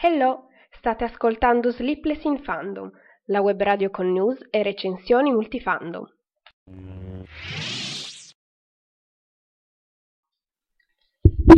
Hello, 0.00 0.46
state 0.70 1.02
ascoltando 1.02 1.72
Sleepless 1.72 2.22
in 2.22 2.38
Fandom, 2.44 2.88
la 3.24 3.40
web 3.40 3.60
radio 3.60 3.90
con 3.90 4.12
news 4.12 4.38
e 4.48 4.62
recensioni 4.62 5.32
multifandom. 5.32 6.04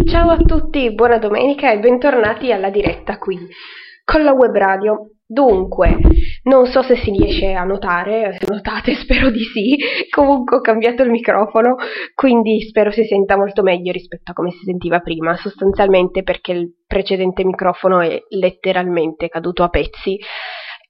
Ciao 0.06 0.30
a 0.30 0.38
tutti, 0.38 0.90
buona 0.94 1.18
domenica 1.18 1.70
e 1.70 1.80
bentornati 1.80 2.50
alla 2.50 2.70
diretta 2.70 3.18
qui 3.18 3.36
con 4.02 4.24
la 4.24 4.32
web 4.32 4.56
radio. 4.56 5.10
Dunque, 5.32 5.96
non 6.42 6.66
so 6.66 6.82
se 6.82 6.96
si 6.96 7.12
riesce 7.12 7.52
a 7.52 7.62
notare, 7.62 8.36
se 8.36 8.52
notate 8.52 8.94
spero 8.98 9.30
di 9.30 9.44
sì, 9.44 9.76
comunque 10.12 10.56
ho 10.56 10.60
cambiato 10.60 11.04
il 11.04 11.10
microfono, 11.10 11.76
quindi 12.16 12.60
spero 12.62 12.90
si 12.90 13.04
senta 13.04 13.36
molto 13.36 13.62
meglio 13.62 13.92
rispetto 13.92 14.32
a 14.32 14.34
come 14.34 14.50
si 14.50 14.64
sentiva 14.64 14.98
prima, 14.98 15.36
sostanzialmente 15.36 16.24
perché 16.24 16.50
il 16.50 16.72
precedente 16.84 17.44
microfono 17.44 18.00
è 18.00 18.20
letteralmente 18.30 19.28
caduto 19.28 19.62
a 19.62 19.68
pezzi 19.68 20.18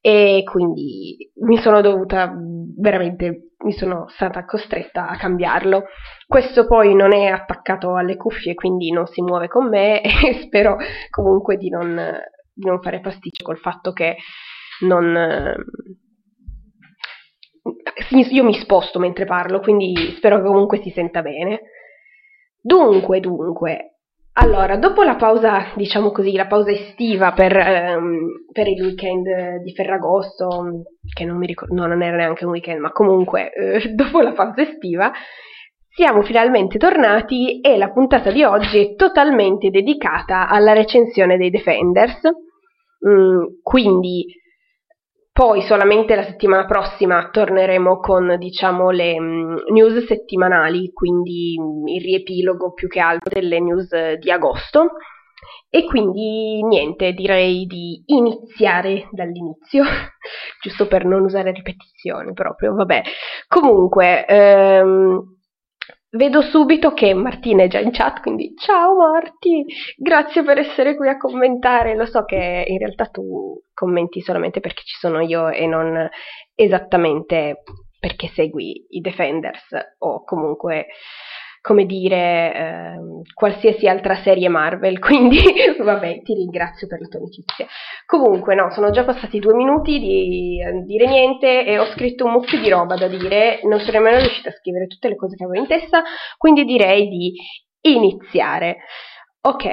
e 0.01 0.43
quindi 0.51 1.31
mi 1.43 1.59
sono 1.59 1.83
dovuta 1.83 2.33
veramente 2.79 3.51
mi 3.63 3.73
sono 3.73 4.07
stata 4.09 4.47
costretta 4.47 5.07
a 5.07 5.19
cambiarlo. 5.19 5.83
Questo 6.27 6.67
poi 6.67 6.95
non 6.95 7.13
è 7.13 7.27
attaccato 7.27 7.95
alle 7.95 8.17
cuffie, 8.17 8.55
quindi 8.55 8.91
non 8.91 9.05
si 9.05 9.21
muove 9.21 9.49
con 9.49 9.69
me 9.69 10.01
e 10.01 10.41
spero 10.47 10.79
comunque 11.11 11.59
di 11.59 11.69
non, 11.69 11.95
non 12.61 12.81
fare 12.81 13.01
pasticcio 13.01 13.45
col 13.45 13.59
fatto 13.59 13.93
che 13.93 14.17
non 14.81 15.55
io 18.31 18.45
mi 18.45 18.55
sposto 18.55 18.99
mentre 18.99 19.25
parlo, 19.25 19.61
quindi 19.61 19.95
spero 20.17 20.37
che 20.37 20.47
comunque 20.47 20.81
si 20.83 20.91
senta 20.91 21.23
bene. 21.23 21.61
Dunque, 22.63 23.21
dunque, 23.21 23.91
allora, 24.35 24.77
dopo 24.77 25.03
la 25.03 25.17
pausa, 25.17 25.73
diciamo 25.75 26.13
così, 26.13 26.33
la 26.33 26.47
pausa 26.47 26.71
estiva 26.71 27.33
per, 27.33 27.57
ehm, 27.57 28.45
per 28.53 28.69
il 28.69 28.83
weekend 28.83 29.63
di 29.63 29.73
Ferragosto, 29.75 30.85
che 31.13 31.25
non 31.25 31.37
mi 31.37 31.47
ricordo, 31.47 31.75
no, 31.75 31.87
non 31.87 32.03
era 32.03 32.17
neanche 32.17 32.45
un 32.45 32.53
weekend, 32.53 32.81
ma 32.81 32.93
comunque 32.93 33.53
eh, 33.53 33.89
dopo 33.93 34.21
la 34.21 34.33
pausa 34.33 34.63
estiva, 34.63 35.11
siamo 35.89 36.23
finalmente 36.23 36.79
tornati 36.79 37.61
e 37.61 37.77
la 37.77 37.91
puntata 37.91 38.31
di 38.31 38.45
oggi 38.45 38.79
è 38.79 38.95
totalmente 38.95 39.71
dedicata 39.71 40.49
alla 40.49 40.73
recensione 40.73 41.37
dei 41.37 41.51
Defenders. 41.51 42.21
Mm, 43.07 43.61
quindi 43.63 44.27
poi 45.33 45.63
solamente 45.63 46.15
la 46.15 46.25
settimana 46.25 46.67
prossima 46.67 47.31
torneremo 47.31 47.99
con 47.99 48.37
diciamo 48.39 48.91
le 48.91 49.19
mm, 49.19 49.57
news 49.73 50.05
settimanali, 50.07 50.93
quindi 50.93 51.57
mm, 51.59 51.87
il 51.87 52.03
riepilogo 52.03 52.73
più 52.73 52.89
che 52.89 53.01
altro 53.01 53.41
delle 53.41 53.61
news 53.61 53.89
di 54.19 54.31
agosto. 54.31 54.91
E 55.71 55.85
quindi 55.85 56.63
niente, 56.65 57.13
direi 57.13 57.65
di 57.67 58.03
iniziare 58.07 59.09
dall'inizio, 59.13 59.85
giusto 60.61 60.87
per 60.87 61.05
non 61.05 61.23
usare 61.23 61.53
ripetizioni 61.53 62.33
proprio, 62.33 62.75
vabbè. 62.75 63.03
Comunque, 63.49 64.27
ehm, 64.27 65.40
Vedo 66.13 66.43
subito 66.43 66.93
che 66.93 67.15
Martina 67.15 67.63
è 67.63 67.69
già 67.69 67.79
in 67.79 67.93
chat, 67.93 68.21
quindi 68.21 68.53
ciao 68.57 68.97
Marti, 68.97 69.65
grazie 69.97 70.43
per 70.43 70.59
essere 70.59 70.97
qui 70.97 71.09
a 71.09 71.17
commentare. 71.17 71.95
Lo 71.95 72.05
so 72.05 72.25
che 72.25 72.65
in 72.67 72.79
realtà 72.79 73.07
tu 73.07 73.63
commenti 73.73 74.21
solamente 74.21 74.59
perché 74.59 74.83
ci 74.85 74.97
sono 74.99 75.21
io 75.21 75.49
e 75.51 75.67
non 75.67 76.09
esattamente 76.57 77.63
perché 78.01 78.27
segui 78.27 78.87
i 78.89 79.01
Defenders 79.01 79.69
o 79.99 80.25
comunque 80.25 80.87
come 81.61 81.85
dire, 81.85 82.55
eh, 82.55 82.97
qualsiasi 83.35 83.87
altra 83.87 84.17
serie 84.17 84.49
Marvel, 84.49 84.99
quindi 85.01 85.39
vabbè, 85.79 86.23
ti 86.23 86.35
ringrazio 86.35 86.87
per 86.87 87.01
la 87.01 87.09
tua 87.09 87.21
amicizia. 87.21 87.67
Comunque, 88.07 88.55
no, 88.55 88.71
sono 88.71 88.91
già 88.91 89.05
passati 89.05 89.39
due 89.39 89.55
minuti 89.55 89.99
di 89.99 90.61
eh, 90.61 90.83
dire 90.85 91.07
niente 91.07 91.65
e 91.65 91.79
ho 91.79 91.87
scritto 91.87 92.25
un 92.25 92.33
mucchio 92.33 92.59
di 92.59 92.69
roba 92.69 92.97
da 92.97 93.09
dire, 93.09 93.61
non 93.65 93.79
sono 93.81 93.99
nemmeno 93.99 94.19
riuscita 94.19 94.49
a 94.49 94.53
scrivere 94.53 94.87
tutte 94.87 95.09
le 95.09 95.17
cose 95.17 95.37
che 95.37 95.45
avevo 95.45 95.61
in 95.61 95.69
testa, 95.69 96.03
quindi 96.37 96.65
direi 96.65 97.09
di 97.09 97.33
iniziare. 97.83 98.79
Ok, 99.43 99.65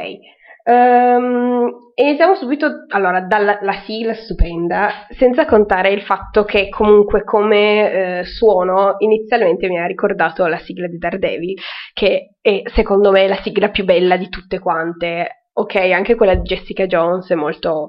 Um, 0.69 1.93
iniziamo 1.95 2.35
subito 2.35 2.83
allora 2.89 3.21
dalla 3.21 3.57
sigla 3.85 4.13
stupenda, 4.13 5.07
senza 5.17 5.45
contare 5.45 5.91
il 5.91 6.01
fatto 6.01 6.43
che 6.43 6.67
comunque 6.67 7.23
come 7.23 8.19
eh, 8.19 8.23
suono 8.25 8.95
inizialmente 8.97 9.69
mi 9.69 9.79
ha 9.79 9.85
ricordato 9.85 10.45
la 10.45 10.57
sigla 10.57 10.87
di 10.87 10.97
Daredevil, 10.97 11.57
che 11.93 12.35
è 12.41 12.63
secondo 12.65 13.11
me 13.11 13.29
la 13.29 13.39
sigla 13.41 13.69
più 13.69 13.85
bella 13.85 14.17
di 14.17 14.27
tutte 14.27 14.59
quante. 14.59 15.45
Ok, 15.53 15.75
anche 15.75 16.15
quella 16.15 16.35
di 16.35 16.41
Jessica 16.41 16.85
Jones 16.85 17.29
è 17.29 17.35
molto, 17.35 17.87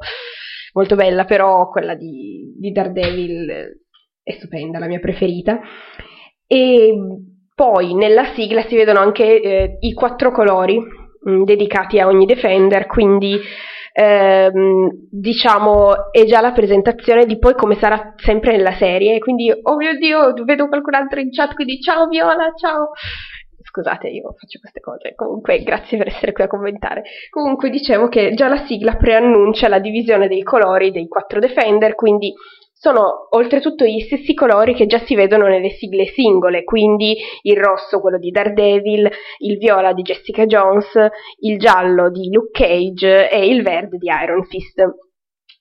molto 0.72 0.94
bella, 0.94 1.24
però 1.24 1.68
quella 1.68 1.96
di, 1.96 2.54
di 2.56 2.70
Daredevil 2.70 3.82
è 4.22 4.32
stupenda, 4.34 4.78
la 4.78 4.86
mia 4.86 5.00
preferita. 5.00 5.58
E 6.46 6.94
poi 7.52 7.92
nella 7.94 8.26
sigla 8.34 8.62
si 8.62 8.76
vedono 8.76 9.00
anche 9.00 9.42
eh, 9.42 9.76
i 9.80 9.92
quattro 9.94 10.30
colori 10.30 10.80
mm, 11.28 11.42
dedicati 11.44 11.98
a 12.00 12.06
ogni 12.06 12.26
Defender, 12.26 12.86
quindi 12.86 13.38
ehm, 13.92 14.90
diciamo 15.10 16.12
è 16.12 16.24
già 16.24 16.40
la 16.40 16.52
presentazione 16.52 17.26
di 17.26 17.38
poi 17.38 17.54
come 17.54 17.76
sarà 17.76 18.14
sempre 18.16 18.56
nella 18.56 18.74
serie, 18.76 19.18
quindi 19.18 19.50
oh 19.50 19.76
mio 19.76 19.96
dio, 19.96 20.32
vedo 20.44 20.68
qualcun 20.68 20.94
altro 20.94 21.20
in 21.20 21.30
chat, 21.30 21.54
quindi 21.54 21.80
ciao 21.80 22.06
Viola, 22.06 22.52
ciao! 22.56 22.90
Scusate, 23.60 24.08
io 24.08 24.34
faccio 24.38 24.58
queste 24.60 24.80
cose. 24.80 25.14
Comunque, 25.14 25.62
grazie 25.62 25.98
per 25.98 26.06
essere 26.06 26.32
qui 26.32 26.42
a 26.42 26.48
commentare. 26.48 27.02
Comunque, 27.28 27.68
dicevo 27.68 28.08
che 28.08 28.32
già 28.34 28.48
la 28.48 28.64
sigla 28.66 28.96
preannuncia 28.96 29.68
la 29.68 29.78
divisione 29.78 30.26
dei 30.26 30.42
colori 30.42 30.90
dei 30.90 31.06
quattro 31.06 31.38
Defender, 31.38 31.94
quindi 31.94 32.32
sono 32.78 33.26
oltretutto 33.30 33.84
gli 33.84 34.00
stessi 34.00 34.34
colori 34.34 34.72
che 34.72 34.86
già 34.86 35.00
si 35.00 35.16
vedono 35.16 35.48
nelle 35.48 35.70
sigle 35.70 36.06
singole, 36.06 36.62
quindi 36.62 37.16
il 37.42 37.56
rosso 37.56 38.00
quello 38.00 38.18
di 38.18 38.30
Daredevil, 38.30 39.10
il 39.38 39.58
viola 39.58 39.92
di 39.92 40.02
Jessica 40.02 40.46
Jones, 40.46 40.92
il 41.40 41.58
giallo 41.58 42.08
di 42.08 42.30
Luke 42.30 42.50
Cage 42.52 43.30
e 43.30 43.48
il 43.48 43.62
verde 43.64 43.96
di 43.98 44.08
Iron 44.22 44.44
Fist. 44.44 44.80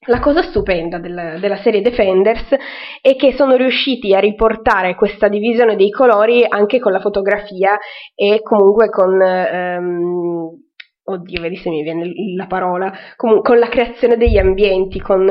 La 0.05 0.19
cosa 0.19 0.43
stupenda 0.43 0.99
del, 0.99 1.37
della 1.41 1.57
serie 1.57 1.81
Defenders 1.81 2.55
è 3.01 3.15
che 3.15 3.33
sono 3.33 3.55
riusciti 3.55 4.13
a 4.13 4.19
riportare 4.19 4.93
questa 4.93 5.27
divisione 5.27 5.75
dei 5.75 5.89
colori 5.89 6.45
anche 6.47 6.79
con 6.79 6.91
la 6.91 6.99
fotografia 6.99 7.77
e 8.13 8.41
comunque 8.43 8.89
con... 8.89 9.19
Um, 9.19 10.65
oddio, 11.03 11.41
vedi 11.41 11.55
se 11.55 11.69
mi 11.69 11.81
viene 11.81 12.11
la 12.35 12.45
parola, 12.45 12.93
com- 13.15 13.41
con 13.41 13.57
la 13.57 13.69
creazione 13.69 14.17
degli 14.17 14.37
ambienti, 14.37 14.99
con 14.99 15.25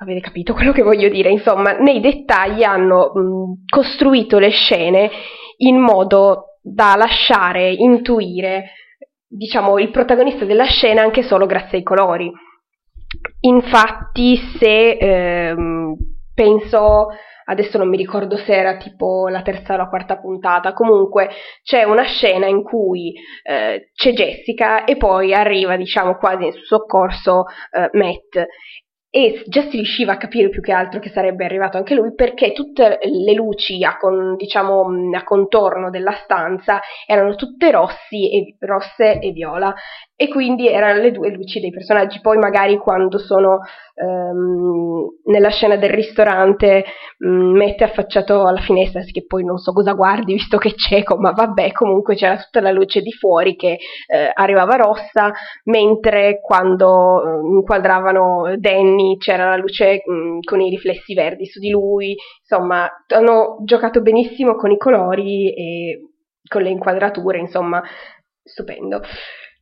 Avete 0.00 0.20
capito 0.20 0.54
quello 0.54 0.70
che 0.70 0.82
voglio 0.82 1.08
dire? 1.08 1.28
Insomma, 1.28 1.72
nei 1.72 2.00
dettagli 2.00 2.62
hanno 2.62 3.10
mh, 3.12 3.64
costruito 3.68 4.38
le 4.38 4.50
scene 4.50 5.10
in 5.56 5.76
modo 5.80 6.58
da 6.62 6.94
lasciare 6.96 7.72
intuire, 7.72 8.70
diciamo, 9.26 9.78
il 9.80 9.90
protagonista 9.90 10.44
della 10.44 10.66
scena 10.66 11.02
anche 11.02 11.24
solo 11.24 11.46
grazie 11.46 11.78
ai 11.78 11.82
colori. 11.82 12.30
Infatti, 13.40 14.36
se 14.58 14.98
ehm, 14.98 15.96
penso 16.32 17.08
adesso 17.48 17.78
non 17.78 17.88
mi 17.88 17.96
ricordo 17.96 18.36
se 18.36 18.54
era 18.54 18.76
tipo 18.76 19.28
la 19.28 19.42
terza 19.42 19.74
o 19.74 19.76
la 19.76 19.88
quarta 19.88 20.18
puntata, 20.18 20.74
comunque 20.74 21.30
c'è 21.62 21.82
una 21.82 22.04
scena 22.04 22.46
in 22.46 22.62
cui 22.62 23.14
eh, 23.42 23.90
c'è 23.94 24.12
Jessica 24.12 24.84
e 24.84 24.96
poi 24.96 25.34
arriva, 25.34 25.76
diciamo, 25.76 26.16
quasi 26.16 26.44
in 26.44 26.52
soccorso 26.52 27.44
eh, 27.70 27.88
Matt 27.92 28.46
e 29.10 29.42
già 29.46 29.62
si 29.62 29.76
riusciva 29.76 30.12
a 30.12 30.16
capire 30.18 30.50
più 30.50 30.60
che 30.60 30.72
altro 30.72 31.00
che 31.00 31.08
sarebbe 31.08 31.44
arrivato 31.44 31.78
anche 31.78 31.94
lui 31.94 32.14
perché 32.14 32.52
tutte 32.52 32.98
le 33.02 33.32
luci 33.32 33.82
a, 33.82 33.96
con, 33.96 34.36
diciamo, 34.36 34.86
a 35.16 35.24
contorno 35.24 35.88
della 35.90 36.12
stanza 36.24 36.80
erano 37.06 37.34
tutte 37.34 37.70
rossi 37.70 38.30
e, 38.30 38.56
rosse 38.60 39.18
e 39.18 39.32
viola 39.32 39.74
e 40.20 40.26
quindi 40.26 40.66
erano 40.66 41.00
le 41.00 41.12
due 41.12 41.30
luci 41.30 41.60
dei 41.60 41.70
personaggi. 41.70 42.20
Poi 42.20 42.38
magari 42.38 42.76
quando 42.76 43.18
sono 43.18 43.60
um, 43.94 45.06
nella 45.26 45.48
scena 45.48 45.76
del 45.76 45.90
ristorante 45.90 46.84
um, 47.20 47.56
mette 47.56 47.84
affacciato 47.84 48.44
alla 48.44 48.58
finestra, 48.58 49.00
che 49.02 49.26
poi 49.26 49.44
non 49.44 49.58
so 49.58 49.72
cosa 49.72 49.92
guardi 49.92 50.32
visto 50.32 50.58
che 50.58 50.70
è 50.70 50.74
cieco, 50.74 51.16
ma 51.18 51.30
vabbè, 51.30 51.70
comunque 51.70 52.16
c'era 52.16 52.36
tutta 52.36 52.60
la 52.60 52.72
luce 52.72 53.00
di 53.00 53.12
fuori 53.12 53.54
che 53.54 53.78
uh, 53.78 54.30
arrivava 54.34 54.74
rossa, 54.74 55.30
mentre 55.66 56.40
quando 56.40 57.22
uh, 57.22 57.54
inquadravano 57.54 58.56
Danny 58.56 59.18
c'era 59.18 59.50
la 59.50 59.56
luce 59.56 60.02
um, 60.04 60.40
con 60.40 60.60
i 60.60 60.68
riflessi 60.68 61.14
verdi 61.14 61.46
su 61.46 61.60
di 61.60 61.70
lui, 61.70 62.16
insomma, 62.40 62.90
hanno 63.14 63.58
giocato 63.62 64.02
benissimo 64.02 64.56
con 64.56 64.72
i 64.72 64.78
colori 64.78 65.54
e 65.54 66.00
con 66.48 66.62
le 66.62 66.70
inquadrature, 66.70 67.38
insomma, 67.38 67.80
stupendo. 68.42 69.00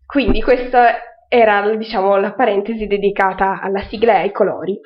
Quindi 0.07 0.41
questa 0.41 0.95
era 1.29 1.75
diciamo 1.75 2.17
la 2.17 2.33
parentesi 2.33 2.87
dedicata 2.87 3.61
alla 3.61 3.83
sigla 3.83 4.15
e 4.15 4.21
ai 4.21 4.33
colori. 4.33 4.79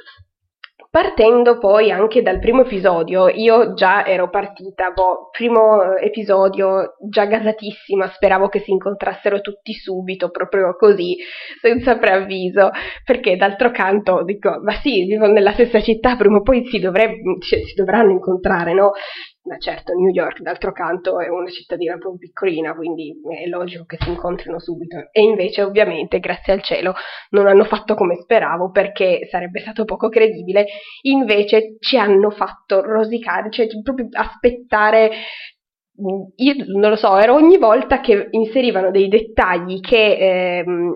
Partendo 0.90 1.58
poi 1.58 1.93
anche 1.93 2.20
dal 2.20 2.40
primo 2.40 2.62
episodio, 2.62 3.28
io 3.28 3.75
già 3.75 4.05
ero 4.05 4.28
partita, 4.28 4.90
boh, 4.90 5.28
primo 5.31 5.94
episodio 5.94 6.96
già 7.08 7.26
gasatissima, 7.26 8.08
speravo 8.08 8.49
che 8.49 8.58
si 8.58 8.72
incontrassero 8.72 9.40
tutti 9.40 9.72
subito, 9.72 10.31
proprio 10.31 10.75
così, 10.75 11.17
senza 11.61 11.96
preavviso, 11.96 12.70
perché 13.05 13.37
d'altro 13.37 13.70
canto 13.70 14.25
dico, 14.25 14.58
ma 14.64 14.73
sì, 14.73 15.05
vivono 15.05 15.32
nella 15.32 15.52
stessa 15.52 15.81
città, 15.81 16.16
prima 16.16 16.38
o 16.38 16.43
poi 16.43 16.66
si, 16.66 16.81
dovrebbe, 16.81 17.38
cioè, 17.38 17.61
si 17.61 17.75
dovranno 17.75 18.11
incontrare, 18.11 18.73
no? 18.75 18.90
Ma 19.42 19.56
certo, 19.56 19.94
New 19.94 20.12
York, 20.12 20.40
d'altro 20.42 20.70
canto, 20.70 21.19
è 21.19 21.28
una 21.28 21.48
cittadina 21.48 21.96
proprio 21.96 22.19
piccolina, 22.19 22.75
quindi 22.75 23.14
è 23.42 23.46
logico 23.46 23.84
che 23.87 23.96
si 23.98 24.10
incontrino 24.10 24.60
subito. 24.60 25.08
E 25.12 25.22
invece, 25.22 25.62
ovviamente, 25.62 26.20
grazie 26.20 26.52
al 26.52 26.62
cielo, 26.62 26.92
non 27.31 27.46
hanno 27.46 27.64
fatto 27.64 27.94
come 27.94 28.16
speravo, 28.16 28.70
perché 28.70 29.26
sarebbe 29.31 29.60
stato 29.60 29.84
poco 29.87 30.10
credibile. 30.10 30.66
Invece 31.02 31.76
ci 31.81 31.96
hanno 31.96 32.28
fatto 32.31 32.82
rosicare, 32.82 33.50
cioè 33.50 33.66
proprio 33.82 34.08
aspettare 34.12 35.10
io 36.37 36.54
non 36.78 36.90
lo 36.90 36.96
so, 36.96 37.19
era 37.19 37.34
ogni 37.34 37.58
volta 37.58 38.00
che 38.00 38.28
inserivano 38.31 38.90
dei 38.90 39.08
dettagli 39.08 39.81
che 39.81 40.60
ehm, 40.60 40.94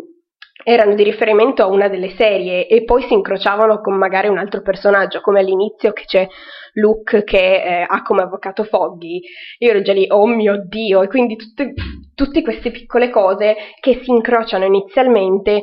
erano 0.65 0.95
di 0.95 1.05
riferimento 1.05 1.63
a 1.63 1.67
una 1.67 1.89
delle 1.89 2.15
serie 2.17 2.67
e 2.67 2.85
poi 2.85 3.03
si 3.03 3.13
incrociavano 3.13 3.81
con 3.81 3.97
magari 3.97 4.29
un 4.29 4.39
altro 4.39 4.63
personaggio, 4.63 5.21
come 5.21 5.41
all'inizio 5.41 5.93
che 5.93 6.05
c'è 6.07 6.27
Luke 6.73 7.23
che 7.23 7.63
eh, 7.63 7.87
ha 7.87 8.03
come 8.03 8.23
avvocato 8.23 8.65
Foggy. 8.65 9.21
Io 9.59 9.71
ero 9.71 9.83
già 9.83 9.93
lì, 9.93 10.07
oh 10.09 10.27
mio 10.27 10.65
Dio, 10.67 11.03
e 11.03 11.09
quindi 11.09 11.37
tutte, 11.37 11.75
tutte 12.15 12.43
queste 12.43 12.71
piccole 12.71 13.11
cose 13.11 13.55
che 13.81 14.01
si 14.03 14.11
incrociano 14.11 14.65
inizialmente, 14.65 15.63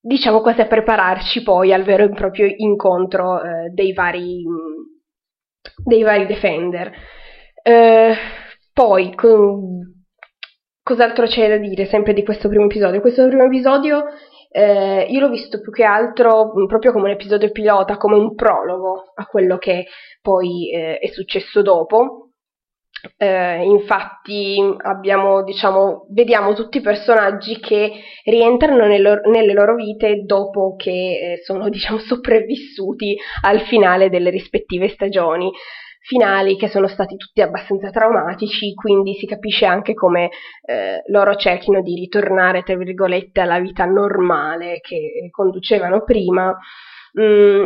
diciamo 0.00 0.40
quasi 0.40 0.62
a 0.62 0.66
prepararci 0.66 1.42
poi 1.42 1.72
al 1.72 1.84
vero 1.84 2.04
e 2.04 2.10
proprio 2.10 2.46
incontro 2.56 3.42
eh, 3.42 3.68
dei, 3.72 3.92
vari, 3.92 4.42
dei 5.84 6.02
vari 6.02 6.26
Defender. 6.26 6.90
Eh, 7.62 8.14
poi, 8.72 9.14
con, 9.14 10.01
Cos'altro 10.82 11.26
c'è 11.26 11.48
da 11.48 11.58
dire 11.58 11.86
sempre 11.86 12.12
di 12.12 12.24
questo 12.24 12.48
primo 12.48 12.64
episodio? 12.64 13.00
Questo 13.00 13.26
primo 13.28 13.44
episodio 13.44 14.04
eh, 14.54 15.06
io 15.08 15.20
l'ho 15.20 15.30
visto 15.30 15.60
più 15.60 15.72
che 15.72 15.82
altro 15.84 16.52
proprio 16.66 16.92
come 16.92 17.04
un 17.04 17.12
episodio 17.12 17.50
pilota, 17.50 17.96
come 17.96 18.16
un 18.16 18.34
prologo 18.34 19.12
a 19.14 19.24
quello 19.26 19.56
che 19.56 19.86
poi 20.20 20.70
eh, 20.70 20.98
è 20.98 21.06
successo 21.08 21.62
dopo. 21.62 22.28
Eh, 23.16 23.64
infatti 23.64 24.58
abbiamo, 24.78 25.42
diciamo, 25.42 26.06
vediamo 26.10 26.52
tutti 26.52 26.78
i 26.78 26.82
personaggi 26.82 27.58
che 27.58 27.90
rientrano 28.24 28.86
nel 28.86 29.02
loro, 29.02 29.28
nelle 29.30 29.54
loro 29.54 29.74
vite 29.74 30.22
dopo 30.24 30.76
che 30.76 30.90
eh, 30.90 31.40
sono 31.42 31.68
diciamo, 31.70 31.98
sopravvissuti 31.98 33.16
al 33.44 33.60
finale 33.62 34.10
delle 34.10 34.30
rispettive 34.30 34.88
stagioni 34.88 35.50
finali 36.02 36.56
che 36.56 36.68
sono 36.68 36.88
stati 36.88 37.16
tutti 37.16 37.40
abbastanza 37.40 37.90
traumatici, 37.90 38.74
quindi 38.74 39.14
si 39.14 39.26
capisce 39.26 39.66
anche 39.66 39.94
come 39.94 40.30
eh, 40.64 41.02
loro 41.06 41.34
cerchino 41.36 41.80
di 41.80 41.94
ritornare, 41.94 42.62
tra 42.62 42.76
virgolette, 42.76 43.40
alla 43.40 43.60
vita 43.60 43.84
normale 43.84 44.80
che 44.80 45.28
conducevano 45.30 46.02
prima. 46.02 46.56
Mm, 47.20 47.64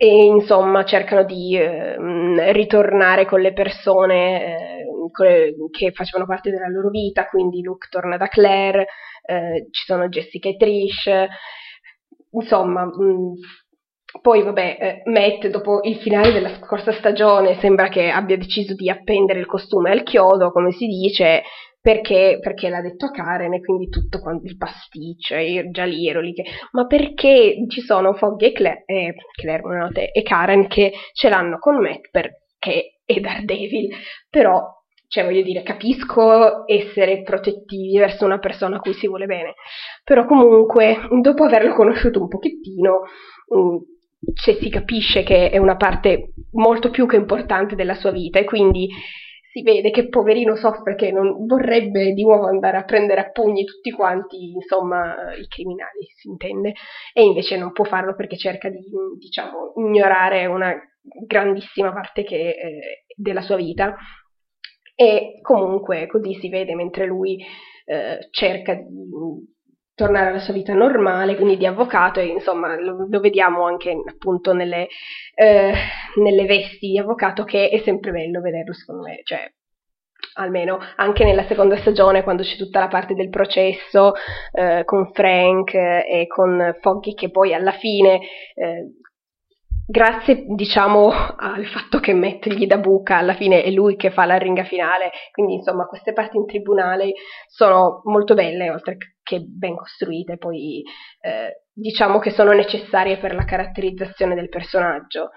e 0.00 0.24
insomma 0.24 0.84
cercano 0.84 1.24
di 1.24 1.56
eh, 1.56 2.52
ritornare 2.52 3.26
con 3.26 3.40
le 3.40 3.52
persone 3.52 4.84
eh, 4.84 5.54
che 5.72 5.90
facevano 5.90 6.26
parte 6.26 6.50
della 6.50 6.68
loro 6.68 6.88
vita, 6.88 7.26
quindi 7.26 7.62
Luke 7.62 7.88
torna 7.90 8.16
da 8.16 8.28
Claire, 8.28 8.86
eh, 9.24 9.66
ci 9.70 9.84
sono 9.84 10.08
Jessica 10.08 10.48
e 10.48 10.56
Trish, 10.56 11.10
insomma 12.30 12.84
mh, 12.84 13.02
mm, 13.02 13.32
poi, 14.22 14.42
vabbè, 14.42 14.76
eh, 14.80 15.10
Matt, 15.10 15.46
dopo 15.48 15.80
il 15.82 15.96
finale 15.96 16.32
della 16.32 16.56
scorsa 16.56 16.92
stagione, 16.92 17.58
sembra 17.60 17.88
che 17.88 18.08
abbia 18.08 18.38
deciso 18.38 18.74
di 18.74 18.88
appendere 18.88 19.38
il 19.38 19.46
costume 19.46 19.90
al 19.90 20.02
chiodo, 20.02 20.50
come 20.50 20.72
si 20.72 20.86
dice, 20.86 21.42
perché, 21.80 22.38
perché 22.40 22.68
l'ha 22.68 22.80
detto 22.80 23.06
a 23.06 23.10
Karen 23.10 23.52
e 23.54 23.60
quindi 23.60 23.88
tutto 23.88 24.20
il 24.42 24.56
pasticcio, 24.56 25.36
io 25.36 25.70
già 25.70 25.84
lì 25.84 26.08
ero 26.08 26.20
lì 26.20 26.32
che, 26.32 26.44
ma 26.72 26.86
perché 26.86 27.64
ci 27.68 27.80
sono 27.80 28.14
Foggy 28.14 28.46
e 28.46 28.52
Claire, 28.52 28.82
eh, 28.86 29.14
Claire 29.32 29.60
buonanotte, 29.62 30.10
e 30.10 30.22
Karen 30.22 30.66
che 30.68 30.92
ce 31.12 31.28
l'hanno 31.28 31.58
con 31.58 31.80
Matt 31.80 32.08
perché 32.10 33.00
è 33.04 33.20
Daredevil, 33.20 33.94
però 34.28 34.76
cioè 35.08 35.24
voglio 35.24 35.42
dire, 35.42 35.62
capisco 35.62 36.66
essere 36.66 37.22
protettivi 37.22 37.96
verso 37.96 38.26
una 38.26 38.38
persona 38.38 38.76
a 38.76 38.80
cui 38.80 38.92
si 38.92 39.08
vuole 39.08 39.24
bene, 39.24 39.54
però 40.04 40.26
comunque 40.26 40.98
dopo 41.22 41.44
averlo 41.44 41.72
conosciuto 41.74 42.20
un 42.20 42.28
pochettino, 42.28 43.04
mm, 43.56 43.76
cioè, 44.34 44.54
si 44.60 44.68
capisce 44.68 45.22
che 45.22 45.50
è 45.50 45.58
una 45.58 45.76
parte 45.76 46.32
molto 46.52 46.90
più 46.90 47.06
che 47.06 47.16
importante 47.16 47.74
della 47.74 47.94
sua 47.94 48.10
vita 48.10 48.38
e 48.38 48.44
quindi 48.44 48.88
si 49.50 49.62
vede 49.62 49.90
che 49.90 50.08
poverino 50.08 50.56
soffre 50.56 50.94
che 50.94 51.10
non 51.10 51.46
vorrebbe 51.46 52.12
di 52.12 52.22
nuovo 52.22 52.46
andare 52.46 52.76
a 52.76 52.84
prendere 52.84 53.20
a 53.20 53.30
pugni 53.30 53.64
tutti 53.64 53.90
quanti, 53.90 54.52
insomma, 54.52 55.34
i 55.34 55.46
criminali, 55.48 56.04
si 56.14 56.28
intende, 56.28 56.74
e 57.12 57.22
invece 57.22 57.56
non 57.56 57.72
può 57.72 57.84
farlo 57.84 58.14
perché 58.14 58.36
cerca 58.36 58.68
di, 58.68 58.84
diciamo, 59.18 59.72
ignorare 59.76 60.46
una 60.46 60.74
grandissima 61.26 61.92
parte 61.92 62.24
che, 62.24 62.50
eh, 62.50 63.04
della 63.16 63.40
sua 63.40 63.56
vita. 63.56 63.96
E 64.94 65.38
comunque 65.42 66.06
così 66.08 66.34
si 66.34 66.48
vede 66.48 66.74
mentre 66.74 67.06
lui 67.06 67.38
eh, 67.86 68.28
cerca 68.30 68.74
di 68.74 69.08
tornare 69.98 70.28
alla 70.28 70.38
sua 70.38 70.54
vita 70.54 70.74
normale, 70.74 71.34
quindi 71.34 71.56
di 71.56 71.66
avvocato, 71.66 72.20
e 72.20 72.26
insomma 72.26 72.80
lo, 72.80 73.08
lo 73.08 73.20
vediamo 73.20 73.64
anche 73.64 73.90
appunto 73.90 74.52
nelle, 74.52 74.86
eh, 75.34 75.72
nelle, 76.22 76.46
vesti 76.46 76.90
di 76.90 76.98
avvocato, 76.98 77.42
che 77.42 77.68
è 77.68 77.78
sempre 77.78 78.12
bello 78.12 78.40
vederlo 78.40 78.72
secondo 78.72 79.02
me, 79.02 79.20
cioè 79.24 79.40
almeno 80.34 80.78
anche 80.96 81.24
nella 81.24 81.46
seconda 81.46 81.76
stagione 81.78 82.22
quando 82.22 82.44
c'è 82.44 82.56
tutta 82.56 82.78
la 82.78 82.86
parte 82.86 83.14
del 83.14 83.28
processo 83.28 84.12
eh, 84.52 84.82
con 84.84 85.10
Frank 85.12 85.74
eh, 85.74 86.06
e 86.08 86.26
con 86.28 86.76
Foggy 86.80 87.14
che 87.14 87.30
poi 87.30 87.52
alla 87.52 87.72
fine 87.72 88.20
eh, 88.54 88.92
grazie 89.90 90.44
diciamo 90.46 91.08
al 91.08 91.64
fatto 91.64 91.98
che 91.98 92.12
Matt 92.12 92.46
gli 92.48 92.66
dà 92.66 92.76
buca 92.76 93.16
alla 93.16 93.34
fine 93.34 93.62
è 93.62 93.70
lui 93.70 93.96
che 93.96 94.10
fa 94.10 94.26
la 94.26 94.36
ringa 94.36 94.64
finale 94.64 95.10
quindi 95.32 95.54
insomma 95.54 95.86
queste 95.86 96.12
parti 96.12 96.36
in 96.36 96.44
tribunale 96.44 97.12
sono 97.46 98.02
molto 98.04 98.34
belle 98.34 98.70
oltre 98.70 98.98
che 99.22 99.40
ben 99.40 99.76
costruite 99.76 100.36
poi 100.36 100.82
eh, 101.22 101.62
diciamo 101.72 102.18
che 102.18 102.30
sono 102.30 102.52
necessarie 102.52 103.18
per 103.18 103.34
la 103.34 103.44
caratterizzazione 103.44 104.34
del 104.34 104.48
personaggio. 104.48 105.30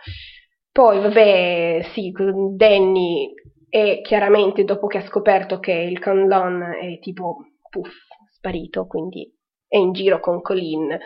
Poi 0.72 1.00
vabbè 1.00 1.82
sì 1.94 2.12
Danny 2.56 3.34
è 3.70 4.02
chiaramente 4.02 4.64
dopo 4.64 4.88
che 4.88 4.98
ha 4.98 5.06
scoperto 5.06 5.60
che 5.60 5.72
il 5.72 6.00
Conlon 6.00 6.62
è 6.82 7.00
tipo 7.00 7.38
puff 7.70 7.92
sparito 8.34 8.86
quindi 8.86 9.30
è 9.68 9.78
in 9.78 9.94
giro 9.94 10.20
con 10.20 10.42
Colin 10.42 10.98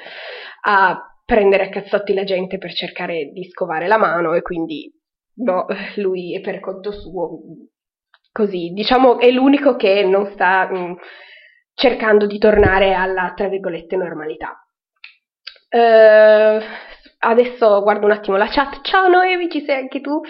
ha 0.61 1.14
prendere 1.25 1.65
a 1.65 1.69
cazzotti 1.69 2.13
la 2.13 2.23
gente 2.23 2.57
per 2.57 2.73
cercare 2.73 3.31
di 3.33 3.43
scovare 3.49 3.87
la 3.87 3.97
mano 3.97 4.33
e 4.33 4.41
quindi 4.41 4.93
boh, 5.33 5.65
lui 5.97 6.35
è 6.35 6.41
per 6.41 6.59
conto 6.59 6.91
suo 6.91 7.41
così, 8.31 8.71
diciamo 8.73 9.19
è 9.19 9.31
l'unico 9.31 9.75
che 9.75 10.03
non 10.03 10.29
sta 10.31 10.69
mh, 10.69 10.77
mm, 10.77 10.93
cercando 11.73 12.25
di 12.25 12.37
tornare 12.37 12.93
alla 12.93 13.33
tra 13.35 13.47
virgolette 13.47 13.95
normalità. 13.95 14.59
Uh, 15.69 16.61
adesso 17.25 17.81
guardo 17.81 18.05
un 18.05 18.11
attimo 18.11 18.37
la 18.37 18.47
chat. 18.47 18.81
Ciao 18.81 19.07
Noemi, 19.07 19.49
ci 19.49 19.63
sei 19.65 19.75
anche 19.75 19.99
tu? 19.99 20.21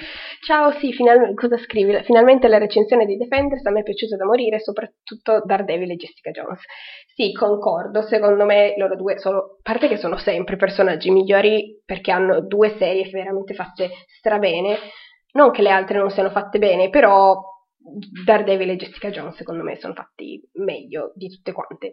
Ciao, 0.46 0.72
sì, 0.80 0.94
finalmente, 0.94 1.34
cosa 1.36 1.58
scrivi? 1.58 2.02
Finalmente 2.04 2.48
la 2.48 2.58
recensione 2.58 3.06
di 3.06 3.18
Defenders 3.18 3.66
a 3.66 3.72
me 3.72 3.82
è 3.82 3.84
piaciuta 3.84 4.16
da 4.16 4.26
morire, 4.26 4.60
soprattutto 4.60 5.42
Daredevil 5.46 5.92
e 5.92 5.96
Jessica 5.96 6.32
Jones. 6.32 6.62
Sì, 7.14 7.32
concordo, 7.34 8.02
secondo 8.02 8.46
me 8.46 8.74
loro 8.78 8.96
due 8.96 9.20
sono, 9.20 9.38
a 9.38 9.44
parte 9.62 9.88
che 9.88 9.98
sono 9.98 10.18
sempre 10.18 10.56
personaggi 10.56 11.12
migliori 11.12 11.82
perché 11.86 12.12
hanno 12.12 12.42
due 12.42 12.76
serie 12.78 13.10
veramente 13.10 13.54
fatte 13.54 13.90
strabene, 14.18 14.78
non 15.34 15.52
che 15.52 15.62
le 15.62 15.72
altre 15.72 15.98
non 15.98 16.10
siano 16.10 16.30
fatte 16.30 16.60
bene, 16.60 16.90
però 16.90 17.36
Daredevil 18.26 18.72
e 18.72 18.76
Jessica 18.78 19.10
Jones 19.10 19.36
secondo 19.36 19.64
me 19.64 19.76
sono 19.78 19.94
fatti 19.94 20.42
meglio 20.54 21.12
di 21.14 21.30
tutte 21.30 21.52
quante. 21.52 21.92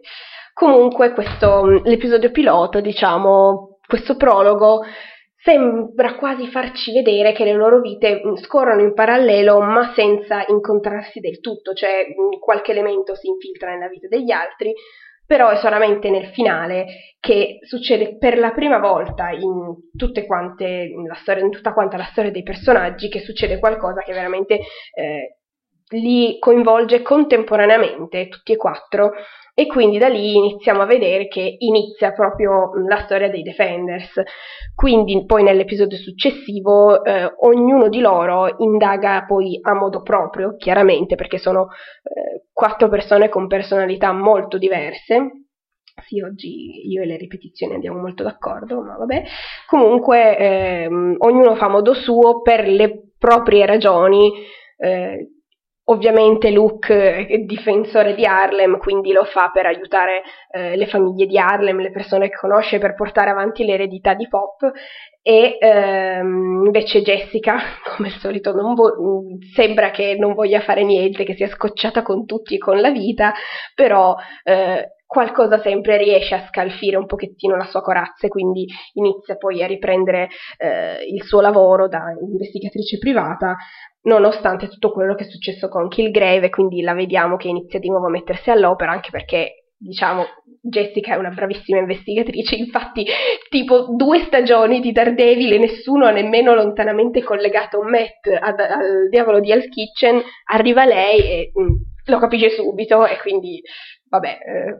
Comunque 0.53 1.13
questo, 1.13 1.65
l'episodio 1.83 2.31
pilota, 2.31 2.79
diciamo, 2.79 3.72
questo 3.93 4.15
prologo 4.15 4.81
sembra 5.35 6.15
quasi 6.15 6.47
farci 6.47 6.91
vedere 6.91 7.31
che 7.31 7.43
le 7.43 7.53
loro 7.53 7.79
vite 7.79 8.23
mm, 8.25 8.37
scorrono 8.37 8.81
in 8.81 8.95
parallelo 8.95 9.61
ma 9.61 9.93
senza 9.93 10.43
incontrarsi 10.47 11.19
del 11.19 11.39
tutto, 11.39 11.73
cioè 11.73 12.07
mm, 12.07 12.39
qualche 12.39 12.71
elemento 12.71 13.13
si 13.13 13.27
infiltra 13.27 13.69
nella 13.69 13.89
vita 13.89 14.07
degli 14.07 14.31
altri, 14.31 14.73
però 15.27 15.49
è 15.49 15.57
solamente 15.57 16.09
nel 16.09 16.31
finale 16.33 17.15
che 17.19 17.59
succede 17.61 18.17
per 18.17 18.39
la 18.39 18.51
prima 18.51 18.79
volta 18.79 19.29
in, 19.29 19.75
quante, 20.25 20.89
storia, 21.21 21.43
in 21.43 21.51
tutta 21.51 21.73
quanta 21.73 21.95
la 21.95 22.09
storia 22.09 22.31
dei 22.31 22.43
personaggi 22.43 23.09
che 23.09 23.19
succede 23.19 23.59
qualcosa 23.59 24.01
che 24.01 24.11
veramente 24.11 24.59
eh, 24.91 25.37
li 25.89 26.39
coinvolge 26.39 27.03
contemporaneamente 27.03 28.27
tutti 28.27 28.53
e 28.53 28.57
quattro 28.57 29.11
e 29.55 29.67
quindi 29.67 29.99
da 29.99 30.07
lì 30.07 30.35
iniziamo 30.35 30.81
a 30.81 30.85
vedere 30.85 31.27
che 31.27 31.55
inizia 31.59 32.11
proprio 32.11 32.71
la 32.87 32.97
storia 33.03 33.29
dei 33.29 33.43
Defenders. 33.43 34.21
Quindi 34.73 35.25
poi 35.25 35.43
nell'episodio 35.43 35.97
successivo 35.97 37.03
eh, 37.03 37.31
ognuno 37.41 37.87
di 37.87 37.99
loro 37.99 38.55
indaga 38.57 39.25
poi 39.27 39.59
a 39.61 39.75
modo 39.75 40.01
proprio, 40.01 40.55
chiaramente 40.55 41.15
perché 41.15 41.37
sono 41.37 41.67
eh, 42.03 42.45
quattro 42.51 42.89
persone 42.89 43.29
con 43.29 43.47
personalità 43.47 44.11
molto 44.11 44.57
diverse. 44.57 45.43
Sì, 46.07 46.19
oggi 46.21 46.89
io 46.89 47.03
e 47.03 47.05
le 47.05 47.17
ripetizioni 47.17 47.75
andiamo 47.75 47.99
molto 47.99 48.23
d'accordo, 48.23 48.81
ma 48.81 48.97
vabbè. 48.97 49.23
Comunque 49.67 50.35
ehm, 50.35 51.15
ognuno 51.19 51.53
fa 51.55 51.67
modo 51.67 51.93
suo 51.93 52.41
per 52.41 52.67
le 52.67 53.11
proprie 53.19 53.67
ragioni. 53.67 54.31
Eh, 54.77 55.32
Ovviamente 55.85 56.49
Luke 56.49 57.27
è 57.27 57.37
difensore 57.39 58.15
di 58.15 58.25
Harlem, 58.25 58.77
quindi 58.77 59.11
lo 59.11 59.25
fa 59.25 59.49
per 59.51 59.65
aiutare 59.65 60.21
eh, 60.49 60.77
le 60.77 60.87
famiglie 60.87 61.25
di 61.25 61.37
Harlem, 61.37 61.81
le 61.81 61.91
persone 61.91 62.29
che 62.29 62.37
conosce, 62.37 62.77
per 62.79 62.95
portare 62.95 63.31
avanti 63.31 63.65
l'eredità 63.65 64.13
di 64.13 64.27
Pop. 64.29 64.71
E 65.21 65.57
ehm, 65.59 66.63
invece 66.65 67.01
Jessica, 67.01 67.57
come 67.95 68.07
al 68.07 68.19
solito, 68.19 68.53
vo- 68.53 69.25
sembra 69.53 69.91
che 69.91 70.15
non 70.17 70.33
voglia 70.33 70.61
fare 70.61 70.83
niente, 70.85 71.25
che 71.25 71.35
sia 71.35 71.47
scocciata 71.47 72.01
con 72.01 72.25
tutti 72.25 72.55
e 72.55 72.59
con 72.59 72.79
la 72.79 72.89
vita, 72.89 73.33
però 73.75 74.15
eh, 74.43 74.89
qualcosa 75.13 75.61
sempre 75.61 75.97
riesce 75.97 76.33
a 76.33 76.45
scalfire 76.47 76.97
un 76.97 77.05
pochettino 77.05 77.55
la 77.55 77.65
sua 77.65 77.81
corazza 77.81 78.25
e 78.25 78.29
quindi 78.29 78.65
inizia 78.93 79.35
poi 79.35 79.61
a 79.61 79.67
riprendere 79.67 80.29
eh, 80.57 81.05
il 81.05 81.23
suo 81.23 81.39
lavoro 81.39 81.87
da 81.87 82.03
investigatrice 82.19 82.97
privata 82.97 83.55
nonostante 84.05 84.67
tutto 84.67 84.91
quello 84.91 85.13
che 85.15 85.23
è 85.23 85.29
successo 85.29 85.69
con 85.69 85.87
Kilgrave, 85.87 86.49
quindi 86.49 86.81
la 86.81 86.93
vediamo 86.93 87.37
che 87.37 87.47
inizia 87.47 87.79
di 87.79 87.89
nuovo 87.89 88.07
a 88.07 88.09
mettersi 88.09 88.49
all'opera, 88.49 88.91
anche 88.91 89.11
perché 89.11 89.63
diciamo 89.77 90.23
Jessica 90.61 91.13
è 91.13 91.17
una 91.17 91.29
bravissima 91.29 91.79
investigatrice, 91.79 92.55
infatti 92.55 93.05
tipo 93.49 93.93
due 93.95 94.19
stagioni 94.19 94.79
di 94.79 94.91
Daredevil 94.91 95.53
e 95.53 95.57
nessuno 95.59 96.05
ha 96.05 96.11
nemmeno 96.11 96.53
lontanamente 96.53 97.21
collegato 97.21 97.81
Matt 97.81 98.27
ad, 98.27 98.59
al 98.59 99.09
diavolo 99.09 99.39
di 99.39 99.51
Hell's 99.51 99.67
Kitchen, 99.67 100.21
arriva 100.51 100.85
lei 100.85 101.19
e 101.19 101.51
mh, 101.53 101.61
mm, 101.61 101.75
lo 102.05 102.19
capisce 102.19 102.49
subito 102.49 103.05
e 103.05 103.17
quindi 103.19 103.61
vabbè, 104.09 104.29
eh, 104.29 104.77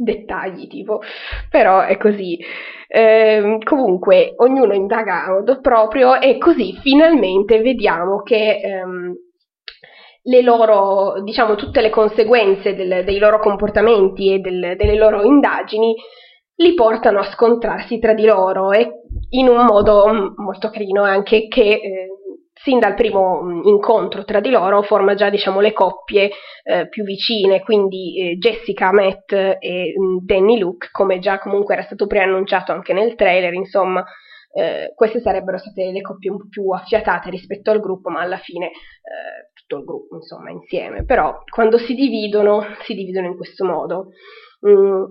dettagli 0.00 0.66
tipo, 0.66 1.00
però 1.48 1.82
è 1.82 1.96
così. 1.96 2.38
Eh, 2.88 3.58
comunque, 3.62 4.32
ognuno 4.36 4.74
indaga 4.74 5.24
a 5.24 5.32
modo 5.32 5.60
proprio 5.60 6.18
e 6.20 6.38
così 6.38 6.76
finalmente 6.80 7.60
vediamo 7.60 8.22
che 8.22 8.60
ehm, 8.60 9.14
le 10.22 10.42
loro, 10.42 11.22
diciamo, 11.22 11.54
tutte 11.54 11.80
le 11.80 11.90
conseguenze 11.90 12.74
del, 12.74 13.04
dei 13.04 13.18
loro 13.18 13.38
comportamenti 13.38 14.34
e 14.34 14.38
del, 14.38 14.74
delle 14.76 14.96
loro 14.96 15.22
indagini 15.22 15.94
li 16.56 16.74
portano 16.74 17.20
a 17.20 17.30
scontrarsi 17.30 17.98
tra 17.98 18.12
di 18.12 18.24
loro 18.24 18.70
e 18.72 18.90
in 19.30 19.48
un 19.48 19.64
modo 19.64 20.34
molto 20.36 20.68
carino 20.68 21.02
anche 21.02 21.48
che 21.48 21.62
eh, 21.62 22.08
sin 22.62 22.78
dal 22.78 22.94
primo 22.94 23.42
mm, 23.42 23.60
incontro 23.64 24.24
tra 24.24 24.40
di 24.40 24.50
loro 24.50 24.82
forma 24.82 25.14
già 25.14 25.30
diciamo, 25.30 25.60
le 25.60 25.72
coppie 25.72 26.30
eh, 26.62 26.88
più 26.88 27.04
vicine, 27.04 27.60
quindi 27.60 28.18
eh, 28.18 28.36
Jessica, 28.36 28.92
Matt 28.92 29.32
e 29.32 29.94
mm, 29.98 30.18
Danny 30.20 30.58
Luke, 30.58 30.88
come 30.90 31.18
già 31.18 31.38
comunque 31.38 31.74
era 31.74 31.84
stato 31.84 32.06
preannunciato 32.06 32.72
anche 32.72 32.92
nel 32.92 33.14
trailer, 33.14 33.54
insomma, 33.54 34.04
eh, 34.52 34.92
queste 34.94 35.20
sarebbero 35.20 35.58
state 35.58 35.90
le 35.90 36.00
coppie 36.00 36.30
un 36.30 36.38
po' 36.38 36.48
più 36.48 36.68
affiatate 36.70 37.30
rispetto 37.30 37.70
al 37.70 37.80
gruppo, 37.80 38.10
ma 38.10 38.20
alla 38.20 38.38
fine 38.38 38.66
eh, 38.66 39.50
tutto 39.54 39.78
il 39.78 39.84
gruppo, 39.84 40.16
insomma, 40.16 40.50
insieme. 40.50 41.04
Però 41.04 41.42
quando 41.48 41.78
si 41.78 41.94
dividono, 41.94 42.62
si 42.82 42.94
dividono 42.94 43.28
in 43.28 43.36
questo 43.36 43.64
modo. 43.64 44.08
Mm. 44.66 45.04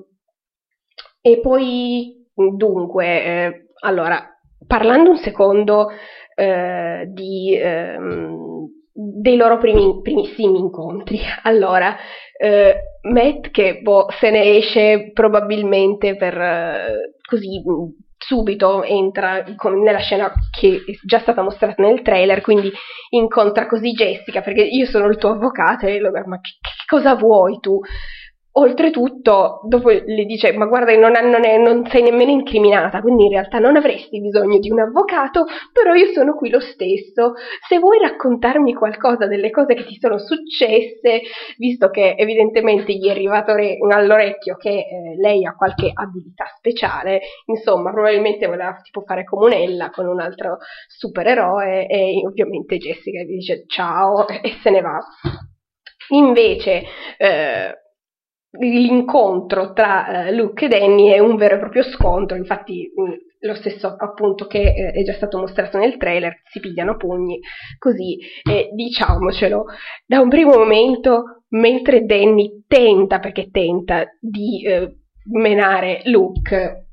E 1.22 1.40
poi, 1.40 2.28
dunque, 2.34 3.24
eh, 3.24 3.66
allora, 3.82 4.24
parlando 4.68 5.12
un 5.12 5.18
secondo 5.18 5.90
eh, 6.40 7.06
di, 7.10 7.58
ehm, 7.62 8.68
dei 8.94 9.36
loro 9.36 9.58
primi, 9.58 10.02
primissimi 10.02 10.58
incontri. 10.58 11.20
Allora, 11.44 11.96
eh, 12.38 12.76
Matt 13.10 13.52
che 13.52 13.82
boh, 13.82 14.08
se 14.20 14.30
ne 14.30 14.58
esce 14.58 15.12
probabilmente 15.14 16.16
per 16.16 16.38
eh, 16.40 17.14
così 17.28 17.62
subito 18.18 18.84
entra 18.84 19.44
con, 19.56 19.82
nella 19.82 20.00
scena 20.00 20.32
che 20.52 20.84
è 20.86 20.92
già 21.06 21.20
stata 21.20 21.42
mostrata 21.42 21.82
nel 21.82 22.02
trailer, 22.02 22.42
quindi 22.42 22.72
incontra 23.10 23.68
così 23.68 23.92
Jessica 23.92 24.42
perché 24.42 24.62
io 24.62 24.86
sono 24.86 25.08
il 25.08 25.18
tuo 25.18 25.32
avvocato 25.32 25.86
e 25.86 26.00
lo 26.00 26.12
ma 26.12 26.40
che, 26.40 26.52
che 26.62 26.86
cosa 26.88 27.16
vuoi 27.16 27.60
tu? 27.60 27.80
Oltretutto, 28.52 29.62
dopo 29.68 29.90
le 29.90 30.26
dice: 30.26 30.52
Ma 30.54 30.66
guarda, 30.66 30.92
non, 30.98 31.12
non, 31.12 31.46
è, 31.46 31.58
non, 31.60 31.86
sei 31.86 32.02
nemmeno 32.02 32.32
incriminata, 32.32 33.00
quindi 33.00 33.26
in 33.26 33.32
realtà 33.32 33.60
non 33.60 33.76
avresti 33.76 34.20
bisogno 34.20 34.58
di 34.58 34.72
un 34.72 34.80
avvocato, 34.80 35.46
però 35.72 35.94
io 35.94 36.12
sono 36.14 36.34
qui 36.34 36.50
lo 36.50 36.60
stesso. 36.60 37.34
Se 37.68 37.78
vuoi 37.78 38.00
raccontarmi 38.00 38.74
qualcosa 38.74 39.28
delle 39.28 39.52
cose 39.52 39.76
che 39.76 39.86
ti 39.86 40.00
sono 40.00 40.18
successe, 40.18 41.22
visto 41.58 41.90
che 41.90 42.16
evidentemente 42.18 42.94
gli 42.94 43.08
è 43.08 43.12
arrivato 43.12 43.54
re- 43.54 43.78
all'orecchio 43.88 44.56
che 44.56 44.70
eh, 44.70 45.16
lei 45.20 45.46
ha 45.46 45.54
qualche 45.54 45.92
abilità 45.94 46.46
speciale, 46.58 47.22
insomma, 47.46 47.92
probabilmente 47.92 48.48
voleva 48.48 48.80
tipo 48.82 49.02
fare 49.02 49.26
comunella 49.26 49.92
con 49.92 50.08
un 50.08 50.20
altro 50.20 50.58
supereroe, 50.88 51.86
e 51.86 52.24
ovviamente 52.26 52.78
Jessica 52.78 53.22
gli 53.22 53.36
dice 53.36 53.66
ciao 53.68 54.28
e 54.42 54.58
se 54.64 54.72
ne 54.72 54.82
va. 54.82 55.00
Invece. 56.10 56.84
Eh, 57.18 57.74
l'incontro 58.52 59.74
tra 59.74 60.28
uh, 60.28 60.34
Luke 60.34 60.66
e 60.66 60.68
Danny 60.68 61.10
è 61.10 61.20
un 61.20 61.36
vero 61.36 61.56
e 61.56 61.60
proprio 61.60 61.84
scontro, 61.84 62.36
infatti 62.36 62.92
mm, 63.00 63.14
lo 63.42 63.56
stesso 63.56 63.96
appunto 63.98 64.48
che 64.48 64.62
eh, 64.62 64.92
è 64.92 65.04
già 65.04 65.14
stato 65.14 65.38
mostrato 65.38 65.78
nel 65.78 65.98
trailer, 65.98 66.42
si 66.50 66.60
pigliano 66.60 66.98
pugni, 66.98 67.40
così 67.78 68.18
e 68.44 68.70
diciamocelo, 68.74 69.66
da 70.06 70.20
un 70.20 70.30
primo 70.30 70.58
momento 70.58 71.44
mentre 71.50 72.06
Danny 72.06 72.64
tenta, 72.68 73.20
perché 73.20 73.50
tenta 73.50 74.06
di 74.20 74.66
eh, 74.66 74.98
menare 75.32 76.02
Luke, 76.06 76.88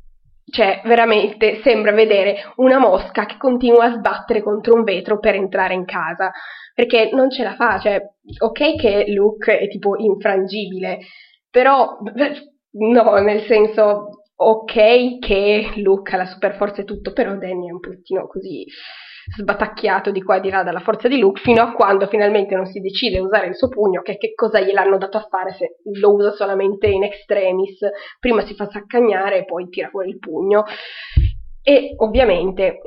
cioè 0.48 0.80
veramente 0.84 1.60
sembra 1.62 1.92
vedere 1.92 2.36
una 2.56 2.78
mosca 2.78 3.26
che 3.26 3.36
continua 3.36 3.86
a 3.86 3.96
sbattere 3.96 4.42
contro 4.42 4.74
un 4.74 4.84
vetro 4.84 5.18
per 5.18 5.34
entrare 5.34 5.74
in 5.74 5.84
casa, 5.84 6.30
perché 6.74 7.10
non 7.12 7.30
ce 7.30 7.42
la 7.42 7.54
fa, 7.54 7.78
cioè 7.78 8.00
ok 8.38 8.76
che 8.76 9.04
Luke 9.08 9.58
è 9.58 9.66
tipo 9.68 9.96
infrangibile, 9.96 10.98
però 11.56 11.96
no, 12.02 13.14
nel 13.14 13.46
senso, 13.46 14.08
ok 14.36 15.18
che 15.20 15.70
Luke 15.76 16.14
ha 16.14 16.18
la 16.18 16.26
super 16.26 16.54
forza 16.54 16.82
e 16.82 16.84
tutto, 16.84 17.14
però 17.14 17.34
Danny 17.34 17.68
è 17.68 17.72
un 17.72 17.80
pochettino 17.80 18.26
così 18.26 18.66
sbatacchiato 19.38 20.10
di 20.10 20.22
qua 20.22 20.36
e 20.36 20.40
di 20.40 20.50
là 20.50 20.62
dalla 20.62 20.80
forza 20.80 21.08
di 21.08 21.18
Luke, 21.18 21.40
fino 21.40 21.62
a 21.62 21.72
quando 21.72 22.08
finalmente 22.08 22.54
non 22.54 22.66
si 22.66 22.80
decide 22.80 23.16
a 23.16 23.22
usare 23.22 23.46
il 23.46 23.56
suo 23.56 23.68
pugno, 23.68 24.02
che, 24.02 24.18
che 24.18 24.34
cosa 24.34 24.60
gliel'hanno 24.60 24.98
dato 24.98 25.16
a 25.16 25.26
fare 25.30 25.54
se 25.54 25.78
lo 25.98 26.12
usa 26.12 26.32
solamente 26.32 26.88
in 26.88 27.04
extremis, 27.04 27.78
prima 28.20 28.44
si 28.44 28.54
fa 28.54 28.68
saccagnare 28.68 29.38
e 29.38 29.44
poi 29.46 29.70
tira 29.70 29.88
fuori 29.88 30.10
il 30.10 30.18
pugno. 30.18 30.64
E 31.62 31.94
ovviamente 31.96 32.80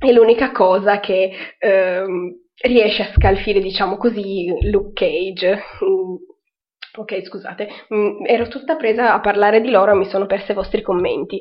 è 0.00 0.10
l'unica 0.10 0.50
cosa 0.50 0.98
che 0.98 1.30
ehm, 1.60 2.40
riesce 2.62 3.02
a 3.02 3.12
scalfire, 3.14 3.60
diciamo 3.60 3.96
così, 3.96 4.52
Luke 4.68 4.94
Cage. 4.94 5.62
Ok, 6.92 7.24
scusate, 7.24 7.68
mm, 7.94 8.24
ero 8.26 8.48
tutta 8.48 8.74
presa 8.74 9.14
a 9.14 9.20
parlare 9.20 9.60
di 9.60 9.70
loro 9.70 9.92
e 9.92 9.94
mi 9.94 10.06
sono 10.06 10.26
persa 10.26 10.52
i 10.52 10.56
vostri 10.56 10.82
commenti. 10.82 11.38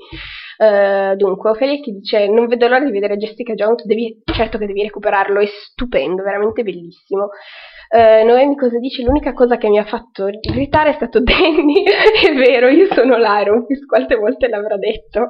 Uh, 0.58 1.16
dunque, 1.16 1.50
Ophelia 1.50 1.80
che 1.80 1.92
dice: 1.92 2.28
Non 2.28 2.46
vedo 2.46 2.68
l'ora 2.68 2.84
di 2.84 2.92
vedere 2.92 3.18
Jessica 3.18 3.54
Jones, 3.54 3.86
devi, 3.86 4.22
certo 4.26 4.60
che 4.60 4.68
devi 4.68 4.84
recuperarlo, 4.84 5.40
è 5.40 5.48
stupendo, 5.48 6.22
veramente 6.22 6.62
bellissimo. 6.62 7.30
Uh, 7.90 8.24
Noemi 8.26 8.56
cosa 8.56 8.78
dice? 8.78 9.02
L'unica 9.02 9.34
cosa 9.34 9.58
che 9.58 9.70
mi 9.70 9.80
ha 9.80 9.86
fatto 9.86 10.28
irritare 10.28 10.92
è 10.92 10.94
stato 10.94 11.20
Danny. 11.24 11.84
è 11.84 12.34
vero, 12.36 12.68
io 12.68 12.86
sono 12.94 13.16
Fist, 13.66 13.86
quante 13.88 14.16
volte 14.16 14.48
l'avrà 14.48 14.78
detto. 14.78 15.28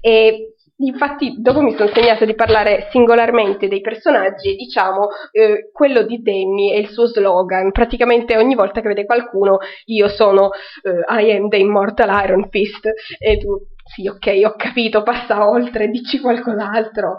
E 0.00 0.54
Infatti, 0.78 1.36
dopo 1.38 1.62
mi 1.62 1.74
sono 1.74 1.90
segnato 1.94 2.26
di 2.26 2.34
parlare 2.34 2.88
singolarmente 2.90 3.66
dei 3.66 3.80
personaggi 3.80 4.50
e 4.50 4.56
diciamo 4.56 5.08
eh, 5.30 5.70
quello 5.72 6.02
di 6.02 6.20
Danny 6.20 6.70
è 6.70 6.76
il 6.76 6.88
suo 6.88 7.06
slogan. 7.06 7.72
Praticamente 7.72 8.36
ogni 8.36 8.54
volta 8.54 8.82
che 8.82 8.88
vede 8.88 9.06
qualcuno, 9.06 9.58
io 9.86 10.08
sono 10.08 10.50
eh, 10.82 11.22
I 11.22 11.32
am 11.32 11.48
the 11.48 11.56
immortal 11.56 12.22
Iron 12.24 12.48
Fist 12.50 12.86
e 13.18 13.38
tu 13.38 13.58
sì, 13.84 14.06
ok, 14.06 14.42
ho 14.44 14.54
capito, 14.56 15.02
passa 15.02 15.48
oltre, 15.48 15.88
dici 15.88 16.20
qualcos'altro. 16.20 17.18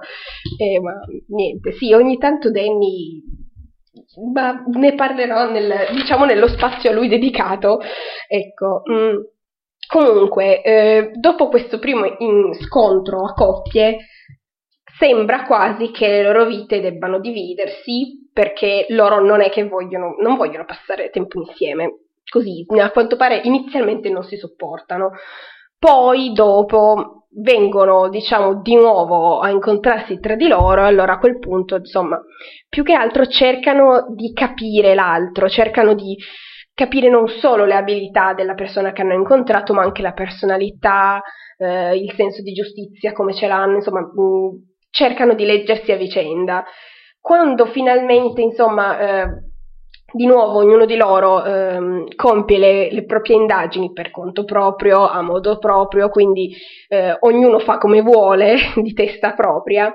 Eh, 0.60 0.80
ma 0.80 0.94
niente, 1.30 1.72
sì, 1.72 1.94
ogni 1.94 2.18
tanto 2.18 2.52
Danny 2.52 3.24
ma 4.32 4.64
ne 4.68 4.94
parlerò 4.94 5.50
nel, 5.50 5.88
diciamo 5.94 6.26
nello 6.26 6.48
spazio 6.48 6.92
a 6.92 6.94
lui 6.94 7.08
dedicato. 7.08 7.80
Ecco. 8.28 8.84
Mm. 8.92 9.16
Comunque, 9.88 10.62
eh, 10.62 11.12
dopo 11.14 11.48
questo 11.48 11.80
primo 11.80 12.06
scontro 12.60 13.26
a 13.26 13.34
coppie, 13.34 13.98
sembra 15.00 15.46
quasi 15.46 15.92
che 15.92 16.08
le 16.08 16.24
loro 16.24 16.46
vite 16.46 16.82
debbano 16.82 17.20
dividersi 17.20 18.30
perché 18.34 18.86
loro 18.90 19.20
non 19.20 19.42
è 19.42 19.50
che 19.50 19.68
vogliono, 19.68 20.16
non 20.20 20.36
vogliono 20.36 20.66
passare 20.66 21.10
tempo 21.10 21.40
insieme. 21.40 22.00
così, 22.30 22.66
a 22.80 22.92
quanto 22.92 23.16
pare 23.16 23.42
inizialmente 23.44 24.10
non 24.10 24.24
si 24.24 24.36
sopportano. 24.36 25.12
Poi 25.80 26.34
dopo 26.34 27.28
vengono, 27.40 28.10
diciamo, 28.10 28.62
di 28.62 28.76
nuovo 28.76 29.40
a 29.40 29.50
incontrarsi 29.50 30.20
tra 30.20 30.36
di 30.36 30.48
loro, 30.48 30.84
allora 30.86 31.14
a 31.14 31.20
quel 31.20 31.40
punto, 31.40 31.76
insomma, 31.76 32.20
più 32.68 32.84
che 32.84 32.94
altro 32.94 33.28
cercano 33.28 34.08
di 34.16 34.34
capire 34.34 34.94
l'altro, 34.96 35.48
cercano 35.48 35.94
di 35.94 36.18
capire 36.78 37.10
non 37.10 37.28
solo 37.28 37.66
le 37.66 37.74
abilità 37.74 38.36
della 38.36 38.54
persona 38.54 38.92
che 38.92 39.02
hanno 39.02 39.16
incontrato, 39.16 39.74
ma 39.74 39.82
anche 39.82 40.04
la 40.04 40.14
personalità, 40.14 41.20
eh, 41.58 41.98
il 41.98 42.14
senso 42.16 42.44
di 42.44 42.54
giustizia, 42.54 43.14
come 43.14 43.34
ce 43.34 43.48
l'hanno, 43.48 43.78
insomma, 43.78 44.02
mh, 44.02 44.22
mm, 44.22 44.50
cercano 44.92 45.34
di 45.34 45.44
leggersi 45.44 45.92
a 45.92 45.96
vicenda. 45.96 46.64
Quando 47.20 47.66
finalmente, 47.66 48.42
insomma, 48.42 49.00
eh, 49.00 49.28
di 50.14 50.28
nuovo 50.28 50.60
ognuno 50.60 50.86
di 50.86 50.96
loro 50.96 51.44
ehm, 51.44 52.16
compie 52.16 52.60
le, 52.60 52.92
le, 52.92 53.06
proprie 53.06 53.38
indagini 53.38 53.92
per 53.92 54.12
conto 54.12 54.44
proprio, 54.44 55.08
a 55.08 55.24
modo 55.24 55.58
proprio, 55.58 56.10
quindi 56.10 56.56
eh, 56.90 57.18
ognuno 57.22 57.58
fa 57.58 57.80
come 57.80 58.02
vuole, 58.02 58.56
di 58.84 58.94
testa 58.94 59.34
propria. 59.34 59.92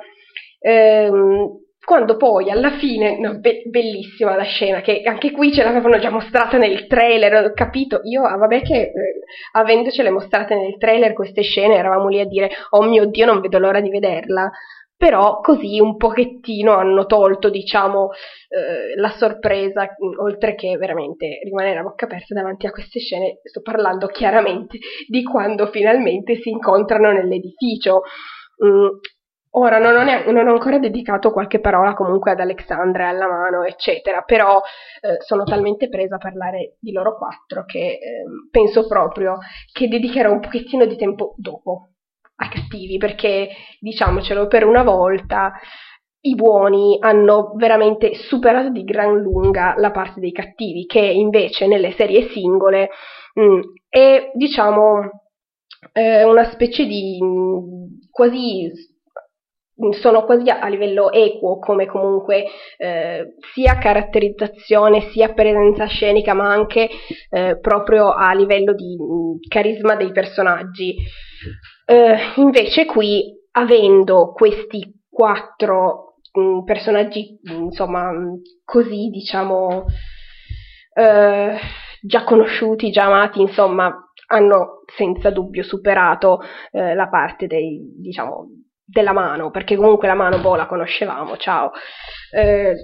Ehm, 0.58 1.61
quando 1.92 2.16
poi 2.16 2.50
alla 2.50 2.78
fine, 2.78 3.18
no, 3.18 3.38
be- 3.38 3.64
bellissima 3.66 4.34
la 4.34 4.44
scena, 4.44 4.80
che 4.80 5.02
anche 5.04 5.30
qui 5.30 5.52
ce 5.52 5.62
l'avevano 5.62 5.98
già 5.98 6.08
mostrata 6.08 6.56
nel 6.56 6.86
trailer, 6.86 7.34
ho 7.34 7.52
capito, 7.52 8.00
io 8.04 8.24
ah, 8.24 8.38
vabbè 8.38 8.62
che 8.62 8.80
eh, 8.80 8.92
avendocele 9.52 10.08
mostrate 10.08 10.54
nel 10.54 10.78
trailer 10.78 11.12
queste 11.12 11.42
scene 11.42 11.74
eravamo 11.74 12.08
lì 12.08 12.18
a 12.18 12.24
dire 12.24 12.48
oh 12.70 12.84
mio 12.84 13.04
dio 13.04 13.26
non 13.26 13.42
vedo 13.42 13.58
l'ora 13.58 13.82
di 13.82 13.90
vederla, 13.90 14.50
però 14.96 15.40
così 15.40 15.80
un 15.80 15.98
pochettino 15.98 16.72
hanno 16.72 17.04
tolto, 17.04 17.50
diciamo, 17.50 18.08
eh, 18.48 18.98
la 18.98 19.10
sorpresa, 19.10 19.86
oltre 20.18 20.54
che 20.54 20.74
veramente 20.78 21.40
rimanere 21.44 21.80
a 21.80 21.82
bocca 21.82 22.06
aperta 22.06 22.32
davanti 22.32 22.66
a 22.66 22.70
queste 22.70 23.00
scene, 23.00 23.40
sto 23.42 23.60
parlando 23.60 24.06
chiaramente 24.06 24.78
di 25.06 25.22
quando 25.24 25.66
finalmente 25.66 26.36
si 26.36 26.48
incontrano 26.48 27.12
nell'edificio. 27.12 28.00
Mm, 28.64 28.86
ora 29.54 29.78
non 29.78 29.96
ho, 29.96 30.02
neanche, 30.02 30.30
non 30.30 30.48
ho, 30.48 30.52
ancora 30.52 30.78
dedicato 30.78 31.30
qualche 31.30 31.60
parola 31.60 31.94
comunque 31.94 32.30
ad 32.30 32.40
Alexandra 32.40 33.04
e 33.04 33.08
alla 33.08 33.28
mano, 33.28 33.64
eccetera, 33.64 34.22
però 34.22 34.60
eh, 35.00 35.16
sono 35.20 35.44
talmente 35.44 35.88
presa 35.88 36.16
a 36.16 36.18
parlare 36.18 36.76
di 36.80 36.92
loro 36.92 37.16
quattro 37.16 37.64
che 37.64 37.78
eh, 37.78 37.98
penso 38.50 38.86
proprio 38.86 39.38
che 39.72 39.88
dedicherò 39.88 40.30
un 40.30 40.40
pochettino 40.40 40.86
di 40.86 40.96
tempo 40.96 41.34
dopo 41.36 41.88
ai 42.36 42.48
cattivi, 42.48 42.96
perché 42.96 43.50
diciamocelo 43.80 44.46
per 44.46 44.64
una 44.64 44.82
volta 44.82 45.52
i 46.24 46.34
buoni 46.34 46.98
hanno 47.00 47.52
veramente 47.56 48.14
superato 48.14 48.70
di 48.70 48.84
gran 48.84 49.18
lunga 49.18 49.74
la 49.76 49.90
parte 49.90 50.20
dei 50.20 50.32
cattivi, 50.32 50.86
che 50.86 51.00
invece 51.00 51.66
nelle 51.66 51.92
serie 51.92 52.28
singole 52.30 52.90
mh, 53.34 53.42
mm, 53.42 53.60
è 53.88 54.30
diciamo 54.34 55.22
eh, 55.92 56.24
una 56.24 56.50
specie 56.50 56.86
di 56.86 57.18
mh, 57.20 57.26
mm, 57.26 57.84
quasi 58.10 58.70
sono 59.90 60.24
quasi 60.24 60.48
a 60.50 60.68
livello 60.68 61.10
equo 61.10 61.58
come 61.58 61.86
comunque 61.86 62.44
eh, 62.76 63.34
sia 63.52 63.78
caratterizzazione 63.78 65.10
sia 65.10 65.32
presenza 65.32 65.86
scenica 65.86 66.34
ma 66.34 66.50
anche 66.50 66.88
eh, 67.30 67.58
proprio 67.60 68.12
a 68.12 68.32
livello 68.34 68.74
di 68.74 68.96
mm, 68.96 69.48
carisma 69.48 69.96
dei 69.96 70.12
personaggi. 70.12 70.94
Eh, 71.84 72.16
invece 72.36 72.86
qui, 72.86 73.34
avendo 73.52 74.32
questi 74.32 75.00
quattro 75.10 76.14
mh, 76.32 76.40
mm, 76.40 76.64
personaggi, 76.64 77.38
mm, 77.50 77.62
insomma, 77.64 78.12
mm, 78.12 78.34
così, 78.64 79.08
diciamo, 79.08 79.84
eh, 80.94 81.58
già 82.00 82.24
conosciuti, 82.24 82.90
già 82.90 83.04
amati, 83.04 83.40
insomma, 83.40 83.92
hanno 84.28 84.84
senza 84.96 85.30
dubbio 85.30 85.62
superato 85.62 86.40
eh, 86.70 86.94
la 86.94 87.08
parte 87.08 87.46
dei, 87.46 87.80
diciamo, 87.98 88.46
della 88.92 89.12
mano, 89.12 89.50
perché 89.50 89.74
comunque 89.76 90.06
la 90.06 90.14
mano, 90.14 90.38
boh, 90.38 90.54
la 90.54 90.66
conoscevamo, 90.66 91.36
ciao. 91.38 91.72
Eh, 92.30 92.74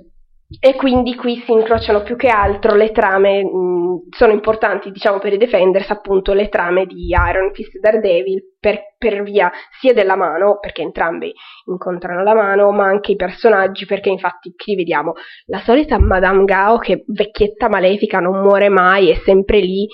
e 0.60 0.74
quindi 0.76 1.14
qui 1.14 1.42
si 1.44 1.52
incrociano 1.52 2.02
più 2.02 2.16
che 2.16 2.28
altro 2.28 2.74
le 2.74 2.90
trame, 2.90 3.44
mh, 3.44 4.08
sono 4.16 4.32
importanti 4.32 4.90
diciamo 4.90 5.18
per 5.18 5.34
i 5.34 5.36
Defenders 5.36 5.90
appunto 5.90 6.32
le 6.32 6.48
trame 6.48 6.86
di 6.86 7.08
Iron 7.08 7.52
Fist 7.52 7.74
e 7.74 7.80
Daredevil 7.80 8.56
per, 8.58 8.94
per, 8.96 9.22
via 9.22 9.52
sia 9.78 9.92
della 9.92 10.16
mano, 10.16 10.58
perché 10.58 10.80
entrambi 10.80 11.30
incontrano 11.66 12.22
la 12.22 12.34
mano, 12.34 12.70
ma 12.70 12.86
anche 12.86 13.12
i 13.12 13.16
personaggi, 13.16 13.84
perché 13.84 14.08
infatti 14.08 14.54
qui 14.56 14.74
vediamo 14.74 15.12
la 15.48 15.60
solita 15.60 15.98
Madame 15.98 16.44
Gao 16.44 16.78
che 16.78 17.04
vecchietta 17.06 17.68
malefica 17.68 18.18
non 18.18 18.40
muore 18.40 18.70
mai, 18.70 19.10
è 19.10 19.20
sempre 19.26 19.58
lì, 19.60 19.86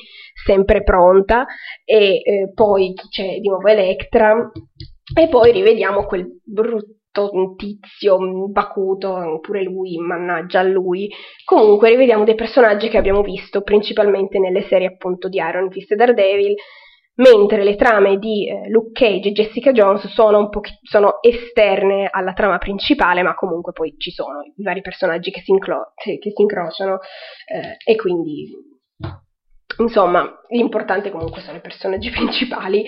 sempre 0.44 0.84
pronta, 0.84 1.46
e 1.84 2.20
eh, 2.22 2.52
poi 2.54 2.94
c'è 3.10 3.40
di 3.40 3.48
nuovo 3.48 3.66
Electra, 3.66 4.52
e 5.12 5.28
poi 5.28 5.52
rivediamo 5.52 6.04
quel 6.04 6.40
brutto 6.42 7.02
tizio 7.56 8.18
bacuto, 8.48 9.38
pure 9.40 9.62
lui, 9.62 9.96
mannaggia 9.98 10.60
a 10.60 10.64
lui. 10.64 11.10
Comunque 11.44 11.90
rivediamo 11.90 12.24
dei 12.24 12.34
personaggi 12.34 12.88
che 12.88 12.98
abbiamo 12.98 13.22
visto 13.22 13.62
principalmente 13.62 14.38
nelle 14.38 14.62
serie 14.62 14.88
appunto 14.88 15.28
di 15.28 15.36
Iron 15.36 15.70
Fist 15.70 15.92
e 15.92 15.96
Daredevil, 15.96 16.54
mentre 17.16 17.62
le 17.62 17.76
trame 17.76 18.18
di 18.18 18.48
eh, 18.48 18.68
Luke 18.68 18.90
Cage 18.92 19.28
e 19.28 19.32
Jessica 19.32 19.72
Jones 19.72 20.06
sono, 20.08 20.38
un 20.38 20.48
sono 20.82 21.22
esterne 21.22 22.08
alla 22.10 22.32
trama 22.32 22.58
principale, 22.58 23.22
ma 23.22 23.34
comunque 23.34 23.72
poi 23.72 23.94
ci 23.98 24.10
sono 24.10 24.42
i 24.42 24.62
vari 24.62 24.80
personaggi 24.80 25.30
che 25.30 25.40
si, 25.40 25.52
inclo- 25.52 25.92
che 25.96 26.18
si 26.20 26.42
incrociano 26.42 26.98
eh, 27.46 27.92
e 27.92 27.96
quindi 27.96 28.50
insomma 29.78 30.40
l'importante 30.50 31.10
comunque 31.10 31.40
sono 31.40 31.58
i 31.58 31.60
personaggi 31.60 32.10
principali. 32.10 32.84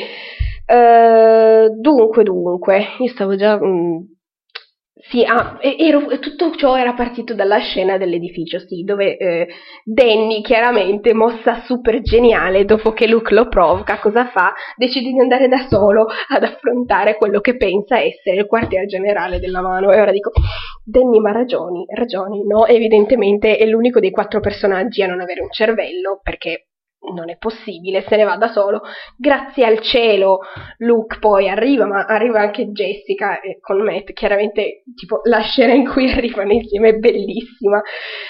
Uh, 0.69 1.81
dunque, 1.81 2.25
dunque, 2.25 2.87
io 2.99 3.09
stavo 3.09 3.37
già 3.37 3.57
mh, 3.57 3.67
mm, 3.67 3.97
sì, 5.09 5.23
ah, 5.23 5.59
ero, 5.61 6.19
tutto 6.19 6.55
ciò 6.57 6.77
era 6.77 6.95
partito 6.95 7.33
dalla 7.35 7.59
scena 7.59 7.97
dell'edificio, 7.97 8.59
sì, 8.59 8.83
dove 8.83 9.17
eh, 9.17 9.47
Danny, 9.85 10.43
chiaramente, 10.43 11.15
mossa 11.15 11.63
super 11.65 12.01
geniale, 12.03 12.65
dopo 12.65 12.93
che 12.93 13.07
Luke 13.07 13.33
lo 13.33 13.47
provoca, 13.49 14.01
cosa 14.01 14.27
fa? 14.27 14.53
Decide 14.77 15.13
di 15.13 15.21
andare 15.21 15.47
da 15.49 15.67
solo 15.69 16.07
ad 16.29 16.43
affrontare 16.43 17.17
quello 17.19 17.41
che 17.41 17.57
pensa 17.57 18.01
essere 18.01 18.39
il 18.39 18.47
quartier 18.47 18.87
generale 18.87 19.39
della 19.39 19.61
mano. 19.61 19.93
E 19.93 20.01
ora 20.01 20.11
dico, 20.11 20.33
Danny 20.85 21.21
ma 21.21 21.31
ragioni, 21.31 21.85
ragioni, 21.95 22.45
no? 22.45 22.67
Evidentemente 22.67 23.59
è 23.59 23.67
l'unico 23.67 24.01
dei 24.01 24.11
quattro 24.11 24.41
personaggi 24.41 25.03
a 25.03 25.07
non 25.07 25.21
avere 25.21 25.41
un 25.41 25.53
cervello, 25.53 26.21
perché 26.21 26.69
non 27.15 27.31
è 27.31 27.37
possibile, 27.37 28.05
se 28.07 28.17
ne 28.17 28.25
va 28.25 28.37
da 28.37 28.49
solo. 28.49 28.83
Grazie 29.17 29.65
al 29.65 29.81
cielo 29.81 30.41
Luke 30.79 31.19
poi 31.19 31.49
arriva, 31.49 31.87
ma 31.87 32.05
arriva 32.05 32.41
anche 32.41 32.67
Jessica 32.71 33.41
eh, 33.41 33.59
con 33.61 33.83
Matt. 33.83 34.13
Chiaramente, 34.13 34.83
tipo, 34.95 35.21
la 35.25 35.41
scena 35.41 35.73
in 35.73 35.89
cui 35.89 36.11
arrivano 36.13 36.53
insieme 36.53 36.91
è 36.91 36.95
bellissima. 36.95 37.81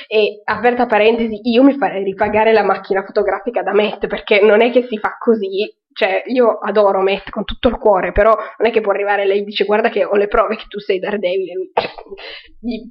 E, 0.06 0.42
aperta 0.44 0.86
parentesi, 0.86 1.40
io 1.42 1.62
mi 1.62 1.76
farei 1.76 2.04
ripagare 2.04 2.52
la 2.52 2.64
macchina 2.64 3.04
fotografica 3.04 3.62
da 3.62 3.72
Matt, 3.72 4.06
perché 4.06 4.40
non 4.40 4.62
è 4.62 4.70
che 4.70 4.86
si 4.88 4.98
fa 4.98 5.16
così. 5.18 5.84
Cioè, 5.92 6.24
io 6.26 6.58
adoro 6.58 7.00
Matt 7.00 7.30
con 7.30 7.44
tutto 7.44 7.68
il 7.68 7.78
cuore, 7.78 8.12
però 8.12 8.34
non 8.34 8.68
è 8.68 8.70
che 8.70 8.82
può 8.82 8.92
arrivare 8.92 9.24
lei 9.24 9.40
e 9.40 9.44
dice 9.44 9.64
guarda 9.64 9.88
che 9.88 10.04
ho 10.04 10.14
le 10.16 10.28
prove 10.28 10.56
che 10.56 10.66
tu 10.68 10.78
sei 10.78 10.98
Daredevil. 10.98 11.50
E 11.50 11.54
lui 11.54 11.70
gli 12.60 12.90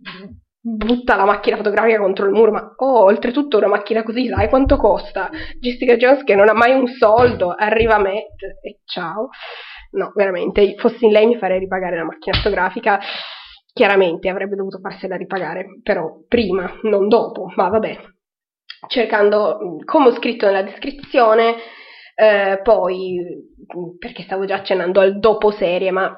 butta 0.68 1.16
la 1.16 1.26
macchina 1.26 1.58
fotografica 1.58 2.00
contro 2.00 2.26
il 2.26 2.32
muro, 2.32 2.52
ma 2.52 2.74
oh, 2.76 3.04
oltretutto 3.04 3.58
una 3.58 3.68
macchina 3.68 4.02
così, 4.02 4.28
sai 4.28 4.50
quanto 4.50 4.78
costa? 4.78 5.30
Jessica 5.60 5.96
Jones 5.96 6.24
che 6.24 6.34
non 6.34 6.50
ha 6.50 6.54
mai 6.54 6.74
un 6.74 6.88
soldo, 6.88 7.54
arriva 7.56 8.00
Matt 8.00 8.42
e 8.64 8.80
ciao. 8.86 9.30
No, 9.92 10.12
veramente, 10.16 10.74
fossi 10.78 11.06
in 11.06 11.12
lei 11.12 11.28
mi 11.28 11.38
farei 11.38 11.60
ripagare 11.60 11.96
la 11.96 12.04
macchina 12.04 12.38
fotografica. 12.38 13.00
Chiaramente 13.72 14.28
avrebbe 14.28 14.56
dovuto 14.56 14.80
farsela 14.80 15.16
ripagare, 15.16 15.80
però 15.84 16.22
prima, 16.28 16.80
non 16.84 17.08
dopo, 17.08 17.52
ma 17.56 17.70
vabbè. 17.70 17.98
Cercando, 18.88 19.60
come 19.86 20.08
ho 20.08 20.14
scritto 20.14 20.48
nella 20.48 20.64
descrizione, 20.64 21.56
eh, 22.16 22.60
poi, 22.64 23.20
perché 24.00 24.24
stavo 24.24 24.46
già 24.46 24.56
accennando 24.56 25.00
al 25.00 25.20
dopo 25.20 25.52
serie, 25.52 25.92
ma 25.92 26.12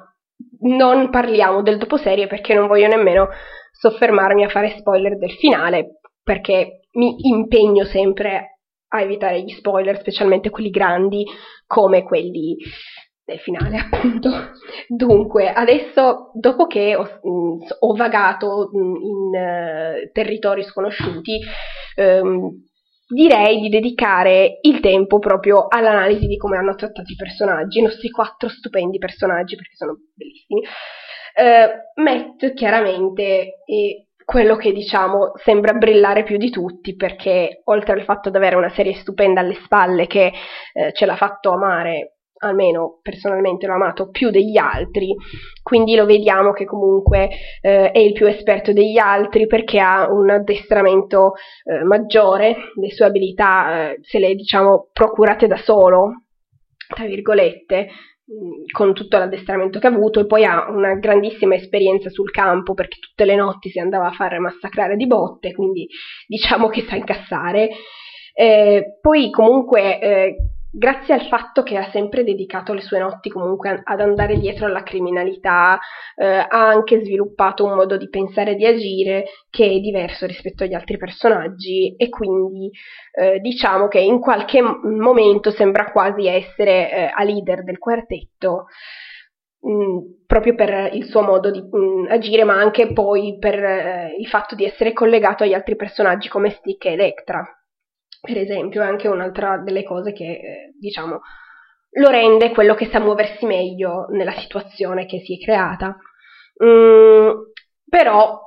non 0.61 1.09
parliamo 1.09 1.61
del 1.61 1.77
dopo 1.77 1.97
serie 1.97 2.27
perché 2.27 2.53
non 2.53 2.67
voglio 2.67 2.87
nemmeno 2.87 3.29
soffermarmi 3.77 4.43
a 4.43 4.49
fare 4.49 4.75
spoiler 4.77 5.17
del 5.17 5.31
finale, 5.31 5.99
perché 6.23 6.81
mi 6.93 7.15
impegno 7.27 7.85
sempre 7.85 8.59
a 8.89 9.01
evitare 9.01 9.41
gli 9.41 9.51
spoiler, 9.51 9.99
specialmente 9.99 10.49
quelli 10.49 10.69
grandi 10.69 11.25
come 11.65 12.03
quelli 12.03 12.55
del 13.23 13.39
finale, 13.39 13.77
appunto. 13.91 14.29
Dunque, 14.87 15.51
adesso, 15.51 16.31
dopo 16.33 16.65
che 16.65 16.95
ho, 16.95 17.19
ho 17.79 17.93
vagato 17.93 18.69
in 18.73 18.81
uh, 18.81 20.11
territori 20.11 20.63
sconosciuti, 20.63 21.39
um, 21.97 22.49
direi 23.07 23.61
di 23.61 23.69
dedicare 23.69 24.59
il 24.61 24.79
tempo 24.79 25.19
proprio 25.19 25.67
all'analisi 25.67 26.25
di 26.25 26.37
come 26.37 26.57
hanno 26.57 26.75
trattato 26.75 27.11
i 27.11 27.15
personaggi, 27.15 27.79
i 27.79 27.83
nostri 27.83 28.09
quattro 28.09 28.49
stupendi 28.49 28.97
personaggi, 28.97 29.55
perché 29.55 29.75
sono 29.75 29.97
bellissimi. 30.13 30.61
Uh, 31.37 32.01
Matt 32.01 32.53
chiaramente 32.55 33.61
è 33.63 34.07
quello 34.25 34.55
che 34.55 34.73
diciamo 34.73 35.33
sembra 35.35 35.73
brillare 35.73 36.23
più 36.23 36.37
di 36.37 36.49
tutti 36.49 36.95
perché 36.95 37.61
oltre 37.65 37.93
al 37.93 38.03
fatto 38.03 38.29
di 38.29 38.37
avere 38.37 38.55
una 38.55 38.69
serie 38.69 38.95
stupenda 38.95 39.39
alle 39.41 39.53
spalle 39.53 40.07
che 40.07 40.33
eh, 40.73 40.91
ce 40.93 41.05
l'ha 41.05 41.15
fatto 41.15 41.51
amare 41.51 42.17
almeno 42.39 42.99
personalmente 43.01 43.65
l'ho 43.65 43.73
amato 43.73 44.09
più 44.09 44.29
degli 44.29 44.57
altri, 44.57 45.15
quindi 45.63 45.95
lo 45.95 46.05
vediamo 46.05 46.51
che 46.51 46.65
comunque 46.65 47.29
eh, 47.61 47.91
è 47.91 47.99
il 47.99 48.13
più 48.13 48.25
esperto 48.27 48.73
degli 48.73 48.97
altri 48.97 49.47
perché 49.47 49.79
ha 49.79 50.11
un 50.11 50.29
addestramento 50.29 51.33
eh, 51.63 51.83
maggiore, 51.83 52.55
le 52.75 52.91
sue 52.91 53.05
abilità 53.05 53.91
eh, 53.91 53.99
se 54.01 54.19
le 54.19 54.35
diciamo 54.35 54.89
procurate 54.91 55.47
da 55.47 55.57
solo, 55.57 56.23
tra 56.93 57.05
virgolette, 57.05 57.87
con 58.73 58.93
tutto 58.93 59.17
l'addestramento 59.17 59.79
che 59.79 59.87
ha 59.87 59.89
avuto 59.89 60.19
e 60.19 60.25
poi 60.25 60.43
ha 60.43 60.69
una 60.69 60.95
grandissima 60.95 61.55
esperienza 61.55 62.09
sul 62.09 62.29
campo 62.29 62.73
perché 62.73 62.97
tutte 62.99 63.23
le 63.23 63.35
notti 63.35 63.69
si 63.69 63.79
andava 63.79 64.07
a 64.07 64.11
fare 64.11 64.37
massacrare 64.39 64.97
di 64.97 65.07
botte, 65.07 65.53
quindi 65.53 65.87
diciamo 66.27 66.67
che 66.67 66.85
sa 66.87 66.95
incassare. 66.95 67.69
Eh, 68.33 68.97
poi 69.01 69.29
comunque 69.31 69.99
eh, 69.99 70.35
grazie 70.77 71.15
al 71.15 71.27
fatto 71.27 71.63
che 71.63 71.75
ha 71.75 71.89
sempre 71.89 72.23
dedicato 72.23 72.73
le 72.73 72.81
sue 72.81 72.99
notti 72.99 73.29
comunque 73.29 73.81
ad 73.83 73.99
andare 73.99 74.37
dietro 74.37 74.67
alla 74.67 74.83
criminalità, 74.83 75.79
eh, 76.15 76.25
ha 76.25 76.67
anche 76.67 77.03
sviluppato 77.03 77.65
un 77.65 77.73
modo 77.73 77.97
di 77.97 78.07
pensare 78.09 78.51
e 78.51 78.55
di 78.55 78.65
agire 78.65 79.25
che 79.49 79.65
è 79.65 79.79
diverso 79.79 80.27
rispetto 80.27 80.63
agli 80.63 80.75
altri 80.75 80.97
personaggi 80.97 81.95
e 81.95 82.09
quindi 82.09 82.69
eh, 83.11 83.39
diciamo 83.39 83.87
che 83.87 83.99
in 83.99 84.19
qualche 84.19 84.61
momento 84.61 85.49
sembra 85.49 85.91
quasi 85.91 86.27
essere 86.27 86.91
eh, 86.91 87.11
a 87.13 87.23
leader 87.23 87.63
del 87.63 87.79
quartetto. 87.79 88.65
Mm, 89.67 90.25
proprio 90.27 90.53
per 90.53 90.91
il 90.93 91.05
suo 91.05 91.23
modo 91.23 91.49
di 91.49 91.59
mh, 91.59 91.77
mm, 91.77 92.05
agire, 92.09 92.43
ma 92.43 92.53
anche 92.53 92.93
poi 92.93 93.37
per 93.39 93.55
eh, 93.55 94.15
il 94.19 94.27
fatto 94.27 94.53
di 94.53 94.63
essere 94.63 94.93
collegato 94.93 95.43
agli 95.43 95.53
altri 95.53 95.75
personaggi 95.75 96.29
come 96.29 96.51
Stick 96.51 96.85
e 96.85 96.91
Electra 96.91 97.56
per 98.27 98.37
esempio, 98.37 98.81
è 98.81 98.85
anche 98.85 99.07
un'altra 99.07 99.57
delle 99.59 99.83
cose 99.83 100.11
che, 100.11 100.25
eh, 100.25 100.73
diciamo, 100.77 101.21
lo 101.91 102.09
rende 102.09 102.51
quello 102.51 102.75
che 102.75 102.89
sa 102.91 102.99
muoversi 102.99 103.45
meglio 103.45 104.07
nella 104.09 104.33
situazione 104.33 105.05
che 105.05 105.21
si 105.21 105.37
è 105.39 105.43
creata. 105.43 105.97
Mm, 106.61 107.29
però 107.87 108.41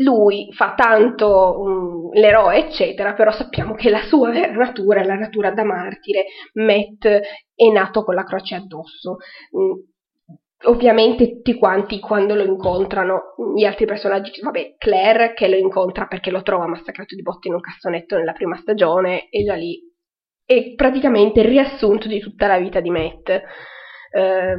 lui 0.00 0.52
fa 0.52 0.74
tanto 0.76 1.60
um, 1.60 2.12
l'eroe, 2.12 2.66
eccetera, 2.66 3.14
però 3.14 3.32
sappiamo 3.32 3.74
che 3.74 3.90
la 3.90 4.02
sua 4.02 4.30
vera 4.30 4.52
natura 4.52 5.00
è 5.00 5.04
la 5.04 5.16
natura 5.16 5.50
da 5.50 5.64
martire. 5.64 6.26
Matt 6.54 7.06
è 7.06 7.70
nato 7.72 8.04
con 8.04 8.14
la 8.14 8.24
croce 8.24 8.54
addosso. 8.54 9.16
Mm, 9.58 9.72
ovviamente 10.64 11.28
tutti 11.28 11.54
quanti 11.58 12.00
quando 12.00 12.34
lo 12.34 12.42
incontrano, 12.42 13.34
gli 13.54 13.64
altri 13.64 13.84
personaggi, 13.86 14.32
vabbè, 14.40 14.76
Claire 14.78 15.34
che 15.34 15.48
lo 15.48 15.56
incontra 15.56 16.06
perché 16.06 16.30
lo 16.30 16.42
trova 16.42 16.66
massacrato 16.66 17.14
di 17.14 17.22
botte 17.22 17.48
in 17.48 17.54
un 17.54 17.60
cassonetto 17.60 18.16
nella 18.16 18.32
prima 18.32 18.56
stagione, 18.56 19.28
e 19.28 19.44
già 19.44 19.54
lì 19.54 19.78
è 20.44 20.74
praticamente 20.74 21.40
il 21.40 21.46
riassunto 21.46 22.08
di 22.08 22.20
tutta 22.20 22.46
la 22.46 22.58
vita 22.58 22.80
di 22.80 22.90
Matt. 22.90 23.28
Eh, 23.28 24.56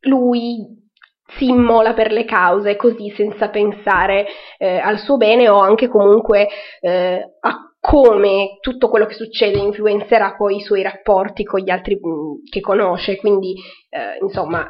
lui 0.00 0.84
si 1.28 1.48
immola 1.48 1.92
per 1.92 2.12
le 2.12 2.24
cause 2.24 2.76
così 2.76 3.10
senza 3.10 3.48
pensare 3.48 4.26
eh, 4.58 4.78
al 4.78 4.98
suo 4.98 5.16
bene 5.16 5.48
o 5.48 5.58
anche 5.58 5.88
comunque 5.88 6.48
eh, 6.80 7.34
a 7.40 7.75
come 7.86 8.58
tutto 8.60 8.88
quello 8.88 9.06
che 9.06 9.14
succede 9.14 9.58
influenzerà 9.58 10.34
poi 10.34 10.56
i 10.56 10.60
suoi 10.60 10.82
rapporti 10.82 11.44
con 11.44 11.60
gli 11.60 11.70
altri 11.70 11.94
mm, 11.94 12.42
che 12.50 12.58
conosce, 12.60 13.16
quindi 13.16 13.54
eh, 13.90 14.18
insomma 14.20 14.68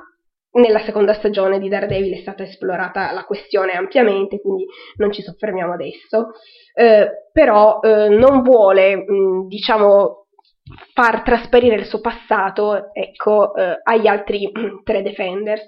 nella 0.52 0.80
seconda 0.80 1.14
stagione 1.14 1.58
di 1.58 1.70
Daredevil 1.70 2.12
è 2.12 2.20
stata 2.20 2.42
esplorata 2.42 3.12
la 3.12 3.24
questione 3.24 3.72
ampiamente, 3.72 4.38
quindi 4.38 4.66
non 4.96 5.12
ci 5.12 5.22
soffermiamo 5.22 5.72
adesso, 5.72 6.32
eh, 6.74 7.08
però 7.32 7.80
eh, 7.80 8.10
non 8.10 8.42
vuole, 8.42 8.96
mh, 8.96 9.14
mm, 9.14 9.46
diciamo, 9.46 10.26
far 10.92 11.22
trasparire 11.22 11.76
il 11.76 11.86
suo 11.86 12.00
passato, 12.00 12.92
ecco, 12.92 13.54
eh, 13.54 13.80
agli 13.82 14.06
altri 14.06 14.46
mm, 14.46 14.82
tre 14.84 15.00
Defenders. 15.00 15.66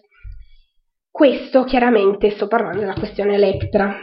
Questo 1.11 1.64
chiaramente 1.64 2.30
sto 2.30 2.46
parlando 2.46 2.80
della 2.80 2.94
questione 2.94 3.34
Electra, 3.34 3.94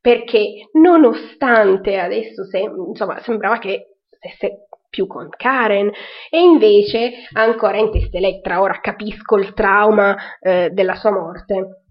perché 0.00 0.68
nonostante 0.72 1.98
adesso 1.98 2.44
se, 2.44 2.58
insomma, 2.58 3.20
sembrava 3.20 3.58
che 3.58 3.96
stesse 4.08 4.68
più 4.88 5.06
con 5.06 5.28
Karen 5.28 5.90
e 6.30 6.40
invece 6.40 7.12
ancora 7.32 7.76
in 7.76 7.90
testa 7.90 8.16
Elettra, 8.16 8.60
ora 8.60 8.80
capisco 8.80 9.36
il 9.36 9.52
trauma 9.52 10.16
eh, 10.40 10.70
della 10.70 10.94
sua 10.94 11.12
morte. 11.12 11.84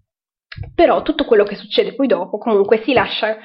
Però 0.74 1.04
tutto 1.04 1.26
quello 1.26 1.44
che 1.44 1.56
succede 1.56 1.94
poi 1.94 2.08
dopo 2.08 2.38
comunque 2.38 2.82
si 2.84 2.94
lascia... 2.94 3.38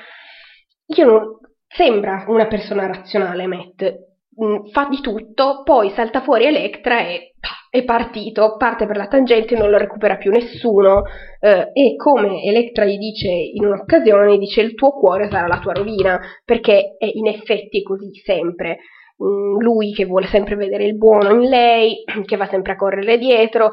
Io 0.96 1.05
non... 1.05 1.40
Sembra 1.75 2.27
una 2.29 2.48
persona 2.48 2.87
razionale, 2.87 3.46
Matt, 3.46 3.83
mm, 3.83 4.66
fa 4.72 4.88
di 4.90 5.01
tutto, 5.01 5.62
poi 5.64 5.88
salta 5.92 6.20
fuori 6.20 6.44
Electra 6.44 7.01
e 7.01 7.33
è 7.73 7.85
partito, 7.85 8.57
parte 8.59 8.85
per 8.85 8.99
la 8.99 9.07
tangente, 9.07 9.57
non 9.57 9.71
lo 9.71 9.79
recupera 9.79 10.19
più 10.19 10.31
nessuno 10.31 11.05
eh, 11.41 11.71
e 11.73 11.97
come 11.97 12.43
Electra 12.43 12.85
gli 12.85 12.99
dice 12.99 13.29
in 13.29 13.65
un'occasione, 13.65 14.37
dice 14.37 14.61
il 14.61 14.75
tuo 14.75 14.91
cuore 14.91 15.31
sarà 15.31 15.47
la 15.47 15.59
tua 15.59 15.73
rovina, 15.73 16.21
perché 16.45 16.97
è 16.99 17.11
in 17.11 17.29
effetti 17.29 17.83
così 17.83 18.11
sempre. 18.23 18.81
Mm, 19.25 19.59
lui 19.61 19.95
che 19.95 20.05
vuole 20.05 20.27
sempre 20.27 20.55
vedere 20.55 20.85
il 20.85 20.99
buono 20.99 21.31
in 21.31 21.49
lei, 21.49 22.05
che 22.27 22.37
va 22.37 22.47
sempre 22.47 22.73
a 22.73 22.77
correre 22.77 23.17
dietro, 23.17 23.71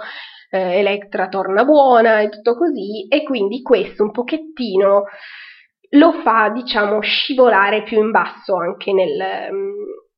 eh, 0.50 0.78
Electra 0.80 1.28
torna 1.28 1.66
buona 1.66 2.22
e 2.22 2.30
tutto 2.30 2.56
così, 2.56 3.06
e 3.10 3.24
quindi 3.24 3.62
questo 3.62 4.04
un 4.04 4.12
pochettino 4.12 5.04
lo 5.90 6.12
fa, 6.24 6.50
diciamo, 6.54 7.02
scivolare 7.02 7.84
più 7.84 8.00
in 8.02 8.12
basso 8.12 8.56
anche 8.56 8.94
nel, 8.94 9.52
mm, 9.52 10.09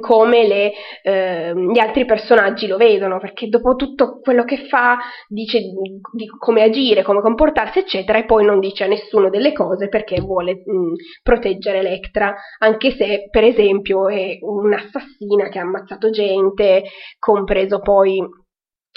come 0.00 0.46
le, 0.48 0.72
eh, 1.02 1.54
gli 1.54 1.78
altri 1.78 2.04
personaggi 2.04 2.66
lo 2.66 2.76
vedono, 2.76 3.18
perché 3.20 3.48
dopo 3.48 3.76
tutto 3.76 4.18
quello 4.20 4.44
che 4.44 4.66
fa 4.68 4.98
dice 5.28 5.60
di 5.60 6.26
come 6.38 6.62
agire, 6.62 7.02
come 7.02 7.20
comportarsi, 7.20 7.78
eccetera, 7.78 8.18
e 8.18 8.24
poi 8.24 8.44
non 8.44 8.58
dice 8.58 8.84
a 8.84 8.88
nessuno 8.88 9.30
delle 9.30 9.52
cose 9.52 9.88
perché 9.88 10.20
vuole 10.20 10.62
mh, 10.64 10.72
mm, 10.72 10.92
proteggere 11.22 11.78
Electra, 11.78 12.34
anche 12.58 12.90
se 12.90 13.28
per 13.30 13.44
esempio 13.44 14.08
è 14.08 14.38
un'assassina 14.40 15.48
che 15.48 15.58
ha 15.58 15.62
ammazzato 15.62 16.10
gente, 16.10 16.84
compreso 17.18 17.78
poi 17.78 18.18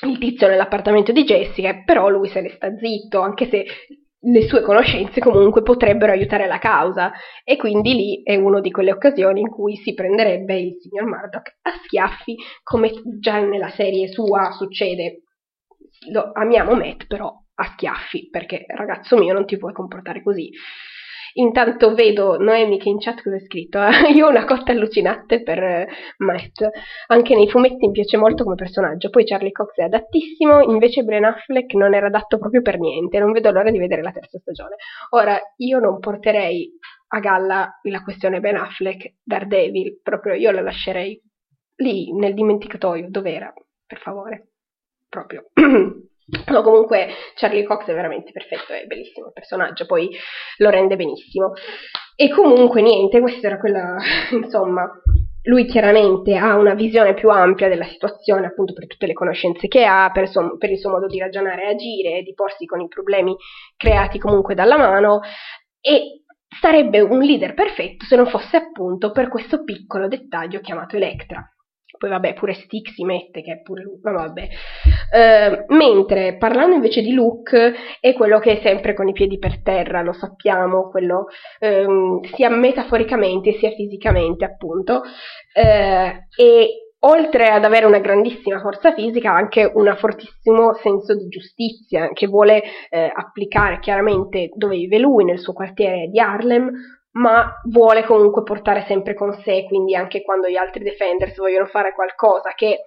il 0.06 0.18
tizio 0.18 0.48
nell'appartamento 0.48 1.12
di 1.12 1.24
Jessica, 1.24 1.84
però 1.86 2.10
lui 2.10 2.28
se 2.30 2.42
ne 2.42 2.50
sta 2.50 2.76
zitto, 2.76 3.20
anche 3.22 3.48
se 3.48 3.66
le 4.26 4.48
sue 4.48 4.62
conoscenze 4.62 5.20
comunque 5.20 5.64
potrebbero 5.64 6.12
aiutare 6.12 6.48
la 6.48 6.60
causa. 6.60 7.12
E 7.44 7.58
quindi 7.58 7.94
lì 7.94 8.24
è 8.24 8.36
una 8.36 8.60
di 8.60 8.72
quelle 8.72 8.92
occasioni 8.92 9.42
in 9.42 9.50
cui 9.50 9.76
si 9.78 9.94
prenderebbe 9.94 10.60
il 10.60 10.78
signor 10.80 11.08
Murdoch 11.08 11.58
a 11.62 11.72
schiaffi 11.84 12.36
come 12.64 12.92
già 13.20 13.40
nella 13.40 13.70
serie 13.70 14.08
sua 14.08 14.52
succede. 14.52 15.24
Lo 16.12 16.32
amiamo 16.34 16.76
Matt 16.76 17.08
però 17.08 17.34
a 17.56 17.64
schiaffi 17.66 18.30
perché 18.30 18.66
ragazzo 18.68 19.18
mio 19.18 19.34
non 19.34 19.46
ti 19.46 19.58
puoi 19.58 19.74
comportare 19.74 20.24
così 20.24 20.50
Intanto 21.34 21.94
vedo 21.96 22.38
Noemi 22.38 22.78
che 22.78 22.90
in 22.90 23.00
chat 23.00 23.22
cosa 23.22 23.38
ha 23.38 23.40
scritto. 23.40 23.80
Io 24.14 24.28
ho 24.28 24.30
una 24.30 24.46
cotta 24.46 24.72
allucinante 24.72 25.42
per 25.42 25.64
eh, 25.64 25.88
Matt. 26.18 26.68
Anche 27.08 27.36
nei 27.36 27.50
fumetti 27.50 27.88
mi 27.88 27.92
piace 27.92 28.18
molto 28.18 28.44
come 28.44 28.56
personaggio. 28.56 29.10
Poi 29.10 29.26
Charlie 29.26 29.52
Cox 29.52 29.76
è 29.76 29.84
adattissimo, 29.84 30.62
invece 30.62 31.04
Ben 31.04 31.24
Affleck 31.24 31.74
non 31.74 31.94
era 31.94 32.08
adatto 32.08 32.38
proprio 32.38 32.62
per 32.62 32.80
niente. 32.80 33.20
Non 33.20 33.32
vedo 33.32 33.52
l'ora 33.52 33.72
di 33.72 33.80
vedere 33.80 34.02
la 34.02 34.12
terza 34.12 34.38
stagione. 34.38 34.76
Ora, 35.12 35.40
io 35.58 35.80
non 35.80 36.00
porterei 36.00 36.72
a 37.08 37.20
galla 37.20 37.80
la 37.84 38.02
questione 38.02 38.40
Ben 38.40 38.56
Affleck, 38.56 39.16
Daredevil, 39.24 40.00
proprio 40.02 40.34
io 40.34 40.52
la 40.52 40.62
lascerei 40.62 41.20
lì 41.78 42.12
nel 42.14 42.34
dimenticatoio, 42.34 43.08
dov'era, 43.10 43.52
per 43.86 44.00
favore. 44.00 44.48
Proprio. 45.10 45.46
No, 46.48 46.62
comunque 46.62 47.10
Charlie 47.36 47.64
Cox 47.64 47.86
è 47.86 47.94
veramente 47.94 48.32
perfetto, 48.32 48.74
è 48.74 48.86
bellissimo 48.86 49.28
il 49.28 49.34
personaggio, 49.34 49.86
poi 49.86 50.10
lo 50.58 50.70
rende 50.70 50.96
benissimo. 50.96 51.54
E 52.16 52.30
comunque 52.30 52.82
niente, 52.82 53.20
questa 53.20 53.48
era 53.48 53.60
quella, 53.60 53.98
insomma, 54.32 54.90
lui 55.44 55.66
chiaramente 55.66 56.36
ha 56.36 56.56
una 56.56 56.74
visione 56.74 57.14
più 57.14 57.30
ampia 57.30 57.68
della 57.70 57.86
situazione, 57.86 58.48
appunto 58.48 58.74
per 58.74 58.88
tutte 58.88 59.08
le 59.08 59.14
conoscenze 59.14 59.68
che 59.68 59.84
ha, 59.86 60.10
per, 60.12 60.30
suo, 60.30 60.58
per 60.58 60.72
il 60.72 60.80
suo 60.80 60.90
modo 60.90 61.08
di 61.08 61.20
ragionare 61.20 61.64
e 61.64 61.70
agire, 61.70 62.22
di 62.24 62.34
porsi 62.34 62.66
con 62.66 62.82
i 62.82 62.88
problemi 62.88 63.36
creati 63.78 64.20
comunque 64.20 64.56
dalla 64.56 64.78
mano, 64.78 65.22
e 65.82 66.24
sarebbe 66.60 67.02
un 67.02 67.20
leader 67.20 67.54
perfetto 67.54 68.06
se 68.06 68.16
non 68.16 68.28
fosse 68.28 68.58
appunto 68.58 69.12
per 69.12 69.28
questo 69.28 69.64
piccolo 69.64 70.08
dettaglio 70.08 70.60
chiamato 70.60 70.96
Electra 70.96 71.44
poi 72.04 72.12
vabbè 72.12 72.34
pure 72.34 72.54
Stick 72.54 72.92
si 72.92 73.06
mette 73.06 73.42
che 73.42 73.54
è 73.54 73.62
pure 73.62 73.84
lui, 73.84 73.98
ma 74.02 74.12
vabbè. 74.12 74.50
Uh, 75.14 75.72
mentre 75.76 76.38
parlando 76.38 76.74
invece 76.74 77.02
di 77.02 77.14
Luke 77.14 77.76
è 78.00 78.14
quello 78.14 78.40
che 78.40 78.58
è 78.58 78.62
sempre 78.64 78.96
con 78.96 79.08
i 79.08 79.14
piedi 79.14 79.38
per 79.38 79.62
terra, 79.62 80.02
lo 80.02 80.12
sappiamo, 80.12 80.90
quello 80.90 81.28
um, 81.60 82.20
sia 82.34 82.50
metaforicamente 82.50 83.54
sia 83.60 83.70
fisicamente 83.72 84.44
appunto, 84.44 85.04
uh, 85.04 86.42
e 86.42 86.68
oltre 87.06 87.50
ad 87.50 87.64
avere 87.64 87.86
una 87.86 88.00
grandissima 88.00 88.60
forza 88.60 88.94
fisica, 88.94 89.32
ha 89.32 89.36
anche 89.36 89.70
un 89.72 89.94
fortissimo 89.98 90.74
senso 90.82 91.16
di 91.16 91.28
giustizia 91.28 92.10
che 92.14 92.28
vuole 92.28 92.64
eh, 92.90 93.12
applicare 93.14 93.80
chiaramente 93.80 94.50
dove 94.56 94.78
vive 94.78 95.00
lui, 95.00 95.26
nel 95.26 95.40
suo 95.40 95.54
quartiere 95.54 96.08
di 96.08 96.20
Harlem, 96.20 96.72
ma 97.14 97.54
vuole 97.70 98.04
comunque 98.06 98.44
portare 98.44 98.86
sempre 98.88 99.14
con 99.14 99.34
sé, 99.44 99.66
quindi 99.68 99.96
anche 99.96 100.24
quando 100.24 100.48
gli 100.48 100.56
altri 100.56 100.84
defenders 100.84 101.36
vogliono 101.38 101.66
fare 101.66 101.94
qualcosa 101.94 102.54
che 102.56 102.86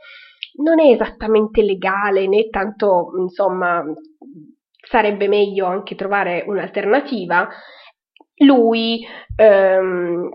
non 0.59 0.81
è 0.81 0.91
esattamente 0.93 1.63
legale 1.63 2.27
né 2.27 2.49
tanto, 2.49 3.11
insomma, 3.19 3.85
sarebbe 4.87 5.29
meglio 5.29 5.67
anche 5.67 5.95
trovare 5.95 6.45
un'alternativa, 6.47 7.49
lui 8.45 9.05
ehm, 9.37 10.29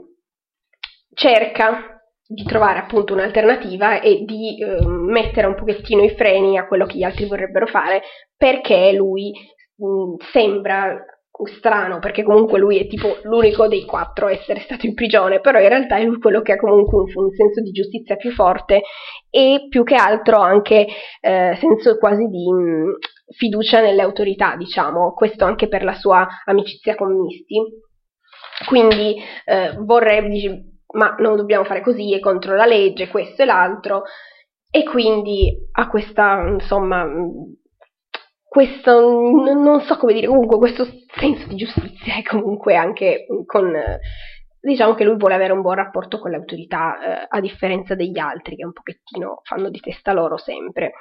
cerca 1.13 2.01
di 2.25 2.43
trovare 2.43 2.79
appunto 2.79 3.13
un'alternativa 3.13 3.99
e 3.99 4.23
di 4.25 4.57
eh, 4.61 4.85
mettere 4.85 5.47
un 5.47 5.55
pochettino 5.55 6.01
i 6.01 6.15
freni 6.15 6.57
a 6.57 6.65
quello 6.65 6.85
che 6.85 6.97
gli 6.97 7.03
altri 7.03 7.25
vorrebbero 7.25 7.67
fare 7.67 8.01
perché 8.37 8.93
lui 8.93 9.33
mh, 9.75 10.15
sembra 10.31 10.97
strano 11.45 11.99
perché 11.99 12.23
comunque 12.23 12.59
lui 12.59 12.79
è 12.79 12.87
tipo 12.87 13.17
l'unico 13.23 13.67
dei 13.67 13.85
quattro 13.85 14.27
a 14.27 14.31
essere 14.31 14.59
stato 14.59 14.85
in 14.85 14.93
prigione, 14.93 15.39
però 15.39 15.59
in 15.59 15.69
realtà 15.69 15.97
è 15.97 16.03
lui 16.03 16.19
quello 16.19 16.41
che 16.41 16.53
ha 16.53 16.57
comunque 16.57 16.99
un, 16.99 17.11
un 17.13 17.31
senso 17.31 17.61
di 17.61 17.71
giustizia 17.71 18.15
più 18.15 18.31
forte 18.31 18.81
e 19.29 19.67
più 19.69 19.83
che 19.83 19.95
altro 19.95 20.39
anche 20.39 20.87
eh, 21.19 21.57
senso 21.59 21.97
quasi 21.97 22.25
di 22.25 22.51
mh, 22.51 22.97
fiducia 23.35 23.81
nelle 23.81 24.01
autorità, 24.01 24.55
diciamo, 24.55 25.13
questo 25.13 25.45
anche 25.45 25.67
per 25.67 25.83
la 25.83 25.93
sua 25.93 26.27
amicizia 26.45 26.95
con 26.95 27.15
Misty. 27.15 27.57
Quindi 28.65 29.15
eh, 29.45 29.75
vorrebbe, 29.79 30.29
dice, 30.29 30.63
ma 30.93 31.15
non 31.19 31.35
dobbiamo 31.35 31.63
fare 31.63 31.81
così, 31.81 32.13
è 32.13 32.19
contro 32.19 32.55
la 32.55 32.65
legge, 32.65 33.07
questo 33.07 33.41
e 33.41 33.45
l'altro, 33.45 34.03
e 34.69 34.83
quindi 34.83 35.67
ha 35.71 35.87
questa, 35.89 36.47
insomma, 36.47 37.05
questo, 38.51 38.99
non 38.99 39.79
so 39.79 39.95
come 39.95 40.11
dire, 40.11 40.27
comunque 40.27 40.57
questo 40.57 40.85
senso 41.07 41.47
di 41.47 41.55
giustizia 41.55 42.17
e 42.17 42.21
comunque 42.21 42.75
anche 42.75 43.25
con, 43.45 43.73
diciamo 44.59 44.93
che 44.93 45.05
lui 45.05 45.15
vuole 45.15 45.35
avere 45.35 45.53
un 45.53 45.61
buon 45.61 45.75
rapporto 45.75 46.19
con 46.19 46.31
le 46.31 46.35
autorità, 46.35 46.99
eh, 46.99 47.27
a 47.29 47.39
differenza 47.39 47.95
degli 47.95 48.19
altri 48.19 48.57
che 48.57 48.65
un 48.65 48.73
pochettino 48.73 49.39
fanno 49.43 49.69
di 49.69 49.79
testa 49.79 50.11
loro 50.11 50.35
sempre. 50.35 50.91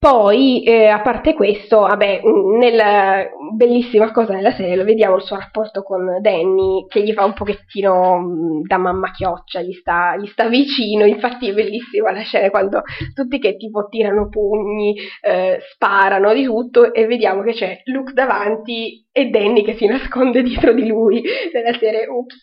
Poi, 0.00 0.62
eh, 0.62 0.86
a 0.86 1.00
parte 1.00 1.34
questo, 1.34 1.80
vabbè, 1.80 2.20
nella 2.56 3.28
bellissima 3.52 4.12
cosa 4.12 4.32
nella 4.32 4.52
serie 4.52 4.76
lo 4.76 4.84
vediamo 4.84 5.16
il 5.16 5.22
suo 5.22 5.36
rapporto 5.36 5.82
con 5.82 6.20
Danny, 6.20 6.86
che 6.86 7.02
gli 7.02 7.12
fa 7.12 7.24
un 7.24 7.32
pochettino 7.32 8.20
mm, 8.20 8.60
da 8.64 8.78
mamma 8.78 9.10
chioccia, 9.10 9.60
gli 9.60 9.72
sta, 9.72 10.16
gli 10.16 10.26
sta 10.26 10.46
vicino, 10.46 11.04
infatti 11.04 11.48
è 11.48 11.52
bellissima 11.52 12.12
la 12.12 12.22
scena 12.22 12.48
quando 12.50 12.82
tutti 13.12 13.40
che 13.40 13.56
tipo 13.56 13.88
tirano 13.88 14.28
pugni, 14.28 14.94
eh, 15.20 15.58
sparano 15.72 16.32
di 16.32 16.44
tutto 16.44 16.94
e 16.94 17.06
vediamo 17.06 17.42
che 17.42 17.52
c'è 17.54 17.80
Luke 17.86 18.12
davanti 18.12 19.07
e 19.18 19.30
Danny 19.30 19.64
che 19.64 19.74
si 19.74 19.84
nasconde 19.84 20.42
dietro 20.42 20.72
di 20.72 20.86
lui 20.86 21.20
nella 21.52 21.76
serie 21.76 22.06
Oops 22.06 22.38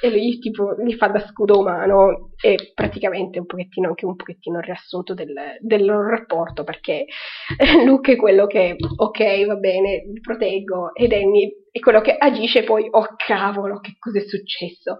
e 0.00 0.08
lui 0.08 0.38
tipo 0.38 0.74
gli 0.82 0.94
fa 0.94 1.08
da 1.08 1.20
scudo 1.20 1.58
umano 1.58 2.30
e 2.42 2.72
praticamente 2.74 3.38
un 3.38 3.44
pochettino 3.44 3.88
anche 3.88 4.06
un 4.06 4.16
pochettino 4.16 4.60
riassunto 4.60 5.12
del, 5.12 5.34
del 5.60 5.84
loro 5.84 6.08
rapporto 6.08 6.64
perché 6.64 7.04
Luke 7.84 8.14
è 8.14 8.16
quello 8.16 8.46
che 8.46 8.76
ok 8.78 9.44
va 9.44 9.56
bene 9.56 10.04
vi 10.10 10.20
proteggo 10.20 10.94
e 10.94 11.06
Danny 11.06 11.52
è 11.70 11.78
quello 11.80 12.00
che 12.00 12.16
agisce 12.16 12.64
poi 12.64 12.88
oh 12.90 13.14
cavolo 13.16 13.78
che 13.80 13.96
cosa 13.98 14.18
è 14.18 14.22
successo? 14.26 14.96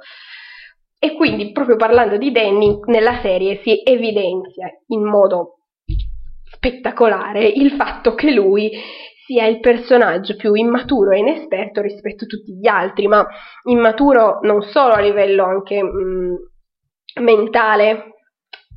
E 0.99 1.15
quindi 1.15 1.51
proprio 1.53 1.77
parlando 1.77 2.19
di 2.19 2.31
Danny 2.31 2.79
nella 2.87 3.21
serie 3.23 3.61
si 3.63 3.81
evidenzia 3.83 4.69
in 4.89 5.03
modo 5.03 5.61
spettacolare 6.53 7.47
il 7.47 7.73
fatto 7.73 8.15
che 8.15 8.33
lui 8.33 8.71
sia 9.27 9.47
il 9.47 9.59
personaggio 9.59 10.37
più 10.37 10.55
immaturo 10.55 11.11
e 11.11 11.19
inesperto 11.19 11.81
rispetto 11.83 12.25
a 12.25 12.29
tutti 12.29 12.55
gli 12.55 12.69
altri, 12.69 13.09
ma 13.09 13.27
immaturo 13.65 14.39
non 14.43 14.63
solo 14.63 14.95
a 14.95 15.01
livello 15.01 15.45
anche 15.45 15.83
mh, 15.83 15.89
mm, 15.89 16.35
mentale, 17.23 18.15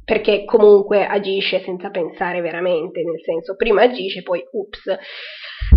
perché 0.04 0.44
comunque 0.46 1.06
agisce 1.06 1.62
senza 1.62 1.92
pensare 1.92 2.42
veramente, 2.42 3.04
nel 3.04 3.22
senso 3.22 3.56
prima 3.56 3.84
agisce, 3.84 4.24
poi 4.24 4.44
ups, 4.52 4.88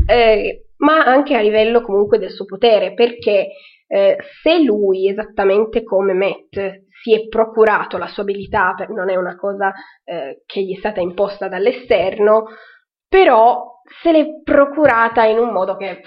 eh, 0.07 0.69
ma 0.79 1.05
anche 1.05 1.37
a 1.37 1.41
livello 1.41 1.83
comunque 1.83 2.19
del 2.19 2.31
suo 2.31 2.47
potere, 2.47 2.95
perché 2.95 3.49
eh, 3.87 4.17
se 4.43 4.63
lui, 4.63 5.07
esattamente 5.07 5.85
come 5.85 6.15
Matt, 6.15 6.81
si 7.03 7.13
è 7.13 7.29
procurato 7.29 7.99
la 7.99 8.07
sua 8.07 8.23
abilità, 8.23 8.75
non 8.89 9.11
è 9.11 9.17
una 9.17 9.37
cosa 9.37 9.71
eh, 10.05 10.43
che 10.47 10.63
gli 10.63 10.75
è 10.75 10.79
stata 10.79 11.01
imposta 11.01 11.49
dall'esterno, 11.49 12.45
però 13.07 13.72
se 14.03 14.13
l'è 14.13 14.43
procurata 14.43 15.25
in 15.25 15.39
un 15.39 15.51
modo 15.51 15.77
che 15.77 16.03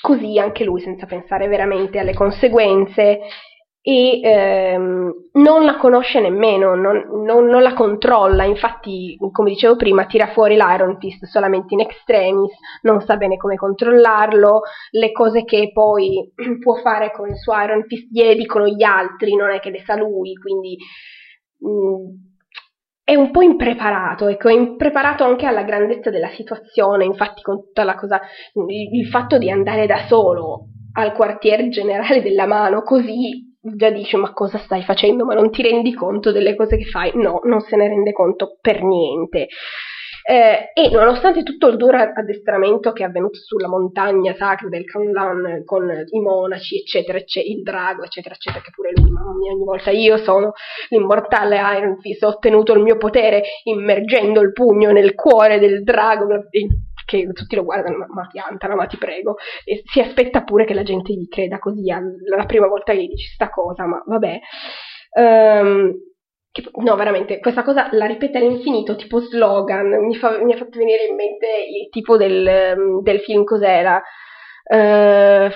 così 0.00 0.38
anche 0.38 0.64
lui, 0.64 0.80
senza 0.80 1.06
pensare 1.06 1.48
veramente 1.48 1.98
alle 1.98 2.14
conseguenze, 2.14 3.20
e 3.88 4.20
ehm, 4.20 5.12
non 5.34 5.64
la 5.64 5.76
conosce 5.76 6.20
nemmeno, 6.20 6.74
non, 6.74 7.22
non, 7.24 7.46
non, 7.46 7.62
la 7.62 7.72
controlla, 7.72 8.42
infatti 8.42 9.16
come 9.30 9.50
dicevo 9.50 9.76
prima 9.76 10.06
tira 10.06 10.32
fuori 10.32 10.56
l'Iron 10.56 10.98
Fist 10.98 11.24
solamente 11.26 11.74
in 11.74 11.80
extremis, 11.80 12.52
non 12.82 13.00
sa 13.02 13.16
bene 13.16 13.36
come 13.36 13.54
controllarlo, 13.54 14.62
le 14.90 15.12
cose 15.12 15.44
che 15.44 15.70
poi 15.72 16.32
può 16.60 16.74
fare 16.74 17.12
con 17.12 17.28
il 17.28 17.36
suo 17.36 17.54
Iron 17.62 17.84
Fist 17.84 18.10
gliele 18.10 18.34
dicono 18.34 18.66
gli 18.66 18.82
altri, 18.82 19.36
non 19.36 19.50
è 19.50 19.60
che 19.60 19.70
le 19.70 19.82
sa 19.84 19.94
lui, 19.94 20.34
quindi 20.34 20.76
mh, 21.58 21.68
mm, 21.68 22.04
è 23.06 23.14
un 23.14 23.30
po' 23.30 23.40
impreparato, 23.40 24.26
ecco, 24.26 24.48
è 24.48 24.52
impreparato 24.52 25.22
anche 25.22 25.46
alla 25.46 25.62
grandezza 25.62 26.10
della 26.10 26.30
situazione, 26.30 27.04
infatti 27.04 27.40
con 27.40 27.60
tutta 27.60 27.84
la 27.84 27.94
cosa, 27.94 28.20
il, 28.54 28.98
il 28.98 29.06
fatto 29.06 29.38
di 29.38 29.48
andare 29.48 29.86
da 29.86 30.06
solo 30.08 30.70
al 30.94 31.12
quartier 31.12 31.68
generale 31.68 32.20
della 32.20 32.46
mano, 32.46 32.82
così 32.82 33.54
già 33.60 33.90
dice 33.90 34.16
ma 34.16 34.32
cosa 34.32 34.58
stai 34.58 34.82
facendo, 34.82 35.24
ma 35.24 35.34
non 35.34 35.52
ti 35.52 35.62
rendi 35.62 35.94
conto 35.94 36.32
delle 36.32 36.56
cose 36.56 36.76
che 36.76 36.86
fai? 36.86 37.12
No, 37.14 37.38
non 37.44 37.60
se 37.60 37.76
ne 37.76 37.86
rende 37.86 38.10
conto 38.10 38.58
per 38.60 38.82
niente. 38.82 39.46
Eh, 40.28 40.72
e 40.74 40.90
nonostante 40.90 41.44
tutto 41.44 41.68
il 41.68 41.76
duro 41.76 41.98
addestramento 41.98 42.90
che 42.90 43.04
è 43.04 43.06
avvenuto 43.06 43.38
sulla 43.38 43.68
montagna 43.68 44.34
sacra 44.34 44.68
del 44.68 44.84
Kanlan 44.84 45.62
con 45.64 45.88
i 45.88 46.20
monaci, 46.20 46.80
eccetera, 46.80 47.16
eccetera, 47.16 47.54
il 47.54 47.62
drago, 47.62 48.02
eccetera, 48.02 48.34
eccetera, 48.34 48.60
che 48.60 48.72
pure 48.74 48.90
lui, 48.96 49.08
mamma 49.08 49.36
mia, 49.36 49.52
ogni 49.52 49.62
volta 49.62 49.90
io 49.90 50.16
sono 50.16 50.54
l'immortale 50.88 51.60
Iron 51.78 52.00
Fist, 52.00 52.24
ho 52.24 52.28
ottenuto 52.28 52.72
il 52.72 52.82
mio 52.82 52.96
potere 52.96 53.44
immergendo 53.62 54.40
il 54.40 54.52
pugno 54.52 54.90
nel 54.90 55.14
cuore 55.14 55.60
del 55.60 55.84
drago, 55.84 56.26
che 57.04 57.28
tutti 57.32 57.54
lo 57.54 57.62
guardano, 57.62 57.98
ma, 57.98 58.06
ma 58.08 58.26
piantala, 58.26 58.74
ma 58.74 58.86
ti 58.86 58.96
prego, 58.96 59.36
e 59.64 59.82
si 59.84 60.00
aspetta 60.00 60.42
pure 60.42 60.64
che 60.64 60.74
la 60.74 60.82
gente 60.82 61.12
gli 61.12 61.28
creda 61.28 61.60
così 61.60 61.84
la 61.86 62.46
prima 62.46 62.66
volta 62.66 62.92
che 62.92 63.04
gli 63.04 63.08
dici 63.10 63.32
sta 63.32 63.48
cosa, 63.48 63.86
ma 63.86 64.02
vabbè. 64.04 64.40
Um, 65.18 65.94
no, 66.82 66.96
veramente, 66.96 67.38
questa 67.40 67.62
cosa 67.62 67.88
la 67.92 68.06
ripete 68.06 68.38
all'infinito, 68.38 68.96
tipo 68.96 69.20
slogan, 69.20 70.04
mi, 70.04 70.14
fa, 70.16 70.38
mi 70.42 70.52
ha 70.52 70.56
fatto 70.56 70.78
venire 70.78 71.04
in 71.06 71.14
mente 71.14 71.46
il 71.46 71.88
tipo 71.90 72.16
del, 72.16 72.46
ehm, 72.46 73.02
del 73.02 73.20
film 73.20 73.44
cos'era. 73.44 74.02
Uh, 74.68 75.48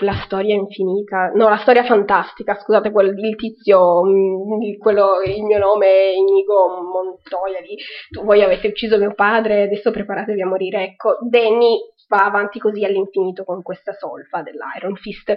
la 0.00 0.14
storia 0.24 0.54
infinita, 0.54 1.30
no, 1.34 1.48
la 1.48 1.56
storia 1.56 1.84
fantastica, 1.84 2.54
scusate, 2.54 2.90
quel, 2.90 3.18
il 3.18 3.36
tizio, 3.36 4.04
mm, 4.04 4.78
quello, 4.78 5.22
il 5.24 5.42
mio 5.42 5.58
nome 5.58 5.86
è 5.86 6.14
Inigo 6.14 6.82
Montoya, 6.82 7.60
di, 7.60 7.76
tu 8.10 8.24
voi 8.24 8.42
avete 8.42 8.68
ucciso 8.68 8.98
mio 8.98 9.14
padre, 9.14 9.62
adesso 9.62 9.90
preparatevi 9.90 10.42
a 10.42 10.46
morire, 10.46 10.82
ecco, 10.84 11.18
Danny 11.28 11.78
va 12.08 12.24
avanti 12.24 12.58
così 12.58 12.84
all'infinito 12.84 13.44
con 13.44 13.62
questa 13.62 13.92
solfa 13.92 14.42
dell'Iron 14.42 14.96
Fist, 14.96 15.34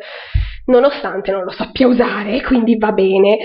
nonostante 0.65 1.31
non 1.31 1.43
lo 1.43 1.51
sappia 1.51 1.87
usare, 1.87 2.41
quindi 2.41 2.77
va 2.77 2.91
bene, 2.91 3.37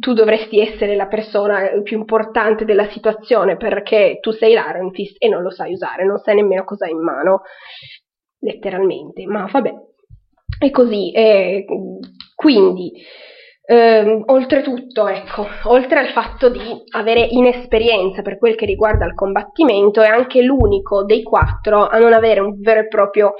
tu 0.00 0.12
dovresti 0.12 0.60
essere 0.60 0.96
la 0.96 1.06
persona 1.06 1.68
più 1.82 1.98
importante 1.98 2.64
della 2.64 2.88
situazione 2.90 3.56
perché 3.56 4.18
tu 4.20 4.30
sei 4.30 4.50
l'Iron 4.54 4.92
Fist 4.92 5.16
e 5.18 5.28
non 5.28 5.42
lo 5.42 5.50
sai 5.50 5.72
usare, 5.72 6.04
non 6.04 6.18
sai 6.18 6.36
nemmeno 6.36 6.64
cosa 6.64 6.86
hai 6.86 6.92
in 6.92 7.02
mano, 7.02 7.42
letteralmente, 8.40 9.26
ma 9.26 9.48
vabbè. 9.50 9.72
E 10.58 10.70
così, 10.70 11.12
eh, 11.12 11.64
quindi, 12.34 12.92
eh, 13.68 14.22
oltretutto, 14.26 15.08
ecco, 15.08 15.44
oltre 15.64 15.98
al 15.98 16.08
fatto 16.12 16.48
di 16.48 16.60
avere 16.94 17.26
inesperienza 17.28 18.22
per 18.22 18.38
quel 18.38 18.54
che 18.54 18.64
riguarda 18.64 19.04
il 19.04 19.14
combattimento, 19.14 20.00
è 20.02 20.06
anche 20.06 20.40
l'unico 20.42 21.04
dei 21.04 21.22
quattro 21.22 21.86
a 21.88 21.98
non 21.98 22.12
avere 22.12 22.40
un 22.40 22.60
vero 22.60 22.80
e 22.80 22.86
proprio 22.86 23.34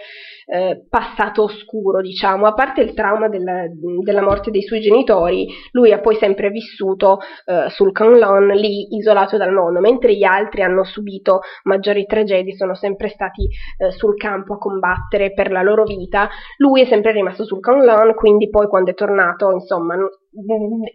eh, 0.47 0.87
passato 0.89 1.43
oscuro, 1.43 2.01
diciamo, 2.01 2.47
a 2.47 2.53
parte 2.53 2.81
il 2.81 2.95
trauma 2.95 3.29
della, 3.29 3.65
della, 4.03 4.23
morte 4.23 4.51
dei 4.51 4.63
suoi 4.63 4.81
genitori, 4.81 5.49
lui 5.73 5.93
ha 5.93 5.99
poi 5.99 6.17
sempre 6.17 6.51
vissuto 6.51 7.19
eh, 7.45 7.69
sul 7.71 7.93
Kowloon 7.93 8.49
lì 8.49 8.95
isolato 8.97 9.37
dal 9.37 9.53
mondo, 9.53 9.81
mentre 9.81 10.15
gli 10.15 10.23
altri 10.25 10.63
hanno 10.63 10.85
subito 10.85 11.41
maggiori 11.65 12.07
tragedie, 12.07 12.55
sono 12.55 12.75
sempre 12.75 13.09
stati 13.09 13.49
eh, 13.79 13.91
sul 13.91 14.17
campo 14.17 14.55
a 14.55 14.59
combattere 14.59 15.33
per 15.33 15.51
la 15.51 15.63
loro 15.63 15.83
vita, 15.83 16.29
lui 16.59 16.83
è 16.83 16.87
sempre 16.87 17.11
rimasto 17.13 17.45
sul 17.45 17.61
Kowloon, 17.61 18.15
quindi 18.15 18.49
poi 18.49 18.69
quando 18.69 18.91
è 18.91 18.95
tornato, 18.95 19.51
insomma, 19.51 19.97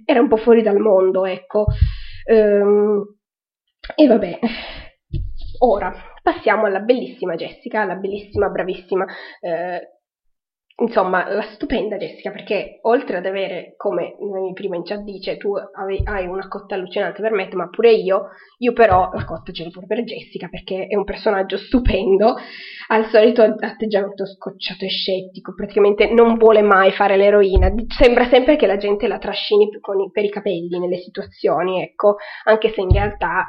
era 0.05 0.21
un 0.21 0.27
po' 0.29 0.37
fuori 0.37 0.61
dal 0.61 0.79
mondo, 0.79 1.25
ecco. 1.25 1.65
Ehm, 2.25 3.03
e 3.95 4.07
vabbè, 4.07 4.39
ora 5.63 5.93
passiamo 6.21 6.65
alla 6.65 6.79
bellissima 6.79 7.35
Jessica, 7.35 7.81
alla 7.81 7.95
bellissima, 7.95 8.49
bravissima 8.49 9.05
eh, 9.39 10.01
insomma, 10.81 11.31
la 11.31 11.43
stupenda 11.53 11.97
Jessica, 11.97 12.31
perché 12.31 12.79
oltre 12.81 13.17
ad 13.17 13.25
avere, 13.25 13.73
come 13.77 14.15
prima 14.53 14.75
in 14.75 14.83
chat 14.83 15.01
dice, 15.01 15.37
tu 15.37 15.53
hai 15.55 16.25
una 16.27 16.47
cotta 16.47 16.75
allucinante 16.75 17.21
per 17.21 17.31
Matt, 17.31 17.53
ma 17.53 17.69
pure 17.69 17.91
io, 17.91 18.29
io 18.57 18.73
però 18.73 19.09
la 19.13 19.25
cotta 19.25 19.51
ce 19.51 19.63
l'ho 19.63 19.69
pure 19.69 19.85
per 19.85 20.03
Jessica, 20.03 20.47
perché 20.47 20.87
è 20.87 20.95
un 20.95 21.03
personaggio 21.03 21.57
stupendo, 21.57 22.35
ha 22.87 22.97
il 22.97 23.05
solito 23.05 23.43
atteggiamento 23.43 24.25
scocciato 24.25 24.85
e 24.85 24.89
scettico, 24.89 25.53
praticamente 25.53 26.11
non 26.11 26.35
vuole 26.37 26.61
mai 26.61 26.91
fare 26.91 27.17
l'eroina, 27.17 27.71
sembra 27.87 28.25
sempre 28.25 28.55
che 28.55 28.67
la 28.67 28.77
gente 28.77 29.07
la 29.07 29.19
trascini 29.19 29.69
per 30.11 30.23
i 30.23 30.29
capelli 30.29 30.79
nelle 30.79 30.97
situazioni, 30.97 31.81
ecco, 31.81 32.15
anche 32.45 32.69
se 32.69 32.81
in 32.81 32.91
realtà 32.91 33.45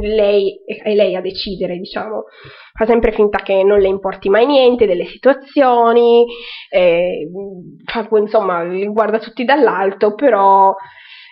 lei, 0.00 0.60
è 0.64 0.94
lei 0.94 1.14
a 1.14 1.20
decidere, 1.20 1.76
diciamo, 1.76 2.24
fa 2.72 2.86
sempre 2.86 3.12
finta 3.12 3.38
che 3.38 3.62
non 3.62 3.78
le 3.78 3.88
importi 3.88 4.28
mai 4.28 4.46
niente 4.46 4.86
delle 4.86 5.06
situazioni, 5.06 6.24
eh, 6.70 7.28
fa, 7.84 8.08
insomma, 8.12 8.64
guarda 8.64 9.18
tutti 9.18 9.44
dall'alto, 9.44 10.14
però 10.14 10.74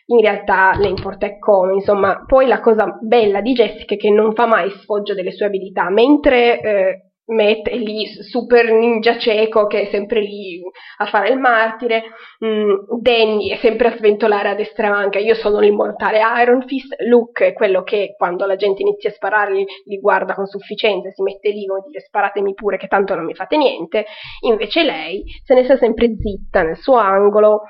in 0.08 0.20
realtà 0.20 0.76
le 0.78 0.88
importa 0.88 1.26
è 1.26 1.38
come, 1.38 1.74
insomma, 1.74 2.24
poi 2.26 2.46
la 2.46 2.60
cosa 2.60 2.96
bella 3.00 3.40
di 3.40 3.52
Jessica 3.52 3.94
è 3.94 3.96
che 3.96 4.10
non 4.10 4.34
fa 4.34 4.46
mai 4.46 4.70
sfoggio 4.70 5.14
delle 5.14 5.32
sue 5.32 5.46
abilità, 5.46 5.90
mentre 5.90 6.60
eh, 6.60 7.05
Matt 7.26 7.68
è 7.68 7.76
lì 7.76 8.06
super 8.06 8.70
ninja 8.70 9.18
cieco 9.18 9.66
che 9.66 9.82
è 9.82 9.90
sempre 9.90 10.20
lì 10.20 10.60
a 10.98 11.06
fare 11.06 11.30
il 11.30 11.38
martire, 11.38 12.04
mm, 12.44 13.00
Danny 13.00 13.48
è 13.50 13.56
sempre 13.56 13.88
a 13.88 13.96
sventolare 13.96 14.50
a 14.50 14.54
destra 14.54 14.90
manca, 14.90 15.18
io 15.18 15.34
sono 15.34 15.58
l'immortale 15.58 16.20
Iron 16.42 16.62
Fist, 16.66 16.94
Luke 17.00 17.48
è 17.48 17.52
quello 17.52 17.82
che 17.82 18.14
quando 18.16 18.46
la 18.46 18.56
gente 18.56 18.82
inizia 18.82 19.10
a 19.10 19.12
sparare 19.12 19.64
li, 19.84 19.98
guarda 20.00 20.34
con 20.34 20.46
sufficienza, 20.46 21.10
si 21.10 21.22
mette 21.22 21.50
lì 21.50 21.66
come 21.66 21.82
dire 21.86 22.00
sparatemi 22.00 22.54
pure 22.54 22.76
che 22.76 22.86
tanto 22.86 23.14
non 23.14 23.24
mi 23.24 23.34
fate 23.34 23.56
niente, 23.56 24.06
invece 24.42 24.84
lei 24.84 25.24
se 25.44 25.54
ne 25.54 25.64
sta 25.64 25.76
sempre 25.76 26.14
zitta 26.16 26.62
nel 26.62 26.76
suo 26.76 26.96
angolo 26.96 27.62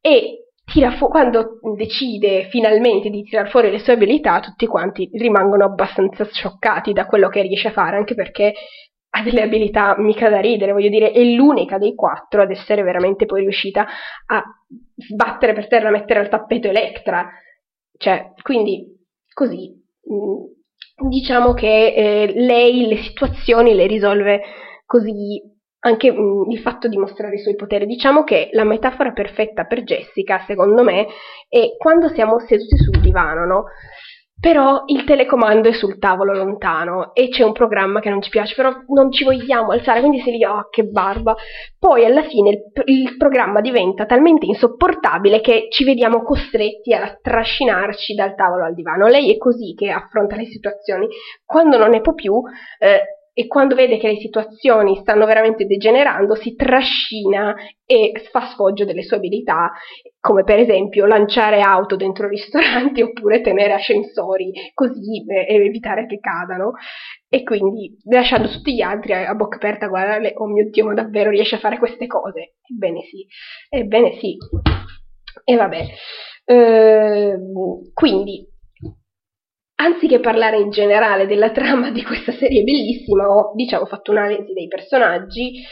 e 0.00 0.44
Fu- 0.98 1.08
quando 1.08 1.58
decide 1.76 2.48
finalmente 2.48 3.10
di 3.10 3.24
tirar 3.24 3.50
fuori 3.50 3.72
le 3.72 3.80
sue 3.80 3.94
abilità, 3.94 4.38
tutti 4.38 4.66
quanti 4.66 5.10
rimangono 5.14 5.64
abbastanza 5.64 6.24
scioccati 6.24 6.92
da 6.92 7.06
quello 7.06 7.28
che 7.28 7.42
riesce 7.42 7.68
a 7.68 7.72
fare, 7.72 7.96
anche 7.96 8.14
perché 8.14 8.52
ha 9.10 9.22
delle 9.22 9.42
abilità 9.42 9.96
mica 9.98 10.28
da 10.28 10.40
ridere, 10.40 10.72
voglio 10.72 10.88
dire, 10.88 11.10
è 11.10 11.22
l'unica 11.22 11.78
dei 11.78 11.94
quattro 11.94 12.42
ad 12.42 12.50
essere 12.50 12.82
veramente 12.82 13.26
poi 13.26 13.40
riuscita 13.40 13.86
a 14.26 14.42
sbattere 14.94 15.52
per 15.52 15.66
terra, 15.66 15.90
mettere 15.90 16.20
al 16.20 16.28
tappeto 16.28 16.68
Electra. 16.68 17.28
Cioè, 17.96 18.32
quindi, 18.42 18.86
così, 19.32 19.72
mm, 20.10 21.08
diciamo 21.08 21.54
che 21.54 21.92
eh, 21.94 22.32
lei 22.34 22.86
le 22.86 22.98
situazioni 22.98 23.74
le 23.74 23.86
risolve 23.86 24.42
così, 24.86 25.42
anche 25.80 26.12
mh, 26.12 26.20
mm, 26.20 26.50
il 26.50 26.60
fatto 26.60 26.86
di 26.86 26.96
mostrare 26.96 27.34
i 27.34 27.40
suoi 27.40 27.56
poteri. 27.56 27.86
Diciamo 27.86 28.22
che 28.22 28.50
la 28.52 28.64
metafora 28.64 29.12
perfetta 29.12 29.64
per 29.64 29.82
Jessica, 29.82 30.44
secondo 30.46 30.84
me, 30.84 31.08
è 31.48 31.74
quando 31.78 32.08
siamo 32.08 32.38
seduti 32.38 32.76
sul 32.76 33.00
divano, 33.00 33.44
no? 33.44 33.64
Però 34.40 34.84
il 34.86 35.04
telecomando 35.04 35.68
è 35.68 35.72
sul 35.72 35.98
tavolo 35.98 36.32
lontano 36.32 37.14
e 37.14 37.28
c'è 37.28 37.42
un 37.44 37.52
programma 37.52 38.00
che 38.00 38.08
non 38.08 38.22
ci 38.22 38.30
piace, 38.30 38.54
però 38.54 38.72
non 38.88 39.12
ci 39.12 39.22
vogliamo 39.22 39.72
alzare, 39.72 40.00
quindi 40.00 40.20
si 40.20 40.30
lì, 40.30 40.42
oh 40.44 40.68
che 40.70 40.84
barba. 40.84 41.36
Poi 41.78 42.06
alla 42.06 42.22
fine 42.22 42.50
il, 42.50 42.60
il, 42.86 43.16
programma 43.18 43.60
diventa 43.60 44.06
talmente 44.06 44.46
insopportabile 44.46 45.40
che 45.40 45.66
ci 45.68 45.84
vediamo 45.84 46.22
costretti 46.22 46.94
a 46.94 47.18
trascinarci 47.20 48.14
dal 48.14 48.34
tavolo 48.34 48.64
al 48.64 48.74
divano. 48.74 49.08
Lei 49.08 49.30
è 49.30 49.36
così 49.36 49.74
che 49.74 49.90
affronta 49.90 50.36
le 50.36 50.46
situazioni, 50.46 51.06
quando 51.44 51.76
non 51.76 51.90
ne 51.90 52.00
può 52.00 52.14
più, 52.14 52.40
eh, 52.78 53.02
e 53.32 53.46
quando 53.46 53.74
vede 53.74 53.96
che 53.98 54.08
le 54.08 54.18
situazioni 54.18 54.96
stanno 54.96 55.24
veramente 55.24 55.64
degenerando 55.64 56.34
si 56.34 56.54
trascina 56.54 57.54
e 57.86 58.12
fa 58.30 58.48
sfoggio 58.48 58.84
delle 58.84 59.02
sue 59.02 59.16
abilità, 59.16 59.70
come 60.20 60.44
per 60.44 60.58
esempio 60.58 61.06
lanciare 61.06 61.62
auto 61.62 61.96
dentro 61.96 62.28
ristoranti 62.28 63.00
oppure 63.02 63.40
tenere 63.40 63.72
ascensori 63.72 64.52
così 64.74 65.24
e 65.26 65.54
evitare 65.54 66.06
che 66.06 66.20
cadano. 66.20 66.72
E 67.28 67.42
quindi 67.42 67.96
lasciando 68.04 68.48
tutti 68.48 68.74
gli 68.74 68.82
altri 68.82 69.14
a 69.14 69.34
bocca 69.34 69.56
aperta 69.56 69.86
a 69.86 69.88
guardare, 69.88 70.34
oh 70.36 70.46
mio 70.46 70.68
Dio, 70.68 70.84
ma 70.84 70.94
davvero 70.94 71.30
riesce 71.30 71.56
a 71.56 71.60
fare 71.60 71.78
queste 71.78 72.06
cose? 72.06 72.56
Ebbene 72.62 73.00
sì, 73.02 73.26
ebbene 73.68 74.18
sì. 74.18 74.36
E 75.44 75.56
vabbè. 75.56 75.86
Ehm, 76.44 77.92
quindi 77.94 78.46
anziché 79.76 80.20
parlare 80.20 80.58
in 80.58 80.70
generale 80.70 81.26
della 81.26 81.50
trama 81.50 81.90
di 81.90 82.02
questa 82.02 82.32
serie 82.32 82.62
bellissima, 82.62 83.28
ho 83.28 83.54
diciamo 83.54 83.86
fatto 83.86 84.10
un'analisi 84.10 84.52
dei 84.52 84.68
personaggi 84.68 85.62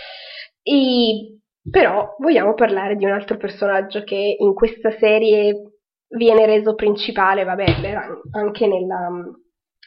e 0.63 1.38
però 1.71 2.15
vogliamo 2.19 2.55
parlare 2.55 2.97
di 2.97 3.05
un 3.05 3.13
altro 3.13 3.37
personaggio 3.37 4.03
che 4.05 4.37
in 4.39 4.55
questa 4.55 4.91
serie 4.99 5.73
viene 6.09 6.47
reso 6.47 6.75
principale, 6.75 7.45
vabbè, 7.45 7.65
anche 8.33 8.67
nella, 8.67 9.09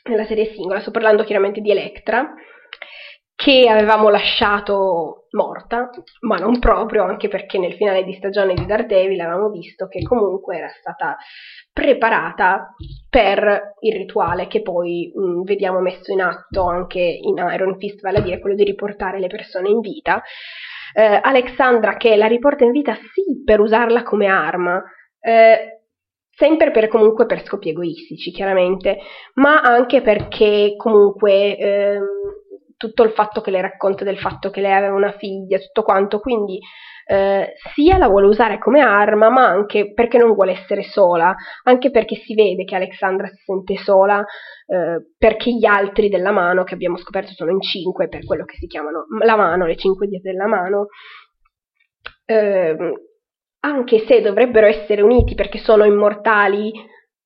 nella 0.09 0.25
serie 0.25 0.53
singola. 0.53 0.79
Sto 0.81 0.91
parlando 0.91 1.23
chiaramente 1.23 1.61
di 1.61 1.71
Electra, 1.71 2.33
che 3.35 3.67
avevamo 3.67 4.09
lasciato 4.09 5.25
morta, 5.31 5.89
ma 6.21 6.37
non 6.37 6.59
proprio, 6.59 7.03
anche 7.03 7.27
perché 7.27 7.57
nel 7.57 7.73
finale 7.73 8.03
di 8.03 8.13
stagione 8.13 8.53
di 8.53 8.65
Daredevil 8.65 9.19
avevamo 9.19 9.49
visto 9.49 9.87
che 9.87 10.03
comunque 10.03 10.57
era 10.57 10.69
stata 10.79 11.17
preparata 11.73 12.75
per 13.09 13.73
il 13.79 13.93
rituale 13.93 14.47
che 14.47 14.61
poi 14.61 15.11
mh, 15.13 15.21
mm, 15.21 15.41
vediamo 15.43 15.79
messo 15.79 16.11
in 16.11 16.21
atto 16.21 16.65
anche 16.67 16.99
in 16.99 17.37
Iron 17.37 17.77
Fist, 17.79 18.01
vale 18.01 18.19
a 18.19 18.21
dire 18.21 18.39
quello 18.39 18.55
di 18.55 18.63
riportare 18.63 19.19
le 19.19 19.27
persone 19.27 19.69
in 19.69 19.79
vita. 19.79 20.21
Eh, 20.93 21.19
Alexandra 21.21 21.95
che 21.97 22.15
la 22.15 22.27
riporta 22.27 22.63
in 22.63 22.71
vita 22.71 22.93
sì 22.93 23.43
per 23.43 23.59
usarla 23.59 24.03
come 24.03 24.27
arma, 24.27 24.81
eh, 25.19 25.81
sempre 26.29 26.71
per 26.71 26.87
comunque 26.87 27.25
per 27.25 27.43
scopi 27.43 27.69
egoistici 27.69 28.31
chiaramente, 28.31 28.99
ma 29.35 29.61
anche 29.61 30.01
perché 30.01 30.73
comunque 30.77 31.57
eh, 31.57 31.99
tutto 32.77 33.03
il 33.03 33.11
fatto 33.11 33.41
che 33.41 33.51
le 33.51 33.61
racconta 33.61 34.03
del 34.03 34.17
fatto 34.17 34.49
che 34.49 34.61
lei 34.61 34.73
aveva 34.73 34.95
una 34.95 35.11
figlia, 35.11 35.59
tutto 35.59 35.83
quanto, 35.83 36.19
quindi 36.19 36.59
eh, 37.05 37.53
sia 37.73 37.97
la 37.97 38.07
vuole 38.07 38.27
usare 38.27 38.57
come 38.57 38.81
arma, 38.81 39.29
ma 39.29 39.47
anche 39.47 39.93
perché 39.93 40.17
non 40.17 40.33
vuole 40.33 40.53
essere 40.53 40.83
sola, 40.83 41.35
anche 41.63 41.91
perché 41.91 42.15
si 42.15 42.33
vede 42.33 42.63
che 42.63 42.75
Alexandra 42.75 43.27
si 43.27 43.41
sente 43.43 43.77
sola, 43.77 44.23
eh, 44.67 45.13
perché 45.17 45.51
gli 45.51 45.65
altri 45.65 46.09
della 46.09 46.31
mano, 46.31 46.63
che 46.63 46.73
abbiamo 46.73 46.97
scoperto 46.97 47.31
sono 47.33 47.51
in 47.51 47.61
cinque, 47.61 48.07
per 48.07 48.25
quello 48.25 48.45
che 48.45 48.55
si 48.57 48.67
chiamano 48.67 49.05
la 49.23 49.35
mano, 49.35 49.65
le 49.65 49.75
cinque 49.75 50.07
dita 50.07 50.29
della 50.29 50.47
mano, 50.47 50.87
eh, 52.25 52.75
anche 53.63 54.05
se 54.05 54.21
dovrebbero 54.21 54.67
essere 54.67 55.01
uniti 55.01 55.35
perché 55.35 55.59
sono 55.59 55.83
immortali, 55.83 56.71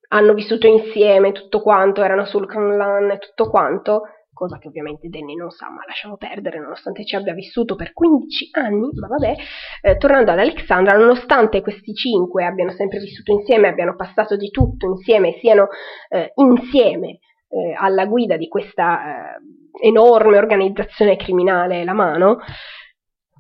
hanno 0.10 0.34
vissuto 0.34 0.68
insieme 0.68 1.32
tutto 1.32 1.62
quanto, 1.62 2.04
erano 2.04 2.26
sul 2.26 2.48
Kanlan 2.48 3.12
e 3.12 3.18
tutto 3.20 3.50
quanto, 3.50 4.02
cosa 4.36 4.60
che 4.60 4.68
ovviamente 4.68 5.08
Danny 5.08 5.34
non 5.34 5.50
sa, 5.50 5.72
ma 5.72 5.84
lasciamo 5.88 6.18
perdere, 6.18 6.60
nonostante 6.60 7.06
ci 7.06 7.16
abbia 7.16 7.34
vissuto 7.34 7.76
per 7.76 7.94
15 7.94 8.50
anni, 8.52 8.90
ma 8.94 9.08
vabbè, 9.08 9.36
eh, 9.82 9.98
tornando 9.98 10.32
ad 10.32 10.40
Alexandra, 10.40 10.96
nonostante 10.96 11.62
questi 11.62 11.94
cinque 11.96 12.46
abbiano 12.46 12.72
sempre 12.72 13.00
vissuto 13.00 13.32
insieme, 13.32 13.70
abbiano 13.70 13.96
passato 13.96 14.36
di 14.36 14.50
tutto 14.50 14.88
insieme, 14.88 15.38
siano 15.40 15.70
eh, 16.10 16.34
insieme 16.36 17.20
eh, 17.48 17.74
alla 17.76 18.06
guida 18.06 18.38
di 18.38 18.48
questa 18.48 19.36
eh, 19.36 19.88
enorme 19.88 20.38
organizzazione 20.38 21.16
criminale, 21.16 21.84
la 21.84 21.94
mano, 21.94 22.40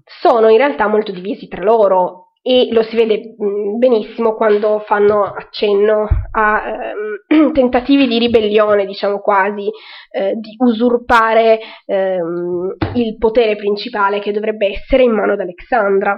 sono 0.03 0.49
in 0.49 0.58
realtà 0.58 0.88
molto 0.88 1.12
divisi 1.12 1.47
tra 1.47 1.62
loro 1.62 2.25
e 2.47 2.67
lo 2.71 2.84
si 2.84 2.95
vede 2.95 3.34
mm, 3.41 3.79
benissimo 3.79 4.36
quando 4.36 4.77
fanno 4.86 5.23
accenno 5.23 6.08
a 6.31 6.91
ehm, 7.27 7.51
tentativi 7.53 8.05
di 8.05 8.19
ribellione, 8.19 8.86
diciamo 8.86 9.17
quasi, 9.17 9.67
eh, 10.12 10.34
di 10.36 10.55
usurpare 10.60 11.60
ehm, 11.88 12.75
il 12.93 13.17
potere 13.17 13.55
principale 13.55 14.19
che 14.19 14.31
dovrebbe 14.31 14.67
essere 14.67 15.01
in 15.01 15.13
mano 15.13 15.34
ad 15.34 15.39
Alexandra. 15.39 16.15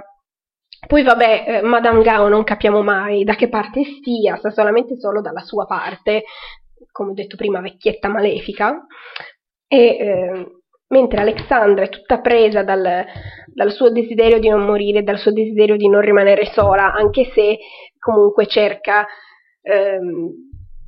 Poi 0.86 1.02
vabbè, 1.02 1.44
eh, 1.46 1.62
Madame 1.62 2.02
Gao 2.02 2.28
non 2.28 2.44
capiamo 2.44 2.82
mai 2.82 3.24
da 3.24 3.34
che 3.34 3.48
parte 3.48 3.82
stia, 3.84 4.36
sta 4.36 4.50
solamente 4.50 4.98
solo 4.98 5.22
dalla 5.22 5.40
sua 5.40 5.64
parte, 5.64 6.24
come 6.92 7.12
ho 7.12 7.14
detto 7.14 7.36
prima, 7.36 7.62
vecchietta 7.62 8.08
malefica, 8.08 8.84
e 9.66 9.78
eh, 9.78 10.57
mentre 10.88 11.20
Alexandra 11.20 11.84
è 11.84 11.88
tutta 11.88 12.20
presa 12.20 12.62
dal, 12.62 13.04
dal, 13.46 13.72
suo 13.72 13.90
desiderio 13.90 14.38
di 14.38 14.48
non 14.48 14.64
morire, 14.64 15.02
dal 15.02 15.18
suo 15.18 15.32
desiderio 15.32 15.76
di 15.76 15.88
non 15.88 16.00
rimanere 16.00 16.46
sola, 16.52 16.92
anche 16.92 17.30
se 17.34 17.58
comunque 17.98 18.46
cerca 18.46 19.06
ehm, 19.62 20.30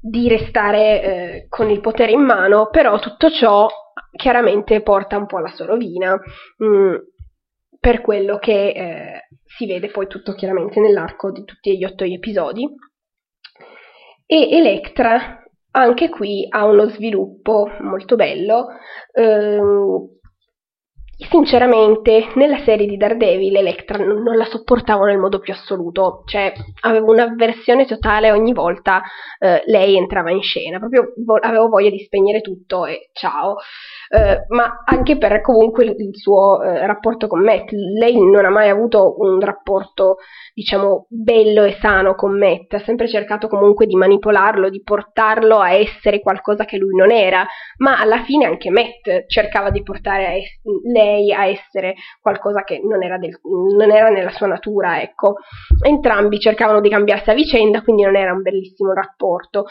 di 0.00 0.28
restare 0.28 1.02
eh, 1.02 1.46
con 1.48 1.70
il 1.70 1.80
potere 1.80 2.12
in 2.12 2.22
mano, 2.22 2.68
però 2.70 2.98
tutto 2.98 3.30
ciò 3.30 3.68
chiaramente 4.16 4.82
porta 4.82 5.18
un 5.18 5.26
po' 5.26 5.38
alla 5.38 5.52
sua 5.54 5.66
rovina, 5.66 6.14
mh, 6.14 6.66
mm, 6.66 6.94
per 7.78 8.00
quello 8.00 8.38
che 8.38 8.68
eh, 8.70 9.28
si 9.44 9.66
vede 9.66 9.90
poi 9.90 10.06
tutto 10.06 10.34
chiaramente 10.34 10.80
nell'arco 10.80 11.30
di 11.30 11.44
tutti 11.44 11.76
gli 11.76 11.84
otto 11.84 12.04
episodi. 12.04 12.66
e 14.26 14.48
Electra 14.56 15.39
anche 15.72 16.08
qui 16.08 16.46
ha 16.48 16.64
uno 16.64 16.88
sviluppo 16.88 17.70
molto 17.80 18.16
bello. 18.16 18.66
Ehm, 19.12 20.08
sinceramente, 21.28 22.32
nella 22.34 22.58
serie 22.64 22.86
di 22.86 22.96
Daredevil 22.96 23.56
Electra 23.56 24.02
non, 24.02 24.22
la 24.36 24.44
sopportavo 24.44 25.04
nel 25.04 25.18
modo 25.18 25.38
più 25.38 25.52
assoluto, 25.52 26.22
cioè 26.26 26.52
avevo 26.80 27.12
un'avversione 27.12 27.84
totale 27.84 28.30
ogni 28.30 28.52
volta 28.52 29.02
eh, 29.38 29.62
lei 29.66 29.96
entrava 29.96 30.30
in 30.30 30.42
scena, 30.42 30.78
proprio 30.78 31.12
vo- 31.24 31.38
avevo 31.40 31.68
voglia 31.68 31.90
di 31.90 31.98
spegnere 31.98 32.40
tutto 32.40 32.86
e 32.86 33.10
ciao. 33.12 33.56
Eh, 34.12 34.44
ma 34.48 34.82
anche 34.84 35.18
per 35.18 35.40
comunque 35.40 35.84
il, 35.84 36.16
suo 36.16 36.60
eh, 36.62 36.84
rapporto 36.84 37.28
con 37.28 37.42
Matt. 37.44 37.70
Lei 37.70 38.16
non 38.18 38.44
ha 38.44 38.50
mai 38.50 38.68
avuto 38.68 39.14
un 39.20 39.38
rapporto, 39.38 40.16
diciamo, 40.52 41.06
bello 41.08 41.62
e 41.62 41.76
sano 41.80 42.16
con 42.16 42.36
Matt, 42.36 42.74
ha 42.74 42.80
sempre 42.80 43.06
cercato 43.06 43.46
comunque 43.46 43.86
di 43.86 43.94
manipolarlo, 43.94 44.68
di 44.68 44.82
portarlo 44.82 45.60
a 45.60 45.70
essere 45.74 46.18
qualcosa 46.18 46.64
che 46.64 46.76
lui 46.76 46.96
non 46.96 47.12
era, 47.12 47.46
ma 47.78 48.00
alla 48.00 48.24
fine 48.24 48.46
anche 48.46 48.70
Matt 48.70 49.26
cercava 49.28 49.70
di 49.70 49.82
portare 49.84 50.26
a 50.26 50.34
es- 50.34 50.60
lei 50.92 51.32
a 51.32 51.46
essere 51.46 51.94
qualcosa 52.20 52.64
che 52.64 52.80
non 52.82 53.04
era, 53.04 53.16
del, 53.16 53.38
non 53.76 53.92
era 53.92 54.08
nella 54.08 54.30
sua 54.30 54.48
natura, 54.48 55.00
ecco. 55.00 55.36
Entrambi 55.86 56.40
cercavano 56.40 56.80
di 56.80 56.88
cambiarsi 56.88 57.30
a 57.30 57.34
vicenda, 57.34 57.82
quindi 57.82 58.02
non 58.02 58.16
era 58.16 58.32
un 58.32 58.42
bellissimo 58.42 58.92
rapporto. 58.92 59.66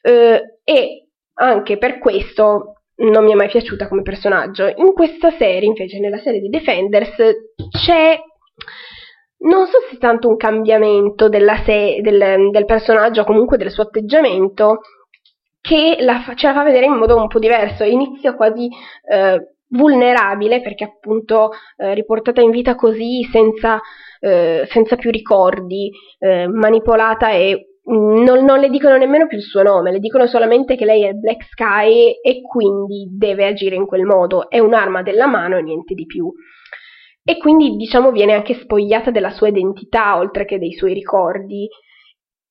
Eh, 0.00 0.60
e 0.64 1.08
anche 1.34 1.76
per 1.76 1.98
questo 1.98 2.81
non 2.96 3.24
mi 3.24 3.32
è 3.32 3.34
mai 3.34 3.48
piaciuta 3.48 3.88
come 3.88 4.02
personaggio. 4.02 4.66
In 4.76 4.92
questa 4.92 5.30
serie, 5.30 5.68
invece, 5.68 5.98
nella 5.98 6.18
serie 6.18 6.40
di 6.40 6.48
Defenders, 6.48 7.14
c'è 7.70 8.18
non 9.42 9.66
so 9.66 9.78
se 9.90 9.98
tanto 9.98 10.28
un 10.28 10.36
cambiamento 10.36 11.28
se- 11.28 12.00
del, 12.00 12.50
del, 12.50 12.64
personaggio 12.64 13.22
o 13.22 13.24
comunque 13.24 13.56
del 13.56 13.70
suo 13.70 13.82
atteggiamento 13.84 14.80
che 15.60 15.96
la, 16.00 16.22
ce 16.34 16.46
la 16.46 16.54
fa 16.54 16.62
vedere 16.62 16.86
in 16.86 16.92
modo 16.92 17.16
un 17.16 17.28
po' 17.28 17.38
diverso. 17.38 17.84
Inizia 17.84 18.34
quasi 18.34 18.68
eh, 19.08 19.54
vulnerabile 19.68 20.60
perché 20.60 20.84
appunto 20.84 21.50
eh, 21.76 21.94
riportata 21.94 22.40
in 22.40 22.50
vita 22.50 22.74
così 22.74 23.26
senza, 23.32 23.80
eh, 24.20 24.66
senza 24.70 24.96
più 24.96 25.10
ricordi, 25.10 25.90
eh, 26.18 26.46
manipolata 26.46 27.30
e 27.30 27.71
non, 27.84 28.44
non, 28.44 28.60
le 28.60 28.68
dicono 28.68 28.96
nemmeno 28.96 29.26
più 29.26 29.36
il 29.36 29.42
suo 29.42 29.62
nome, 29.62 29.90
le 29.90 29.98
dicono 29.98 30.26
solamente 30.26 30.76
che 30.76 30.84
lei 30.84 31.04
è 31.04 31.12
Black 31.12 31.44
Sky 31.44 32.12
e 32.22 32.40
quindi 32.42 33.08
deve 33.10 33.46
agire 33.46 33.74
in 33.74 33.86
quel 33.86 34.04
modo, 34.04 34.48
è 34.48 34.58
un'arma 34.58 35.02
della 35.02 35.26
mano 35.26 35.56
e 35.56 35.62
niente 35.62 35.94
di 35.94 36.06
più. 36.06 36.32
E 37.24 37.38
quindi 37.38 37.76
diciamo 37.76 38.10
viene 38.10 38.34
anche 38.34 38.54
spogliata 38.54 39.10
della 39.10 39.30
sua 39.30 39.48
identità 39.48 40.16
oltre 40.16 40.44
che 40.44 40.58
dei 40.58 40.72
suoi 40.72 40.92
ricordi 40.92 41.68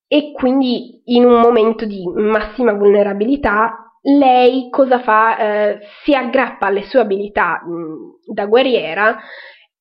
e 0.08 0.32
quindi 0.34 1.02
in 1.06 1.26
un 1.26 1.40
momento 1.40 1.86
di 1.86 2.04
massima 2.08 2.74
vulnerabilità 2.74 3.82
lei 4.04 4.70
cosa 4.70 5.00
fa? 5.00 5.38
Eh, 5.38 5.80
si 6.04 6.14
aggrappa 6.16 6.68
alle 6.68 6.84
sue 6.84 7.02
abilità 7.02 7.62
mh, 7.64 8.34
da 8.34 8.46
guerriera 8.48 9.20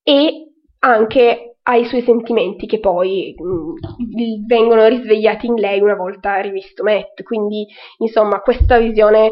e 0.02 0.52
anche 0.80 1.49
ai 1.70 1.84
suoi 1.84 2.02
sentimenti 2.02 2.66
che 2.66 2.80
poi 2.80 3.34
mh, 3.36 3.44
mm, 3.44 4.46
vengono 4.46 4.86
risvegliati 4.88 5.46
in 5.46 5.54
lei 5.54 5.80
una 5.80 5.94
volta 5.94 6.40
rivisto 6.40 6.82
Matt. 6.82 7.22
Quindi, 7.22 7.66
insomma, 7.98 8.40
questa 8.40 8.78
visione 8.78 9.30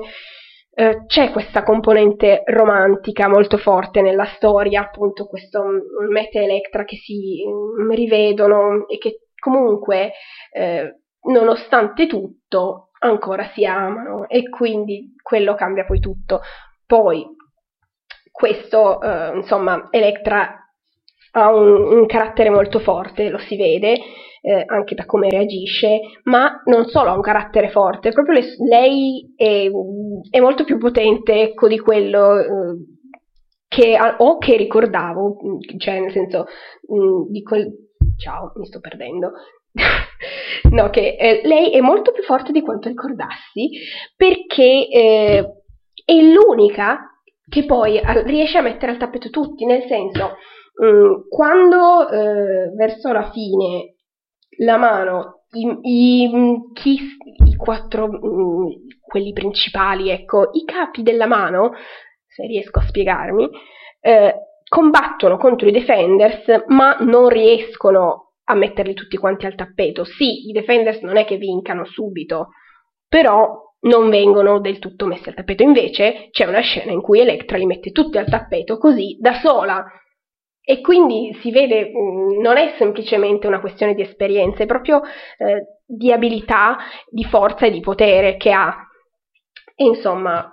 eh, 0.75 1.05
c'è 1.07 1.33
questa 1.33 1.65
componente 1.65 2.43
romantica 2.47 3.29
molto 3.29 3.57
forte 3.57 4.03
nella 4.03 4.27
storia, 4.37 4.83
appunto 4.83 5.27
questo 5.27 5.61
um, 5.61 5.81
Matt 6.11 6.35
e 6.37 6.45
Electra 6.45 6.85
che 6.85 6.97
si 6.97 7.43
um, 7.45 7.91
rivedono 7.93 8.87
e 8.87 8.99
che 8.99 9.23
comunque, 9.37 10.13
eh, 10.53 11.01
nonostante 11.23 12.07
tutto, 12.07 12.91
ancora 13.01 13.51
si 13.55 13.65
amano 13.65 14.29
e 14.29 14.49
quindi 14.49 15.15
quello 15.21 15.57
cambia 15.57 15.85
poi 15.85 15.99
tutto. 15.99 16.41
Poi, 16.87 17.27
questo, 18.31 19.01
eh, 19.03 19.37
insomma, 19.37 19.89
Electra 19.91 20.58
ha 21.33 21.55
un, 21.55 21.99
un 21.99 22.07
carattere 22.07 22.51
molto 22.51 22.79
forte, 22.79 23.29
lo 23.29 23.39
si 23.39 23.57
vede 23.57 23.99
eh, 24.41 24.65
anche 24.67 24.95
da 24.95 25.05
come 25.05 25.29
reagisce, 25.29 26.01
ma 26.25 26.63
non 26.67 26.87
solo 26.87 27.11
ha 27.11 27.15
un 27.15 27.21
carattere 27.21 27.71
forte, 27.71 28.13
proprio 28.13 28.39
le, 28.39 28.47
lei 28.69 29.33
è, 29.37 29.69
è, 30.31 30.41
molto 30.41 30.65
più 30.65 30.79
potente 30.79 31.41
ecco, 31.41 31.69
di 31.69 31.79
quello 31.79 32.39
eh, 32.39 32.47
che 33.69 33.97
o 34.19 34.39
che 34.39 34.57
ricordavo, 34.57 35.37
cioè 35.79 36.01
nel 36.01 36.13
senso 36.13 36.47
mh, 36.89 36.97
mm, 36.97 37.31
di 37.31 37.43
quel... 37.43 37.87
Ciao, 38.17 38.53
mi 38.57 38.67
sto 38.67 38.81
perdendo. 38.81 39.33
no, 40.71 40.91
che 40.91 41.17
eh, 41.17 41.41
lei 41.45 41.71
è 41.71 41.81
molto 41.81 42.11
più 42.11 42.23
forte 42.23 42.51
di 42.51 42.63
quanto 42.63 42.89
ricordassi 42.89 43.71
perché 44.17 44.89
eh, 44.89 45.53
è 46.05 46.21
l'unica 46.21 46.99
che 47.49 47.65
poi 47.65 48.01
riesce 48.25 48.59
a 48.59 48.63
mettere 48.63 48.93
al 48.93 48.99
tappeto 48.99 49.31
tutti, 49.31 49.65
nel 49.65 49.85
senso 49.87 50.37
quando 51.29 52.09
eh, 52.09 52.71
verso 52.77 53.11
la 53.13 53.31
fine 53.33 53.95
la 54.59 54.77
mano, 54.77 55.45
i, 55.53 55.79
i, 55.83 56.31
chi, 56.73 56.99
i 57.47 57.57
quattro, 57.57 58.09
mm, 58.09 58.67
quelli 59.01 59.33
principali, 59.33 60.11
ecco, 60.11 60.51
i 60.53 60.65
capi 60.65 61.03
della 61.03 61.27
mano, 61.27 61.73
se 62.27 62.47
riesco 62.47 62.79
a 62.79 62.87
spiegarmi, 62.87 63.49
eh, 64.01 64.35
combattono 64.69 65.37
contro 65.37 65.69
i 65.69 65.73
Defenders, 65.73 66.65
ma 66.69 66.97
non 67.01 67.29
riescono 67.29 68.35
a 68.45 68.55
metterli 68.55 68.95
tutti 68.95 69.17
quanti 69.17 69.47
al 69.47 69.55
tappeto. 69.55 70.05
Sì, 70.05 70.49
i 70.49 70.53
Defenders 70.53 71.01
non 71.01 71.17
è 71.17 71.25
che 71.25 71.37
vincano 71.37 71.85
subito, 71.85 72.49
però 73.09 73.67
non 73.81 74.11
vengono 74.11 74.61
del 74.61 74.79
tutto 74.79 75.07
messi 75.07 75.29
al 75.29 75.35
tappeto. 75.35 75.63
Invece 75.63 76.29
c'è 76.31 76.47
una 76.47 76.61
scena 76.61 76.93
in 76.93 77.01
cui 77.01 77.21
Electra 77.21 77.57
li 77.57 77.67
mette 77.67 77.91
tutti 77.91 78.19
al 78.19 78.29
tappeto 78.29 78.79
così 78.79 79.17
da 79.21 79.35
sola 79.35 79.85
e 80.71 80.83
quindi 80.83 81.35
si 81.41 81.51
vede, 81.51 81.91
mm, 81.91 82.43
non 82.43 82.59
è 82.59 82.75
semplicemente 82.77 83.47
una 83.47 83.59
questione 83.59 83.95
di 83.95 84.03
esperienza, 84.03 84.63
è 84.63 84.67
proprio 84.67 85.01
eh, 85.39 85.79
di 85.87 86.13
abilità, 86.13 86.77
di 87.09 87.25
forza 87.25 87.65
e 87.65 87.71
di 87.71 87.81
potere 87.81 88.37
che 88.37 88.53
ha. 88.53 88.77
E 89.75 89.85
insomma, 89.85 90.47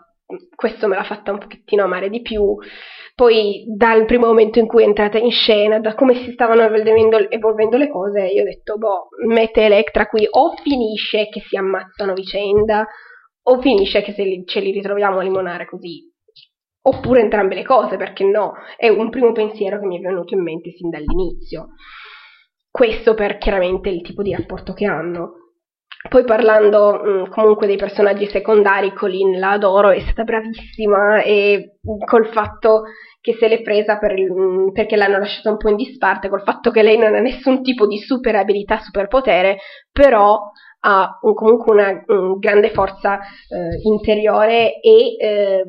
questo 0.55 0.87
me 0.87 0.95
l'ha 0.95 1.03
fatta 1.03 1.33
un 1.33 1.39
pochettino 1.39 1.83
amare 1.83 2.09
di 2.09 2.21
più. 2.21 2.55
Poi 3.13 3.65
dal 3.75 4.05
primo 4.05 4.27
momento 4.27 4.57
in 4.59 4.67
cui 4.67 4.83
è 4.83 4.85
entrata 4.85 5.17
in 5.17 5.31
scena, 5.31 5.79
da 5.79 5.95
come 5.95 6.15
si 6.23 6.31
stavano 6.31 6.61
evolvendo, 6.61 7.29
evolvendo 7.29 7.75
le 7.75 7.89
cose, 7.89 8.25
io 8.27 8.43
ho 8.43 8.45
detto, 8.45 8.77
boh, 8.77 9.07
mette 9.27 9.63
Electra 9.63 10.07
qui 10.07 10.25
o 10.29 10.55
finisce 10.63 11.27
che 11.27 11.41
si 11.41 11.57
ammazzano 11.57 12.13
vicenda, 12.13 12.87
o 13.47 13.59
finisce 13.59 14.01
che 14.01 14.13
se 14.13 14.23
li, 14.23 14.45
ce 14.45 14.61
li 14.61 14.71
ritroviamo 14.71 15.19
a 15.19 15.23
limonare 15.23 15.65
così 15.65 16.09
oppure 16.87 17.21
entrambe 17.21 17.55
le 17.55 17.63
cose, 17.63 17.97
perché 17.97 18.23
no? 18.23 18.53
È 18.77 18.87
un 18.87 19.09
primo 19.09 19.31
pensiero 19.31 19.79
che 19.79 19.85
mi 19.85 19.97
è 19.97 20.01
venuto 20.01 20.35
in 20.35 20.43
mente 20.43 20.71
sin 20.71 20.89
dall'inizio. 20.89 21.69
Questo 22.69 23.13
per 23.13 23.37
chiaramente 23.37 23.89
il 23.89 24.01
tipo 24.01 24.21
di 24.21 24.35
rapporto 24.35 24.73
che 24.73 24.85
hanno. 24.85 25.33
Poi 26.07 26.23
parlando 26.23 27.01
mh, 27.01 27.09
mm, 27.09 27.23
comunque 27.31 27.65
dei 27.65 27.77
personaggi 27.77 28.27
secondari, 28.27 28.93
Colin 28.93 29.39
la 29.39 29.51
adoro, 29.51 29.89
è 29.89 29.99
stata 30.01 30.23
bravissima 30.23 31.23
e 31.23 31.79
col 32.05 32.27
fatto 32.27 32.83
che 33.19 33.35
se 33.39 33.47
l'è 33.47 33.63
presa 33.63 33.97
per 33.97 34.13
mh, 34.13 34.71
perché 34.71 34.95
l'hanno 34.95 35.17
lasciata 35.17 35.49
un 35.49 35.57
po' 35.57 35.69
in 35.69 35.77
disparte, 35.77 36.29
col 36.29 36.43
fatto 36.43 36.69
che 36.69 36.83
lei 36.83 36.99
non 36.99 37.15
ha 37.15 37.19
nessun 37.19 37.63
tipo 37.63 37.87
di 37.87 37.97
super 37.97 38.35
abilità, 38.35 38.77
super 38.77 39.07
potere, 39.07 39.57
però 39.91 40.39
ha 40.81 41.17
un, 41.21 41.33
comunque 41.33 41.73
una 41.73 42.03
un 42.07 42.37
grande 42.37 42.69
forza 42.69 43.17
eh, 43.17 43.79
interiore 43.81 44.79
e 44.79 45.15
eh, 45.19 45.63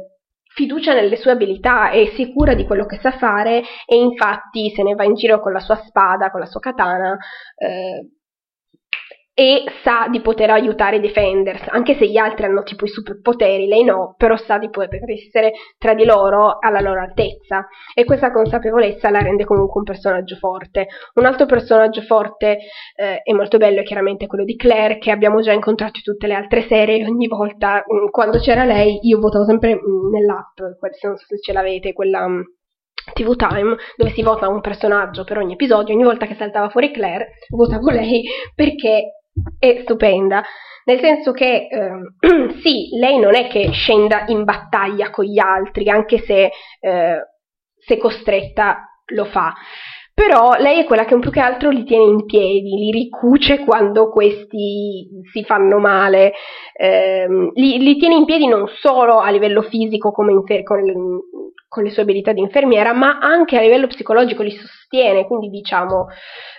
fiducia 0.56 0.94
nelle 0.94 1.16
sue 1.16 1.32
abilità, 1.32 1.90
è 1.90 2.06
sicura 2.14 2.54
di 2.54 2.64
quello 2.64 2.86
che 2.86 2.98
sa 2.98 3.12
fare 3.12 3.62
e 3.84 3.94
infatti 3.94 4.70
se 4.70 4.82
ne 4.82 4.94
va 4.94 5.04
in 5.04 5.12
giro 5.12 5.38
con 5.38 5.52
la 5.52 5.60
sua 5.60 5.76
spada, 5.76 6.30
con 6.30 6.40
la 6.40 6.46
sua 6.46 6.60
katana 6.60 7.14
eh, 7.56 8.15
e 9.38 9.64
sa 9.82 10.08
di 10.08 10.22
poter 10.22 10.48
aiutare 10.48 10.96
i 10.96 11.00
Defenders, 11.00 11.66
anche 11.68 11.94
se 11.94 12.06
gli 12.06 12.16
altri 12.16 12.46
hanno 12.46 12.62
tipo 12.62 12.86
i 12.86 12.88
superpoteri, 12.88 13.66
lei 13.66 13.84
no, 13.84 14.14
però 14.16 14.34
sa 14.34 14.56
di 14.56 14.70
poter 14.70 15.10
essere 15.10 15.52
tra 15.76 15.92
di 15.92 16.06
loro 16.06 16.56
alla 16.58 16.80
loro 16.80 17.00
altezza 17.00 17.68
e 17.92 18.06
questa 18.06 18.32
consapevolezza 18.32 19.10
la 19.10 19.18
rende 19.18 19.44
comunque 19.44 19.80
un 19.80 19.84
personaggio 19.84 20.36
forte. 20.36 20.86
Un 21.16 21.26
altro 21.26 21.44
personaggio 21.44 22.00
forte 22.00 22.60
eh, 22.96 23.20
e 23.22 23.34
molto 23.34 23.58
bello 23.58 23.80
è 23.80 23.84
chiaramente 23.84 24.26
quello 24.26 24.44
di 24.44 24.56
Claire 24.56 24.96
che 24.96 25.10
abbiamo 25.10 25.42
già 25.42 25.52
incontrato 25.52 25.98
in 25.98 26.02
tutte 26.02 26.26
le 26.26 26.34
altre 26.34 26.62
serie 26.62 27.04
ogni 27.04 27.26
volta 27.26 27.84
mh, 27.86 28.04
mm, 28.04 28.08
quando 28.08 28.38
c'era 28.38 28.64
lei 28.64 29.00
io 29.02 29.18
votavo 29.18 29.44
sempre 29.44 29.74
mh, 29.74 29.78
mm, 29.78 30.12
nell'app, 30.12 30.58
non 31.02 31.16
so 31.16 31.26
se 31.26 31.40
ce 31.40 31.52
l'avete, 31.52 31.92
quella... 31.92 32.26
Mh, 32.26 32.32
mm, 32.32 32.40
TV 33.12 33.36
Time, 33.36 33.76
dove 33.96 34.10
si 34.10 34.22
vota 34.22 34.48
un 34.48 34.60
personaggio 34.60 35.22
per 35.22 35.38
ogni 35.38 35.52
episodio, 35.52 35.94
ogni 35.94 36.02
volta 36.02 36.26
che 36.26 36.34
saltava 36.34 36.70
fuori 36.70 36.90
Claire, 36.90 37.34
votavo 37.50 37.90
lei 37.90 38.24
perché 38.52 39.12
è 39.58 39.80
stupenda, 39.82 40.42
nel 40.84 41.00
senso 41.00 41.32
che 41.32 41.68
eh, 41.68 42.54
sì, 42.62 42.88
lei 42.98 43.18
non 43.18 43.34
è 43.34 43.48
che 43.48 43.70
scenda 43.72 44.24
in 44.28 44.44
battaglia 44.44 45.10
con 45.10 45.24
gli 45.24 45.38
altri, 45.38 45.88
anche 45.88 46.18
se, 46.18 46.50
eh, 46.80 47.18
se 47.76 47.98
costretta 47.98 49.00
lo 49.10 49.24
fa, 49.24 49.54
però 50.16 50.54
lei 50.54 50.80
è 50.80 50.86
quella 50.86 51.04
che 51.04 51.18
più 51.18 51.30
che 51.30 51.40
altro 51.40 51.68
li 51.68 51.84
tiene 51.84 52.04
in 52.04 52.24
piedi, 52.24 52.70
li 52.70 52.90
ricuce 52.90 53.58
quando 53.58 54.08
questi 54.08 55.06
si 55.30 55.44
fanno 55.44 55.78
male, 55.78 56.32
ehm, 56.72 57.50
li, 57.52 57.76
li, 57.78 57.98
tiene 57.98 58.14
in 58.14 58.24
piedi 58.24 58.46
non 58.46 58.66
solo 58.66 59.18
a 59.18 59.28
livello 59.28 59.60
fisico 59.60 60.14
infer- 60.30 60.62
con, 60.62 60.80
le, 60.80 60.94
con, 61.68 61.82
le, 61.82 61.90
sue 61.90 62.00
abilità 62.00 62.32
di 62.32 62.40
infermiera, 62.40 62.94
ma 62.94 63.18
anche 63.18 63.58
a 63.58 63.60
livello 63.60 63.88
psicologico 63.88 64.42
li 64.42 64.52
sostiene, 64.52 65.26
quindi 65.26 65.50
diciamo 65.50 66.06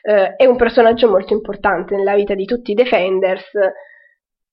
eh, 0.03 0.35
è 0.35 0.45
un 0.45 0.55
personaggio 0.55 1.09
molto 1.09 1.33
importante 1.33 1.95
nella 1.95 2.13
vita 2.13 2.35
di 2.35 2.45
tutti 2.45 2.69
i 2.69 2.75
Defenders. 2.75 3.49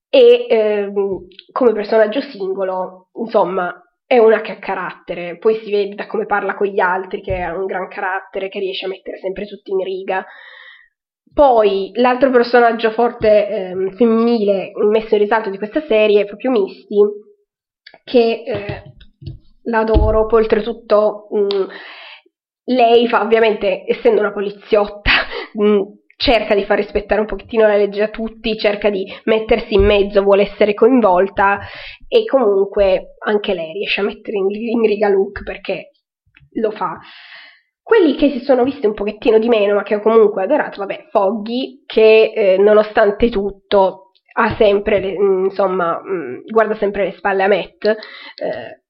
E 0.09 0.47
ehm, 0.49 1.27
come 1.53 1.73
personaggio 1.73 2.23
singolo, 2.23 3.11
insomma, 3.19 3.84
è 4.15 4.19
una 4.19 4.41
che 4.41 4.53
ha 4.53 4.59
carattere, 4.59 5.39
poi 5.39 5.57
si 5.57 5.71
vede 5.71 5.95
da 5.95 6.07
come 6.07 6.27
parla 6.27 6.55
con 6.55 6.67
gli 6.67 6.81
altri 6.81 7.21
che 7.21 7.41
ha 7.41 7.57
un 7.57 7.67
gran 7.67 7.89
carattere, 7.89 8.49
che 8.49 8.59
riesce 8.59 8.87
a 8.87 8.89
mettere 8.89 9.19
sempre 9.19 9.47
tutti 9.47 9.71
in 9.71 9.83
riga. 9.83 10.25
Poi 11.33 11.91
l'altro 11.95 12.31
personaggio 12.31 12.93
forte 12.93 13.49
ehm, 13.49 13.97
femminile 13.97 14.71
messo 14.91 15.15
in 15.15 15.21
risalto 15.21 15.51
di 15.51 15.59
questa 15.59 15.85
serie 15.87 16.23
è 16.23 16.27
proprio 16.27 16.53
Misty, 16.53 16.97
che 18.05 18.43
eh, 18.47 18.83
l'adoro, 19.65 20.27
poi 20.27 20.43
oltretutto 20.43 21.27
mh, 21.31 21.57
mm, 21.57 21.69
lei 22.67 23.09
fa 23.09 23.23
ovviamente, 23.23 23.85
essendo 23.87 24.21
una 24.21 24.33
poliziotta, 24.33 25.11
mh, 25.55 25.65
mm, 25.67 25.83
cerca 26.17 26.55
di 26.55 26.65
far 26.65 26.79
rispettare 26.79 27.21
un 27.21 27.27
pochettino 27.27 27.67
la 27.67 27.77
legge 27.77 28.03
a 28.03 28.09
tutti, 28.09 28.57
cerca 28.57 28.91
di 28.91 29.05
mettersi 29.25 29.75
in 29.75 29.85
mezzo, 29.85 30.23
vuole 30.23 30.51
essere 30.51 30.75
coinvolta 30.75 31.61
e 32.09 32.25
comunque 32.25 33.15
anche 33.25 33.55
lei 33.55 33.73
riesce 33.73 34.01
a 34.01 34.05
mettere 34.05 34.37
in, 34.39 34.47
in 34.51 34.87
riga 34.87 35.09
Luke 35.09 35.43
perché 35.43 35.91
lo 36.55 36.71
fa. 36.71 36.99
Quelli 37.83 38.15
che 38.17 38.31
si 38.31 38.41
sono 38.41 38.65
visti 38.65 38.87
un 38.87 38.95
pochettino 38.95 39.39
di 39.39 39.49
meno, 39.49 39.75
ma 39.75 39.83
che 39.83 39.97
ho 39.97 40.01
comunque 40.01 40.45
adorato, 40.45 40.81
vabbè, 40.81 41.09
Foggy, 41.11 41.83
che 41.85 42.33
eh, 42.35 42.57
nonostante 42.57 43.29
tutto 43.29 44.13
ha 44.37 44.57
sempre, 44.57 45.01
le, 45.01 45.11
insomma, 45.11 46.01
mh, 46.03 46.13
mm, 46.13 46.39
guarda 46.47 46.75
sempre 46.77 47.05
le 47.05 47.13
spalle 47.13 47.43
a 47.43 47.49
Matt, 47.49 47.85
eh, 47.85 48.83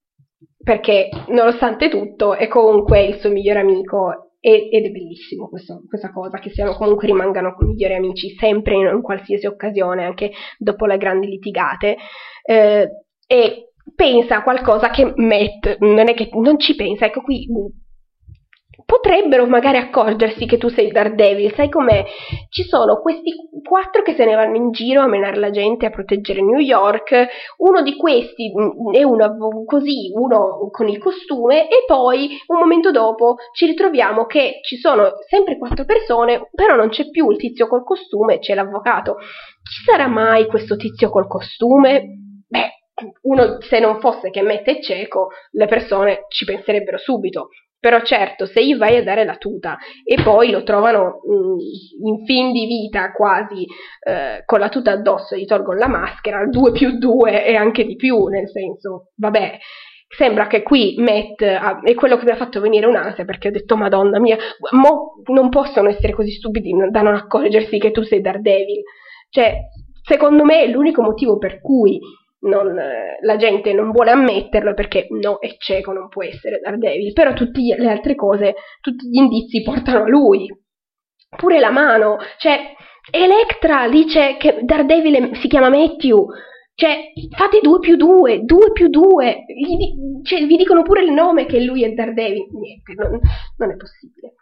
perché 0.62 1.08
nonostante 1.28 1.88
tutto 1.88 2.34
è 2.34 2.46
comunque 2.46 3.02
il 3.02 3.18
suo 3.18 3.30
migliore 3.30 3.60
amico 3.60 4.23
ed 4.46 4.84
è 4.84 4.90
bellissimo 4.90 5.48
questo, 5.48 5.82
questa 5.88 6.12
cosa, 6.12 6.38
che 6.38 6.50
siano 6.50 6.74
comunque 6.74 7.06
rimangano 7.06 7.56
migliori 7.60 7.94
amici 7.94 8.34
sempre 8.38 8.74
in, 8.74 8.90
in, 8.92 9.00
qualsiasi 9.00 9.46
occasione, 9.46 10.04
anche 10.04 10.32
dopo 10.58 10.84
le 10.84 10.98
grandi 10.98 11.28
litigate. 11.28 11.96
Eh, 12.42 12.88
e 13.26 13.72
pensa 13.94 14.36
a 14.36 14.42
qualcosa 14.42 14.90
che 14.90 15.14
Matt 15.16 15.78
non 15.78 16.10
è 16.10 16.14
che 16.14 16.28
non 16.32 16.58
ci 16.58 16.74
pensa, 16.74 17.06
ecco 17.06 17.22
qui 17.22 17.46
potrebbero 18.84 19.46
magari 19.46 19.78
accorgersi 19.78 20.46
che 20.46 20.58
tu 20.58 20.68
sei 20.68 20.90
Daredevil, 20.90 21.52
sai 21.54 21.68
com'è? 21.68 22.04
Ci 22.48 22.62
sono 22.64 23.00
questi 23.00 23.32
quattro 23.62 24.02
che 24.02 24.14
se 24.14 24.24
ne 24.24 24.34
vanno 24.34 24.56
in 24.56 24.70
giro 24.70 25.02
a 25.02 25.06
menare 25.06 25.38
la 25.38 25.50
gente, 25.50 25.86
a 25.86 25.90
proteggere 25.90 26.42
New 26.42 26.58
York, 26.58 27.26
uno 27.58 27.82
di 27.82 27.96
questi 27.96 28.52
mm, 28.52 28.92
è 28.92 29.02
uno 29.02 29.64
così, 29.64 30.10
uno 30.14 30.68
con 30.70 30.88
il 30.88 30.98
costume 30.98 31.68
e 31.68 31.84
poi 31.86 32.38
un 32.48 32.58
momento 32.58 32.90
dopo 32.90 33.36
ci 33.52 33.66
ritroviamo 33.66 34.26
che 34.26 34.60
ci 34.62 34.76
sono 34.76 35.12
sempre 35.28 35.58
quattro 35.58 35.84
persone, 35.84 36.48
però 36.52 36.76
non 36.76 36.88
c'è 36.88 37.10
più 37.10 37.30
il 37.30 37.38
tizio 37.38 37.66
col 37.66 37.84
costume, 37.84 38.38
c'è 38.38 38.54
l'avvocato. 38.54 39.16
Ci 39.62 39.82
sarà 39.84 40.06
mai 40.08 40.46
questo 40.46 40.76
tizio 40.76 41.08
col 41.10 41.26
costume? 41.26 42.04
Beh, 42.46 42.70
uno 43.22 43.60
se 43.60 43.80
non 43.80 43.98
fosse 43.98 44.30
che 44.30 44.42
mette 44.42 44.80
cieco, 44.80 45.30
le 45.52 45.66
persone 45.66 46.26
ci 46.28 46.44
penserebbero 46.44 46.98
subito. 46.98 47.48
Però 47.84 48.00
certo, 48.00 48.46
se 48.46 48.64
gli 48.64 48.74
vai 48.78 48.96
a 48.96 49.02
dare 49.02 49.26
la 49.26 49.36
tuta 49.36 49.76
e 50.02 50.22
poi 50.22 50.50
lo 50.50 50.62
trovano 50.62 51.20
mh, 51.22 51.34
mm, 51.34 51.58
in 52.06 52.24
fin 52.24 52.50
di 52.50 52.64
vita 52.64 53.12
quasi 53.12 53.66
eh, 54.00 54.42
con 54.46 54.58
la 54.58 54.70
tuta 54.70 54.92
addosso, 54.92 55.36
gli 55.36 55.44
tolgono 55.44 55.78
la 55.78 55.88
maschera, 55.88 56.46
2 56.46 56.72
più 56.72 56.96
2 56.96 57.44
e 57.44 57.54
anche 57.56 57.84
di 57.84 57.96
più, 57.96 58.24
nel 58.28 58.48
senso, 58.48 59.10
vabbè, 59.16 59.58
sembra 60.08 60.46
che 60.46 60.62
qui 60.62 60.94
Matt 60.96 61.42
ah, 61.42 61.80
è 61.82 61.92
quello 61.92 62.16
che 62.16 62.24
mi 62.24 62.30
ha 62.30 62.36
fatto 62.36 62.58
venire 62.58 62.86
un'ansia 62.86 63.26
perché 63.26 63.48
ho 63.48 63.52
detto 63.52 63.76
madonna 63.76 64.18
mia, 64.18 64.38
mo 64.70 65.16
non 65.26 65.50
possono 65.50 65.90
essere 65.90 66.14
così 66.14 66.30
stupidi 66.30 66.72
da 66.88 67.02
non 67.02 67.14
accorgersi 67.14 67.78
che 67.78 67.90
tu 67.90 68.00
sei 68.00 68.22
Daredevil. 68.22 68.80
Cioè, 69.28 69.58
secondo 70.02 70.42
me 70.44 70.62
è 70.62 70.68
l'unico 70.68 71.02
motivo 71.02 71.36
per 71.36 71.60
cui 71.60 72.00
non, 72.44 72.74
la 73.20 73.36
gente 73.36 73.72
non 73.72 73.90
vuole 73.90 74.10
ammetterlo 74.10 74.74
perché 74.74 75.06
no, 75.10 75.38
è 75.38 75.54
cieco, 75.58 75.92
non 75.92 76.08
può 76.08 76.22
essere 76.22 76.60
Daredevil, 76.60 77.12
però 77.12 77.32
tutte 77.32 77.60
le 77.60 77.90
altre 77.90 78.14
cose, 78.14 78.54
tutti 78.80 79.08
gli 79.08 79.18
indizi 79.18 79.62
portano 79.62 80.04
a 80.04 80.08
lui. 80.08 80.46
Pure 81.36 81.58
la 81.58 81.70
mano, 81.70 82.16
cioè 82.38 82.74
Electra 83.10 83.88
dice 83.88 84.36
che 84.38 84.60
Daredevil 84.62 85.36
si 85.36 85.48
chiama 85.48 85.68
Matthew, 85.68 86.26
cioè 86.74 87.12
fate 87.36 87.60
2 87.60 87.78
più 87.80 87.96
2, 87.96 88.44
2 88.44 88.72
più 88.72 88.88
2, 88.88 89.44
cioè, 90.22 90.46
vi 90.46 90.56
dicono 90.56 90.82
pure 90.82 91.02
il 91.02 91.12
nome 91.12 91.46
che 91.46 91.60
lui 91.60 91.84
è 91.84 91.90
Daredevil, 91.90 92.46
niente, 92.52 92.94
non, 92.94 93.18
non 93.56 93.70
è 93.70 93.76
possibile. 93.76 94.34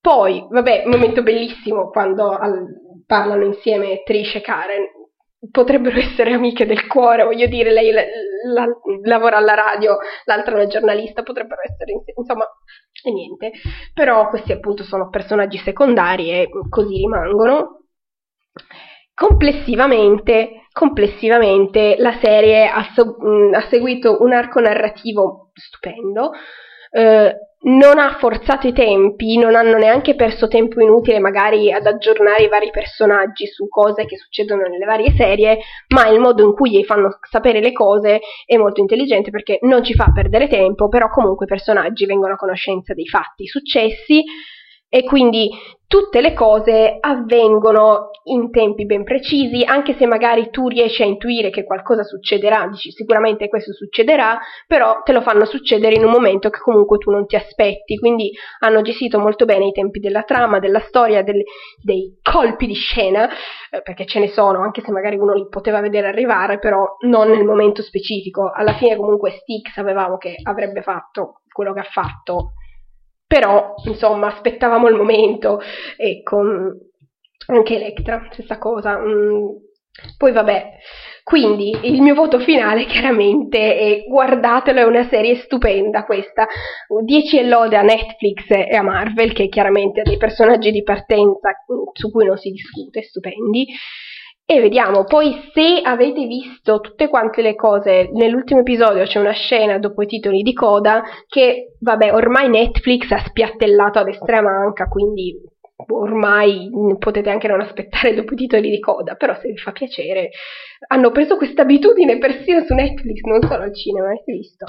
Poi, 0.00 0.46
vabbè, 0.48 0.82
un 0.84 0.90
momento 0.90 1.22
bellissimo 1.22 1.90
quando 1.90 2.28
al, 2.28 2.64
parlano 3.06 3.44
insieme 3.44 4.02
Trish 4.04 4.36
e 4.36 4.40
Karen, 4.40 4.84
potrebbero 5.50 5.98
essere 5.98 6.32
amiche 6.32 6.66
del 6.66 6.86
cuore, 6.86 7.24
voglio 7.24 7.46
dire, 7.46 7.72
lei 7.72 7.92
la, 7.92 8.02
la, 8.52 8.66
lavora 9.04 9.36
alla 9.36 9.54
radio, 9.54 9.98
l'altra 10.24 10.52
è 10.52 10.54
una 10.54 10.66
giornalista, 10.66 11.22
potrebbero 11.22 11.60
essere, 11.62 11.92
insomma, 12.16 12.46
e 13.04 13.12
niente. 13.12 13.52
Però 13.92 14.28
questi 14.28 14.52
appunto 14.52 14.82
sono 14.84 15.08
personaggi 15.10 15.58
secondari 15.58 16.30
e 16.30 16.48
così 16.68 16.96
rimangono. 16.96 17.82
Complessivamente, 19.14 20.66
complessivamente 20.72 21.96
la 21.98 22.18
serie 22.20 22.68
ha, 22.68 22.90
so, 22.94 23.16
ha 23.54 23.66
seguito 23.68 24.18
un 24.20 24.32
arco 24.32 24.60
narrativo 24.60 25.50
stupendo, 25.54 26.32
eh, 26.90 27.34
non 27.66 27.98
ha 27.98 28.16
forzato 28.18 28.68
i 28.68 28.72
tempi, 28.72 29.36
non 29.38 29.56
hanno 29.56 29.76
neanche 29.76 30.14
perso 30.14 30.46
tempo 30.46 30.80
inutile 30.80 31.18
magari 31.18 31.72
ad 31.72 31.86
aggiornare 31.86 32.44
i 32.44 32.48
vari 32.48 32.70
personaggi 32.70 33.46
su 33.46 33.68
cose 33.68 34.04
che 34.06 34.16
succedono 34.16 34.66
nelle 34.68 34.84
varie 34.84 35.12
serie, 35.16 35.58
ma 35.88 36.06
il 36.08 36.20
modo 36.20 36.44
in 36.44 36.52
cui 36.54 36.70
gli 36.70 36.84
fanno 36.84 37.18
sapere 37.28 37.60
le 37.60 37.72
cose 37.72 38.20
è 38.44 38.56
molto 38.56 38.80
intelligente 38.80 39.30
perché 39.30 39.58
non 39.62 39.82
ci 39.82 39.94
fa 39.94 40.12
perdere 40.14 40.46
tempo, 40.48 40.88
però 40.88 41.08
comunque 41.08 41.46
i 41.46 41.48
personaggi 41.48 42.06
vengono 42.06 42.34
a 42.34 42.36
conoscenza 42.36 42.94
dei 42.94 43.06
fatti 43.06 43.46
successi 43.46 44.24
e 44.88 45.04
quindi 45.04 45.50
tutte 45.88 46.20
le 46.20 46.32
cose 46.32 46.96
avvengono 46.98 48.10
in 48.24 48.50
tempi 48.50 48.86
ben 48.86 49.04
precisi, 49.04 49.62
anche 49.64 49.94
se 49.96 50.06
magari 50.06 50.50
tu 50.50 50.66
riesci 50.66 51.02
a 51.02 51.06
intuire 51.06 51.50
che 51.50 51.64
qualcosa 51.64 52.02
succederà, 52.02 52.66
dici 52.68 52.90
sicuramente 52.90 53.48
questo 53.48 53.72
succederà, 53.72 54.38
però 54.66 55.02
te 55.04 55.12
lo 55.12 55.20
fanno 55.20 55.44
succedere 55.44 55.94
in 55.94 56.04
un 56.04 56.10
momento 56.10 56.50
che 56.50 56.58
comunque 56.58 56.98
tu 56.98 57.10
non 57.10 57.26
ti 57.26 57.36
aspetti, 57.36 57.98
quindi 57.98 58.32
hanno 58.60 58.82
gestito 58.82 59.20
molto 59.20 59.44
bene 59.44 59.66
i 59.66 59.72
tempi 59.72 60.00
della 60.00 60.22
trama, 60.22 60.58
della 60.58 60.80
storia, 60.80 61.22
del, 61.22 61.42
dei 61.80 62.18
colpi 62.20 62.66
di 62.66 62.74
scena, 62.74 63.28
eh, 63.70 63.82
perché 63.82 64.06
ce 64.06 64.18
ne 64.18 64.28
sono, 64.28 64.62
anche 64.62 64.82
se 64.82 64.90
magari 64.90 65.16
uno 65.16 65.34
li 65.34 65.46
poteva 65.48 65.80
vedere 65.80 66.08
arrivare, 66.08 66.58
però 66.58 66.96
non 67.06 67.30
nel 67.30 67.44
momento 67.44 67.82
specifico. 67.82 68.50
Alla 68.52 68.74
fine 68.74 68.96
comunque 68.96 69.30
Stick 69.30 69.70
sapevamo 69.70 70.16
che 70.16 70.34
avrebbe 70.42 70.82
fatto 70.82 71.42
quello 71.52 71.72
che 71.72 71.80
ha 71.80 71.88
fatto 71.90 72.54
però 73.26 73.74
insomma 73.84 74.28
aspettavamo 74.28 74.88
il 74.88 74.94
momento 74.94 75.60
ecco 75.96 76.42
anche 77.46 77.74
Electra 77.74 78.28
stessa 78.30 78.58
cosa 78.58 78.98
mm. 78.98 79.46
poi 80.16 80.32
vabbè 80.32 80.78
quindi 81.26 81.76
il 81.82 82.02
mio 82.02 82.14
voto 82.14 82.38
finale 82.38 82.84
chiaramente 82.86 83.76
è 83.76 84.04
guardatelo, 84.06 84.78
è 84.78 84.84
una 84.84 85.08
serie 85.08 85.34
stupenda 85.34 86.04
questa, 86.04 86.46
10 87.02 87.38
e 87.40 87.48
lode 87.48 87.76
a 87.76 87.82
Netflix 87.82 88.48
e 88.48 88.76
a 88.76 88.82
Marvel 88.82 89.32
che 89.32 89.48
chiaramente 89.48 90.02
ha 90.02 90.04
dei 90.04 90.18
personaggi 90.18 90.70
di 90.70 90.84
partenza 90.84 91.50
su 91.94 92.12
cui 92.12 92.26
non 92.26 92.36
si 92.36 92.50
discute, 92.50 93.02
stupendi 93.02 93.66
e 94.48 94.60
vediamo, 94.60 95.02
poi 95.02 95.50
se 95.52 95.80
avete 95.82 96.24
visto 96.24 96.78
tutte 96.78 97.08
quante 97.08 97.42
le 97.42 97.56
cose, 97.56 98.10
nell'ultimo 98.12 98.60
episodio 98.60 99.02
c'è 99.02 99.18
una 99.18 99.32
scena 99.32 99.78
dopo 99.78 100.02
i 100.02 100.06
titoli 100.06 100.42
di 100.42 100.52
coda 100.52 101.02
che, 101.26 101.74
vabbè, 101.80 102.14
ormai 102.14 102.48
Netflix 102.48 103.10
ha 103.10 103.18
spiattellato 103.26 103.98
a 103.98 104.04
destra 104.04 104.36
e 104.36 104.38
a 104.38 104.42
manca, 104.42 104.86
quindi 104.86 105.34
ormai 105.88 106.70
potete 106.98 107.30
anche 107.30 107.48
non 107.48 107.60
aspettare 107.60 108.14
dopo 108.14 108.34
i 108.34 108.36
titoli 108.36 108.70
di 108.70 108.80
coda, 108.80 109.14
però 109.14 109.34
se 109.34 109.48
vi 109.48 109.56
fa 109.56 109.72
piacere, 109.72 110.30
hanno 110.88 111.10
preso 111.10 111.36
questa 111.36 111.62
abitudine 111.62 112.18
persino 112.18 112.64
su 112.64 112.74
Netflix, 112.74 113.20
non 113.22 113.42
solo 113.42 113.62
al 113.62 113.74
cinema, 113.74 114.06
avete 114.06 114.32
visto? 114.32 114.64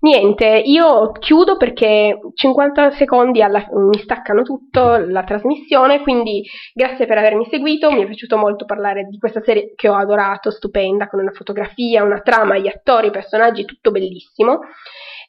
Niente, 0.00 0.46
io 0.64 1.10
chiudo 1.12 1.56
perché 1.56 2.18
50 2.32 2.92
secondi 2.92 3.42
alla, 3.42 3.66
mi 3.72 3.98
staccano 3.98 4.42
tutto 4.42 4.96
la 4.96 5.24
trasmissione, 5.24 6.02
quindi 6.02 6.44
grazie 6.72 7.06
per 7.06 7.18
avermi 7.18 7.46
seguito, 7.50 7.90
mi 7.90 8.02
è 8.02 8.06
piaciuto 8.06 8.36
molto 8.36 8.64
parlare 8.64 9.08
di 9.10 9.18
questa 9.18 9.42
serie 9.42 9.72
che 9.74 9.88
ho 9.88 9.94
adorato, 9.94 10.52
stupenda, 10.52 11.08
con 11.08 11.18
una 11.20 11.32
fotografia, 11.32 12.04
una 12.04 12.20
trama, 12.20 12.58
gli 12.58 12.68
attori, 12.68 13.08
i 13.08 13.12
personaggi, 13.12 13.64
tutto 13.64 13.90
bellissimo. 13.90 14.60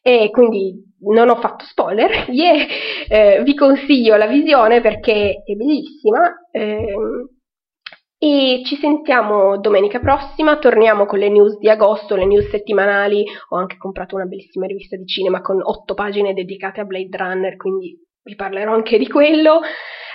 E 0.01 0.29
quindi 0.31 0.73
non 1.01 1.29
ho 1.29 1.35
fatto 1.35 1.65
spoiler, 1.65 2.29
yeah, 2.29 2.65
eh, 3.07 3.43
vi 3.43 3.55
consiglio 3.55 4.15
la 4.15 4.27
visione 4.27 4.81
perché 4.81 5.43
è 5.45 5.53
bellissima. 5.53 6.47
Eh, 6.51 6.95
e 8.21 8.63
ci 8.65 8.75
sentiamo 8.75 9.57
domenica 9.59 9.99
prossima, 9.99 10.57
torniamo 10.57 11.05
con 11.05 11.19
le 11.19 11.29
news 11.29 11.57
di 11.57 11.69
agosto, 11.69 12.17
le 12.17 12.25
news 12.25 12.49
settimanali, 12.49 13.23
ho 13.49 13.55
anche 13.55 13.77
comprato 13.77 14.15
una 14.15 14.25
bellissima 14.25 14.65
rivista 14.65 14.97
di 14.97 15.05
cinema 15.05 15.39
con 15.39 15.61
otto 15.63 15.93
pagine 15.93 16.33
dedicate 16.33 16.81
a 16.81 16.83
Blade 16.83 17.15
Runner, 17.15 17.55
quindi 17.55 17.97
vi 18.21 18.35
parlerò 18.35 18.73
anche 18.73 18.97
di 18.97 19.07
quello. 19.07 19.61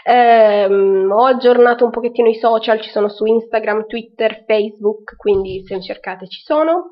Um, 0.05 1.11
ho 1.11 1.24
aggiornato 1.24 1.87
un 1.87 1.91
pochettino 1.91 2.28
i 2.28 2.35
social, 2.35 2.78
ci 2.82 2.91
sono 2.91 3.09
su 3.09 3.24
Instagram, 3.24 3.87
Twitter, 3.87 4.45
Facebook, 4.47 5.16
quindi 5.16 5.64
se 5.64 5.80
cercate 5.80 6.28
ci 6.28 6.43
sono. 6.43 6.91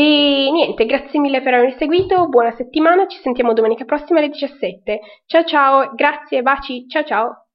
E 0.00 0.48
niente, 0.52 0.86
grazie 0.86 1.18
mille 1.18 1.42
per 1.42 1.54
avermi 1.54 1.74
seguito, 1.76 2.28
buona 2.28 2.52
settimana, 2.52 3.08
ci 3.08 3.18
sentiamo 3.18 3.52
domenica 3.52 3.84
prossima 3.84 4.20
alle 4.20 4.28
17. 4.28 5.00
Ciao 5.26 5.42
ciao, 5.42 5.92
grazie, 5.96 6.40
baci, 6.40 6.86
ciao 6.86 7.02
ciao. 7.02 7.47